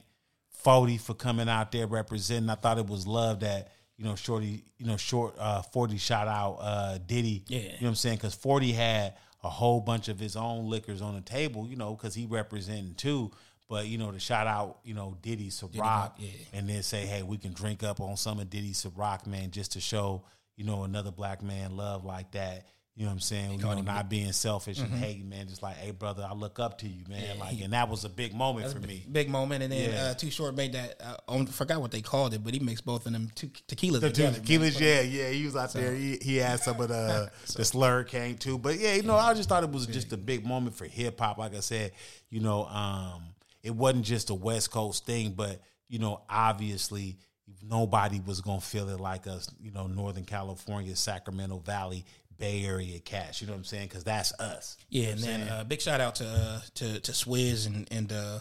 Forty 0.63 0.97
for 0.97 1.13
coming 1.13 1.49
out 1.49 1.71
there 1.71 1.87
representing. 1.87 2.49
I 2.49 2.55
thought 2.55 2.77
it 2.77 2.87
was 2.87 3.07
love 3.07 3.41
that 3.41 3.71
you 3.97 4.05
know 4.05 4.15
Shorty, 4.15 4.63
you 4.77 4.85
know, 4.85 4.97
short 4.97 5.35
uh, 5.39 5.61
Forty 5.61 5.97
shot 5.97 6.27
out 6.27 6.57
uh, 6.59 6.97
Diddy. 7.05 7.43
Yeah. 7.47 7.59
you 7.59 7.65
know 7.67 7.75
what 7.79 7.87
I'm 7.89 7.95
saying? 7.95 8.17
Because 8.17 8.35
Forty 8.35 8.71
had 8.71 9.15
a 9.43 9.49
whole 9.49 9.79
bunch 9.79 10.09
of 10.09 10.19
his 10.19 10.35
own 10.35 10.69
liquors 10.69 11.01
on 11.01 11.15
the 11.15 11.21
table. 11.21 11.67
You 11.67 11.75
know, 11.75 11.95
because 11.95 12.13
he 12.13 12.25
representing 12.25 12.95
too. 12.95 13.31
But 13.69 13.87
you 13.87 13.97
know, 13.97 14.11
to 14.11 14.19
shout 14.19 14.47
out, 14.47 14.79
you 14.83 14.95
know, 14.95 15.15
Diddy 15.21 15.49
Ciroc, 15.49 16.13
yeah. 16.17 16.29
and 16.53 16.67
then 16.67 16.81
say, 16.81 17.05
hey, 17.05 17.21
we 17.21 17.37
can 17.37 17.53
drink 17.53 17.83
up 17.83 18.01
on 18.01 18.17
some 18.17 18.39
of 18.39 18.49
Diddy 18.49 18.73
Ciroc, 18.73 19.27
man, 19.27 19.51
just 19.51 19.73
to 19.73 19.79
show, 19.79 20.23
you 20.57 20.65
know, 20.65 20.83
another 20.83 21.11
black 21.11 21.43
man 21.43 21.77
love 21.77 22.03
like 22.03 22.31
that. 22.31 22.65
You 22.99 23.05
know 23.05 23.11
what 23.11 23.13
I'm 23.13 23.19
saying? 23.21 23.51
You 23.53 23.57
know, 23.59 23.79
not 23.79 24.09
being 24.09 24.33
selfish 24.33 24.77
and 24.79 24.91
hating, 24.91 25.29
man. 25.29 25.47
Just 25.47 25.63
like, 25.63 25.77
hey, 25.77 25.91
brother, 25.91 26.27
I 26.29 26.33
look 26.33 26.59
up 26.59 26.79
to 26.79 26.87
you, 26.89 27.05
man. 27.07 27.39
like, 27.39 27.51
he- 27.51 27.63
and 27.63 27.71
that 27.71 27.87
was 27.87 28.03
a 28.03 28.09
big 28.09 28.33
moment 28.33 28.73
for 28.73 28.79
me. 28.81 29.05
Big 29.09 29.29
moment, 29.29 29.63
and 29.63 29.71
then 29.71 29.91
Yeah. 29.93 30.03
uh, 30.07 30.13
Too 30.15 30.29
Short 30.29 30.53
made 30.53 30.73
that. 30.73 30.99
Uh, 31.01 31.15
I 31.29 31.45
forgot 31.45 31.79
what 31.79 31.91
they 31.91 32.01
called 32.01 32.33
it, 32.33 32.43
but 32.43 32.53
he 32.53 32.59
mixed 32.59 32.83
both 32.85 33.05
of 33.05 33.13
them 33.13 33.31
two 33.35 33.47
tequilas 33.69 34.01
The 34.01 34.11
together. 34.11 34.41
two 34.41 34.59
man. 34.59 34.71
tequilas, 34.71 34.79
yeah, 34.81 34.99
yeah, 34.99 35.29
he 35.29 35.45
was 35.45 35.55
out 35.55 35.71
there. 35.71 35.95
He, 35.95 36.17
he 36.21 36.35
had 36.35 36.59
some 36.59 36.77
of 36.81 36.89
the 36.89 37.31
the 37.55 37.63
slur 37.63 38.03
came 38.03 38.37
too, 38.37 38.57
but 38.57 38.77
yeah, 38.77 38.95
you 38.95 39.03
know, 39.03 39.15
I 39.15 39.33
just 39.33 39.47
thought 39.47 39.63
it 39.63 39.71
was 39.71 39.87
just 39.87 40.11
a 40.11 40.17
big 40.17 40.45
moment 40.45 40.75
for 40.75 40.83
hip 40.83 41.21
hop. 41.21 41.37
Like 41.37 41.55
I 41.55 41.61
said, 41.61 41.93
you 42.29 42.41
know, 42.41 42.65
um, 42.65 43.23
it 43.63 43.73
wasn't 43.73 44.03
just 44.03 44.29
a 44.29 44.35
West 44.35 44.71
Coast 44.71 45.05
thing, 45.05 45.31
but 45.37 45.61
you 45.87 45.99
know, 45.99 46.19
obviously 46.29 47.17
nobody 47.63 48.19
was 48.19 48.41
gonna 48.41 48.61
feel 48.61 48.89
it 48.89 48.99
like 48.99 49.25
us. 49.25 49.49
You 49.61 49.71
know, 49.71 49.87
Northern 49.87 50.25
California, 50.25 50.95
Sacramento 50.97 51.59
Valley, 51.59 52.05
Bay 52.39 52.63
Area 52.65 52.99
cats. 52.99 53.41
You 53.41 53.47
know 53.47 53.53
what 53.53 53.59
I'm 53.59 53.65
saying? 53.65 53.87
Because 53.89 54.03
that's 54.03 54.31
us. 54.39 54.77
You 54.89 55.01
Yeah, 55.01 55.07
know 55.07 55.11
and 55.11 55.19
then 55.21 55.41
uh, 55.49 55.63
big 55.65 55.81
shout 55.81 56.01
out 56.01 56.15
to 56.15 56.27
uh, 56.27 56.59
to 56.75 56.99
to 57.01 57.11
Swizz 57.11 57.67
and 57.67 57.87
and 57.91 58.11
uh, 58.11 58.39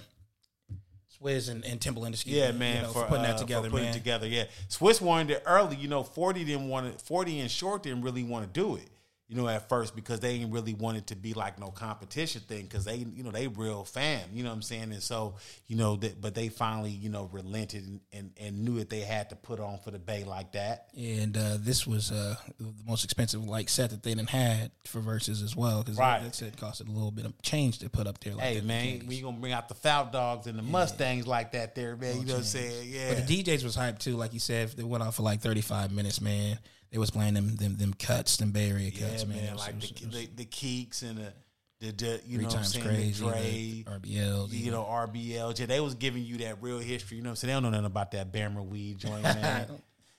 Swizz 1.21 1.51
and, 1.51 1.65
and 1.65 1.81
Timbaland. 1.81 2.11
excuse 2.11 2.37
Yeah, 2.37 2.53
me, 2.53 2.59
man, 2.59 2.77
you 2.77 2.83
know, 2.83 2.89
for, 2.93 3.05
putting 3.05 3.25
uh, 3.25 3.29
that 3.29 3.39
together, 3.39 3.65
for 3.65 3.73
putting 3.73 3.87
man. 3.87 3.95
it 3.95 3.99
together. 3.99 4.27
Yeah, 4.29 4.45
Swizz 4.69 5.01
wanted 5.01 5.31
it 5.33 5.43
early. 5.47 5.77
You 5.77 5.89
know, 5.89 6.03
forty 6.05 6.45
didn't 6.45 6.69
want 6.69 6.87
it. 6.87 7.01
Forty 7.03 7.41
and 7.41 7.51
short 7.51 7.83
didn't 7.83 8.03
really 8.03 8.23
want 8.23 8.53
to 8.53 8.61
do 8.61 8.77
it. 8.77 8.89
You 9.31 9.37
know, 9.37 9.47
at 9.47 9.69
first 9.69 9.95
because 9.95 10.21
they 10.21 10.39
didn't 10.39 10.53
really 10.53 10.73
want 10.73 10.97
it 10.97 11.09
to 11.09 11.15
be 11.17 11.35
like 11.35 11.59
no 11.59 11.69
competition 11.71 12.41
thing 12.41 12.63
because 12.63 12.87
they, 12.87 12.97
you 12.97 13.23
know, 13.23 13.31
they 13.31 13.47
real 13.47 13.85
fam. 13.85 14.27
You 14.33 14.43
know 14.43 14.49
what 14.49 14.55
I'm 14.57 14.63
saying? 14.63 14.85
And 14.85 15.03
so, 15.03 15.35
you 15.67 15.77
know, 15.77 15.97
that 15.97 16.19
but 16.19 16.35
they 16.35 16.49
finally, 16.49 16.91
you 16.91 17.11
know, 17.11 17.29
relented 17.31 17.85
and, 17.87 18.01
and, 18.11 18.31
and 18.41 18.65
knew 18.65 18.79
that 18.79 18.89
they 18.89 19.01
had 19.01 19.29
to 19.29 19.37
put 19.37 19.61
on 19.61 19.81
for 19.81 19.91
the 19.91 19.99
Bay 19.99 20.25
like 20.25 20.53
that. 20.53 20.87
And 20.97 21.37
uh, 21.37 21.59
this 21.61 21.87
was 21.87 22.11
uh, 22.11 22.37
the 22.59 22.73
most 22.87 23.05
expensive 23.05 23.45
like 23.47 23.69
set 23.69 23.91
that 23.91 24.03
they 24.03 24.15
done 24.15 24.27
had 24.27 24.71
for 24.87 25.01
Verzuz 25.01 25.45
as 25.45 25.55
well 25.55 25.83
because 25.83 25.99
Right. 25.99 26.23
that 26.23 26.35
set 26.35 26.57
costed 26.57 26.89
a 26.89 26.93
little 26.93 27.11
bit 27.11 27.27
of 27.27 27.35
change 27.43 27.81
to 27.81 27.91
put 27.91 28.07
up 28.07 28.19
there. 28.21 28.35
Like 28.35 28.45
Hey 28.45 28.61
man, 28.63 29.05
we 29.07 29.21
gonna 29.21 29.37
bring 29.37 29.53
out 29.53 29.69
the 29.69 29.75
foul 29.75 30.07
dogs 30.07 30.47
and 30.47 30.59
the 30.59 30.63
Mustangs 30.63 31.27
like 31.27 31.53
that 31.53 31.75
there, 31.75 31.97
man. 31.97 32.19
You 32.19 32.25
know 32.25 32.33
what 32.33 32.39
I'm 32.39 32.45
saying? 32.45 32.89
Yeah. 32.91 33.13
But 33.13 33.27
the 33.27 33.43
DJs 33.43 33.63
was 33.63 33.77
hyped 33.77 33.99
too, 33.99 34.17
like 34.17 34.33
you 34.33 34.41
said. 34.41 34.71
They 34.71 34.85
went 34.85 35.03
on 35.03 35.13
for 35.13 35.23
like 35.23 35.43
thirty 35.43 35.61
five 35.61 35.93
minutes, 35.93 36.23
man. 36.23 36.59
They 36.91 36.99
was 36.99 37.11
playing 37.11 37.35
them 37.35 37.57
them 37.57 37.77
them 37.77 37.95
cuts, 37.95 38.37
them 38.39 38.51
Bay 38.51 38.71
Area 38.71 38.91
cuts, 38.91 39.23
yeah, 39.23 39.29
man. 39.29 39.45
man, 39.45 39.57
like 39.57 39.75
was- 39.77 39.91
the, 39.91 40.07
was 40.07 40.15
the 40.17 40.29
the 40.37 40.45
Keeks 40.47 41.03
and 41.03 41.19
the 41.19 41.33
the, 41.81 41.93
the 41.93 42.21
you 42.27 42.39
know 42.39 42.45
what 42.49 42.57
I'm 42.57 42.65
saying, 42.65 42.85
crazy, 42.85 43.25
the 43.25 43.31
Dre, 43.31 43.85
RBL, 43.87 44.49
you 44.51 44.71
know, 44.73 44.83
RBL. 44.83 45.59
Yeah, 45.61 45.67
they 45.67 45.79
was 45.81 45.95
giving 45.95 46.25
you 46.25 46.39
that 46.39 46.61
real 46.61 46.79
history. 46.81 47.19
You 47.19 47.23
know 47.23 47.29
what 47.29 47.33
I'm 47.33 47.37
saying? 47.37 47.49
They 47.49 47.53
don't 47.55 47.63
know 47.63 47.71
nothing 47.71 47.87
about 47.87 48.11
that 48.13 48.33
Bammer 48.33 48.67
weed 48.67 48.99
joint, 48.99 49.23
man. 49.23 49.67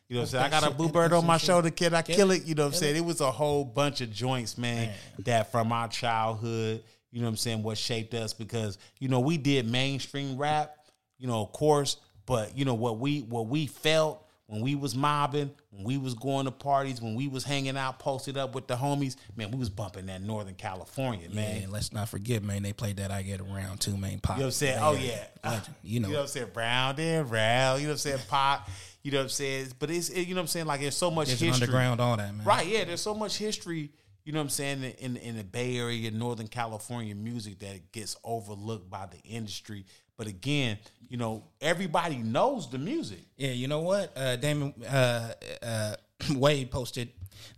You 0.08 0.15
know 0.15 0.21
what 0.21 0.25
I'm 0.25 0.27
saying? 0.27 0.43
I 0.45 0.49
got 0.49 0.63
a 0.63 0.67
shit- 0.67 0.77
bluebird 0.77 1.12
on 1.12 1.25
my 1.25 1.38
shoulder, 1.38 1.69
kid. 1.69 1.93
I 1.93 2.01
kill 2.01 2.32
it. 2.32 2.43
it. 2.43 2.45
You 2.47 2.55
know 2.55 2.63
what 2.63 2.73
I'm 2.73 2.79
saying? 2.79 2.95
It 2.95 3.03
was 3.03 3.19
a 3.19 3.29
whole 3.29 3.65
bunch 3.65 3.99
of 3.99 4.10
joints, 4.12 4.58
man, 4.58 4.93
that 5.25 5.51
from 5.51 5.71
our 5.73 5.88
childhood, 5.89 6.82
you 7.12 7.19
know 7.19 7.25
what 7.25 7.32
I'm 7.32 7.38
saying, 7.38 7.62
what 7.62 7.77
shaped 7.77 8.13
us 8.13 8.34
because, 8.34 8.77
you 8.99 9.10
know, 9.10 9.19
we 9.19 9.38
did 9.38 9.67
mainstream 9.67 10.38
rap, 10.38 10.77
you 11.17 11.27
know, 11.27 11.41
of 11.41 11.51
course, 11.51 11.97
but 12.25 12.58
you 12.58 12.63
know 12.63 12.75
what 12.75 12.99
we 12.99 13.21
what 13.21 13.47
we 13.47 13.65
felt 13.67 14.25
when 14.50 14.62
we 14.62 14.74
was 14.74 14.96
mobbing, 14.96 15.52
when 15.70 15.84
we 15.84 15.98
was 16.00 16.16
going 16.16 16.46
to 16.46 16.52
parties, 16.52 17.00
when 17.00 17.14
we 17.14 17.28
was 17.28 17.44
hanging 17.44 17.78
out, 17.78 18.00
posted 18.00 18.36
up 18.36 18.56
with 18.56 18.66
the 18.66 18.76
homies, 18.76 19.16
man, 19.36 19.52
we 19.52 19.60
was 19.60 19.70
bumping 19.70 20.08
that 20.08 20.24
Northern 20.24 20.56
California, 20.56 21.30
man. 21.30 21.60
Man, 21.60 21.72
let's 21.72 21.94
not 21.94 22.10
forget, 22.10 22.42
man. 22.42 22.64
They 22.64 22.74
played 22.74 22.98
that 22.98 23.12
I 23.12 23.22
Get 23.22 23.42
Around 23.42 23.80
too, 23.80 23.96
man. 23.96 24.20
Pop. 24.20 24.38
You 24.38 24.42
know 24.42 24.46
what 24.46 24.48
I'm 24.48 24.52
saying? 24.54 24.80
Oh 24.82 24.94
yeah, 24.94 25.24
Legend. 25.44 25.76
You 25.84 26.00
know. 26.00 26.08
You 26.08 26.14
know 26.14 26.20
what 26.20 26.24
I'm 26.24 26.28
saying? 26.30 26.48
Round 26.56 27.00
and 27.00 27.32
round. 27.32 27.82
You 27.82 27.88
know 27.88 27.92
what 27.92 27.94
I'm 27.94 27.98
saying? 28.00 28.20
Pop. 28.28 28.68
You 29.04 29.12
know 29.12 29.20
what 29.20 29.24
I'm 29.24 29.30
saying? 29.30 29.68
But 29.78 29.92
it's 29.92 30.10
it, 30.10 30.22
you 30.28 30.34
know 30.34 30.40
what 30.40 30.46
I'm 30.46 30.48
saying? 30.48 30.66
Like 30.66 30.82
there's 30.82 30.98
so 30.98 31.12
much 31.12 31.28
There's 31.28 31.40
history. 31.40 31.66
underground, 31.68 32.02
all 32.02 32.18
that, 32.18 32.36
man. 32.36 32.46
Right? 32.46 32.66
Yeah. 32.66 32.86
There's 32.86 33.02
so 33.02 33.14
much 33.14 33.38
history. 33.38 33.92
You 34.26 34.34
know 34.34 34.40
what 34.40 34.46
I'm 34.46 34.50
saying? 34.50 34.84
In 34.98 35.16
in 35.18 35.38
the 35.38 35.44
Bay 35.44 35.78
Area, 35.78 36.10
Northern 36.10 36.48
California 36.48 37.14
music 37.14 37.60
that 37.60 37.92
gets 37.92 38.16
overlooked 38.24 38.90
by 38.90 39.06
the 39.06 39.20
industry. 39.20 39.86
But 40.19 40.27
again, 40.27 40.77
you 41.08 41.15
know, 41.15 41.45
everybody 41.62 42.17
knows 42.17 42.69
the 42.69 42.77
music. 42.77 43.21
Yeah, 43.38 43.51
you 43.51 43.69
know 43.69 43.79
what? 43.79 44.12
Uh, 44.17 44.36
Damon 44.36 44.73
uh, 44.84 45.32
uh, 45.63 45.95
Wade 46.36 46.69
posted 46.69 47.10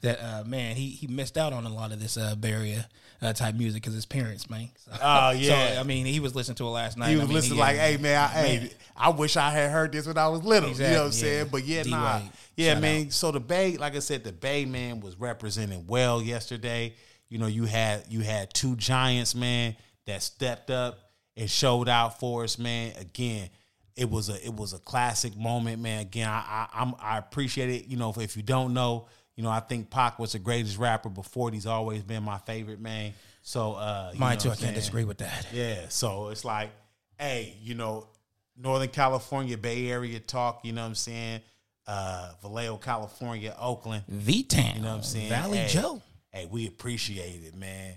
that 0.02 0.19
uh, 0.21 0.43
man 0.45 0.76
he 0.76 0.89
he 0.89 1.08
missed 1.08 1.38
out 1.39 1.52
on 1.54 1.65
a 1.65 1.74
lot 1.74 1.91
of 1.91 2.00
this 2.00 2.17
uh, 2.17 2.36
Area 2.43 2.88
uh, 3.19 3.34
type 3.34 3.56
music 3.56 3.82
because 3.82 3.95
his 3.95 4.06
parents, 4.06 4.47
man. 4.47 4.69
So, 4.78 4.91
Oh, 5.02 5.32
yeah. 5.32 5.74
So 5.74 5.80
I 5.80 5.84
mean, 5.84 6.06
he 6.06 6.19
was 6.19 6.36
listening 6.36 6.56
to 6.58 6.65
it 6.67 6.69
last 6.69 6.97
night. 7.00 7.10
He 7.10 7.15
was 7.15 7.24
I 7.24 7.26
mean, 7.26 7.34
listening 7.34 7.56
he 7.56 7.60
like, 7.62 7.78
"Hey 7.78 7.97
man, 7.97 8.15
I, 8.21 8.28
hey, 8.28 8.69
I 8.95 9.10
wish 9.10 9.38
I 9.38 9.50
had 9.50 9.71
heard 9.71 9.91
this 9.91 10.06
when 10.06 10.19
I 10.19 10.28
was 10.28 10.43
little." 10.43 10.69
you 10.69 10.78
know 10.78 10.84
what 10.91 11.00
I'm 11.02 11.08
Exactly, 11.08 11.30
saying? 11.30 11.47
But 11.52 11.65
yeah, 11.65 11.84
D. 11.84 11.89
nah, 11.89 12.21
yeah, 12.56 12.80
man. 12.80 13.10
So 13.10 13.32
the 13.32 13.39
Bay, 13.39 13.78
like 13.78 13.95
I 13.95 14.00
said, 14.00 14.24
the 14.24 14.32
Bay 14.32 14.65
man 14.65 15.00
was 15.02 15.15
representing 15.19 15.88
well 15.88 16.21
yesterday. 16.21 16.93
You 17.28 17.39
know, 17.39 17.47
you 17.47 17.65
had 17.65 18.04
you 18.08 18.19
had 18.19 18.54
two 18.54 18.76
giants, 18.76 19.34
man, 19.34 19.76
that 20.06 20.21
stepped 20.21 20.69
up 20.69 21.00
and 21.42 21.50
showed 21.50 21.90
out 21.90 22.20
for 22.20 22.44
us, 22.44 22.60
man. 22.60 22.94
Again, 22.98 23.50
it 23.96 24.08
was 24.08 24.30
a 24.30 24.46
it 24.46 24.54
was 24.54 24.74
a 24.74 24.80
classic 24.80 25.36
moment, 25.36 25.82
man. 25.82 26.02
Again, 26.02 26.30
I 26.30 26.68
I, 26.72 26.82
I'm, 26.82 26.94
I 27.00 27.18
appreciate 27.18 27.70
it. 27.70 27.88
You 27.88 27.98
know, 27.98 28.14
if 28.16 28.38
you 28.38 28.44
don't 28.44 28.76
know, 28.76 29.08
you 29.36 29.44
know, 29.44 29.50
I 29.50 29.60
think 29.60 29.90
Pac 29.90 30.20
was 30.20 30.34
the 30.34 30.40
greatest 30.40 30.78
rapper 30.78 31.10
before. 31.10 31.50
He's 31.50 31.66
always 31.66 32.04
been 32.04 32.22
my 32.22 32.38
favorite, 32.38 32.80
man. 32.80 33.14
So, 33.42 33.74
uh, 33.74 34.14
Mine 34.16 34.38
too. 34.38 34.52
I 34.52 34.56
can't 34.56 34.76
disagree 34.76 35.04
with 35.04 35.18
that. 35.18 35.48
Yeah, 35.52 35.90
so 35.90 36.30
it's 36.30 36.46
like, 36.46 36.70
hey, 37.18 37.56
you 37.64 37.74
know, 37.74 38.08
Northern 38.56 38.90
California, 38.90 39.58
Bay 39.58 39.90
Area 39.90 40.20
talk, 40.20 40.64
you 40.64 40.74
know 40.74 40.82
what 40.82 40.90
I'm 40.90 40.96
saying? 40.96 41.42
Uh 41.88 42.34
Vallejo, 42.44 42.78
California, 42.78 43.56
Oakland, 43.60 44.04
V 44.08 44.44
Town, 44.44 44.76
you 44.76 44.82
know 44.82 44.90
what 44.90 44.98
I'm 44.98 45.04
saying? 45.04 45.30
Valley 45.30 45.58
hey, 45.58 45.68
Joe. 45.70 46.04
Hey, 46.30 46.46
we 46.46 46.68
appreciate 46.68 47.44
it, 47.44 47.56
man. 47.56 47.96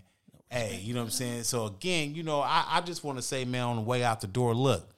Hey, 0.54 0.78
you 0.84 0.94
know 0.94 1.00
what 1.00 1.06
I'm 1.06 1.10
saying? 1.10 1.42
So 1.42 1.66
again, 1.66 2.14
you 2.14 2.22
know, 2.22 2.40
I, 2.40 2.64
I 2.74 2.80
just 2.80 3.02
want 3.02 3.18
to 3.18 3.22
say, 3.22 3.44
man, 3.44 3.62
on 3.62 3.74
the 3.74 3.82
way 3.82 4.04
out 4.04 4.20
the 4.20 4.28
door, 4.28 4.54
look, 4.54 4.88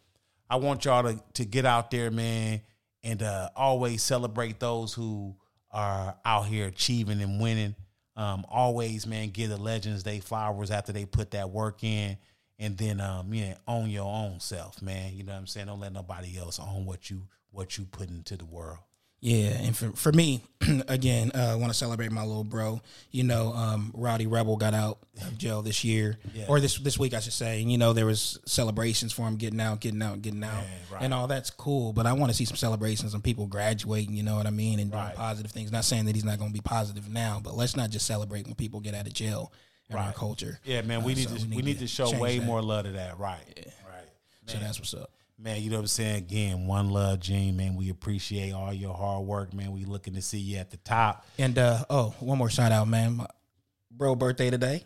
I 0.50 0.56
want 0.56 0.84
y'all 0.84 1.02
to, 1.04 1.18
to 1.32 1.46
get 1.46 1.64
out 1.64 1.90
there, 1.90 2.10
man, 2.10 2.60
and 3.02 3.22
uh 3.22 3.48
always 3.56 4.02
celebrate 4.02 4.60
those 4.60 4.92
who 4.92 5.34
are 5.70 6.14
out 6.26 6.44
here 6.44 6.66
achieving 6.66 7.22
and 7.22 7.40
winning. 7.40 7.74
Um, 8.16 8.44
always, 8.50 9.06
man, 9.06 9.30
give 9.30 9.48
the 9.48 9.56
legends 9.56 10.02
they 10.02 10.20
flowers 10.20 10.70
after 10.70 10.92
they 10.92 11.06
put 11.06 11.30
that 11.30 11.48
work 11.48 11.82
in, 11.82 12.18
and 12.58 12.76
then 12.76 13.00
um, 13.00 13.32
yeah, 13.32 13.54
own 13.66 13.88
your 13.88 14.04
own 14.04 14.40
self, 14.40 14.82
man. 14.82 15.14
You 15.14 15.24
know 15.24 15.32
what 15.32 15.38
I'm 15.38 15.46
saying? 15.46 15.68
Don't 15.68 15.80
let 15.80 15.94
nobody 15.94 16.36
else 16.38 16.60
own 16.60 16.84
what 16.84 17.08
you 17.08 17.22
what 17.50 17.78
you 17.78 17.86
put 17.86 18.10
into 18.10 18.36
the 18.36 18.44
world. 18.44 18.80
Yeah, 19.20 19.46
and 19.48 19.74
for 19.76 19.90
for 19.92 20.12
me, 20.12 20.42
again, 20.88 21.32
uh, 21.34 21.52
I 21.52 21.54
want 21.56 21.72
to 21.72 21.76
celebrate 21.78 22.12
my 22.12 22.22
little 22.22 22.44
bro. 22.44 22.80
You 23.10 23.24
know, 23.24 23.52
um, 23.54 23.90
Rowdy 23.94 24.26
Rebel 24.26 24.56
got 24.56 24.74
out 24.74 24.98
of 25.22 25.38
jail 25.38 25.62
this 25.62 25.82
year, 25.84 26.18
Yeah. 26.34 26.44
or 26.48 26.60
this 26.60 26.78
this 26.78 26.98
week, 26.98 27.14
I 27.14 27.20
should 27.20 27.32
say. 27.32 27.62
And, 27.62 27.72
you 27.72 27.78
know, 27.78 27.92
there 27.94 28.04
was 28.06 28.38
celebrations 28.44 29.12
for 29.12 29.26
him 29.26 29.36
getting 29.36 29.60
out, 29.60 29.80
getting 29.80 30.02
out, 30.02 30.20
getting 30.20 30.44
out, 30.44 30.62
right. 30.92 31.02
and 31.02 31.14
all 31.14 31.26
that's 31.26 31.50
cool. 31.50 31.92
But 31.94 32.06
I 32.06 32.12
want 32.12 32.30
to 32.30 32.36
see 32.36 32.44
some 32.44 32.58
celebrations 32.58 33.14
and 33.14 33.24
people 33.24 33.46
graduating. 33.46 34.14
You 34.14 34.22
know 34.22 34.36
what 34.36 34.46
I 34.46 34.50
mean, 34.50 34.78
and 34.80 34.90
doing 34.92 35.02
Right. 35.02 35.14
positive 35.16 35.50
things. 35.50 35.72
Not 35.72 35.86
saying 35.86 36.04
that 36.04 36.14
he's 36.14 36.24
not 36.24 36.38
going 36.38 36.50
to 36.50 36.54
be 36.54 36.60
positive 36.60 37.08
now, 37.08 37.40
but 37.42 37.56
let's 37.56 37.74
not 37.74 37.88
just 37.90 38.06
celebrate 38.06 38.44
when 38.46 38.54
people 38.54 38.80
get 38.80 38.94
out 38.94 39.06
of 39.06 39.14
jail 39.14 39.50
in 39.88 39.96
our 39.96 40.06
Right. 40.08 40.14
culture. 40.14 40.60
Yeah, 40.64 40.82
man, 40.82 41.02
we 41.02 41.12
Uh, 41.12 41.16
need 41.16 41.28
so 41.30 41.36
to 41.36 41.46
we 41.46 41.62
need, 41.62 41.78
to, 41.78 41.86
show 41.86 42.16
way 42.18 42.38
that. 42.38 42.44
more 42.44 42.60
love 42.60 42.84
to 42.84 42.92
that. 42.92 43.18
Right, 43.18 43.40
right. 43.90 44.04
So 44.46 44.58
that's 44.58 44.78
what's 44.78 44.92
up. 44.94 45.10
Man, 45.38 45.60
you 45.62 45.68
know 45.68 45.76
what 45.76 45.82
I'm 45.82 45.86
saying? 45.88 46.16
Again, 46.16 46.66
one 46.66 46.90
love, 46.90 47.20
Gene, 47.20 47.56
man. 47.56 47.76
We 47.76 47.90
appreciate 47.90 48.52
all 48.52 48.72
your 48.72 48.94
hard 48.94 49.26
work, 49.26 49.52
man. 49.52 49.72
We 49.72 49.84
looking 49.84 50.14
to 50.14 50.22
see 50.22 50.38
you 50.38 50.56
at 50.56 50.70
the 50.70 50.78
top. 50.78 51.26
And 51.38 51.58
uh, 51.58 51.84
oh, 51.90 52.14
one 52.20 52.38
more 52.38 52.48
shout 52.48 52.72
out, 52.72 52.88
man. 52.88 53.16
My 53.16 53.26
bro, 53.90 54.14
birthday 54.14 54.48
today. 54.48 54.82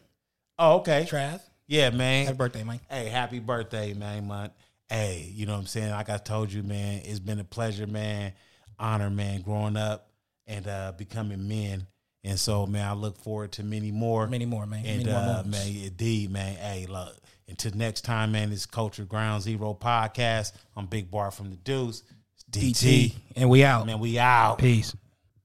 Oh, 0.58 0.78
okay. 0.78 1.06
Trav, 1.08 1.40
Yeah, 1.68 1.90
man. 1.90 2.26
happy 2.26 2.36
birthday, 2.36 2.64
man. 2.64 2.80
Hey, 2.90 3.06
happy 3.06 3.38
birthday, 3.38 3.94
man, 3.94 4.26
man. 4.26 4.50
Hey, 4.88 5.30
you 5.32 5.46
know 5.46 5.52
what 5.52 5.60
I'm 5.60 5.66
saying? 5.66 5.90
Like 5.90 6.10
I 6.10 6.16
told 6.18 6.52
you, 6.52 6.64
man, 6.64 7.02
it's 7.04 7.20
been 7.20 7.38
a 7.38 7.44
pleasure, 7.44 7.86
man. 7.86 8.32
Honor, 8.76 9.08
man, 9.08 9.42
growing 9.42 9.76
up 9.76 10.10
and 10.48 10.66
uh 10.66 10.92
becoming 10.98 11.46
men. 11.46 11.86
And 12.24 12.38
so, 12.38 12.66
man, 12.66 12.86
I 12.86 12.92
look 12.92 13.16
forward 13.18 13.52
to 13.52 13.62
many 13.62 13.92
more. 13.92 14.26
Many 14.26 14.46
more, 14.46 14.66
man. 14.66 14.84
And 14.84 14.98
Many 15.06 15.10
more 15.12 15.22
uh, 15.22 15.26
moments. 15.26 15.50
man, 15.50 15.84
indeed, 15.84 16.30
man. 16.30 16.56
Hey, 16.56 16.86
look. 16.86 17.16
Until 17.50 17.72
next 17.72 18.02
time, 18.02 18.32
man. 18.32 18.50
This 18.50 18.60
is 18.60 18.66
Culture 18.66 19.04
Ground 19.04 19.42
Zero 19.42 19.76
podcast. 19.78 20.52
I'm 20.76 20.86
Big 20.86 21.10
Bar 21.10 21.32
from 21.32 21.50
the 21.50 21.56
Deuce. 21.56 22.04
It's 22.36 22.44
DT. 22.44 23.10
DT, 23.10 23.14
and 23.36 23.50
we 23.50 23.64
out. 23.64 23.86
Man, 23.86 23.98
we 23.98 24.18
out. 24.18 24.58
Peace. 24.58 24.94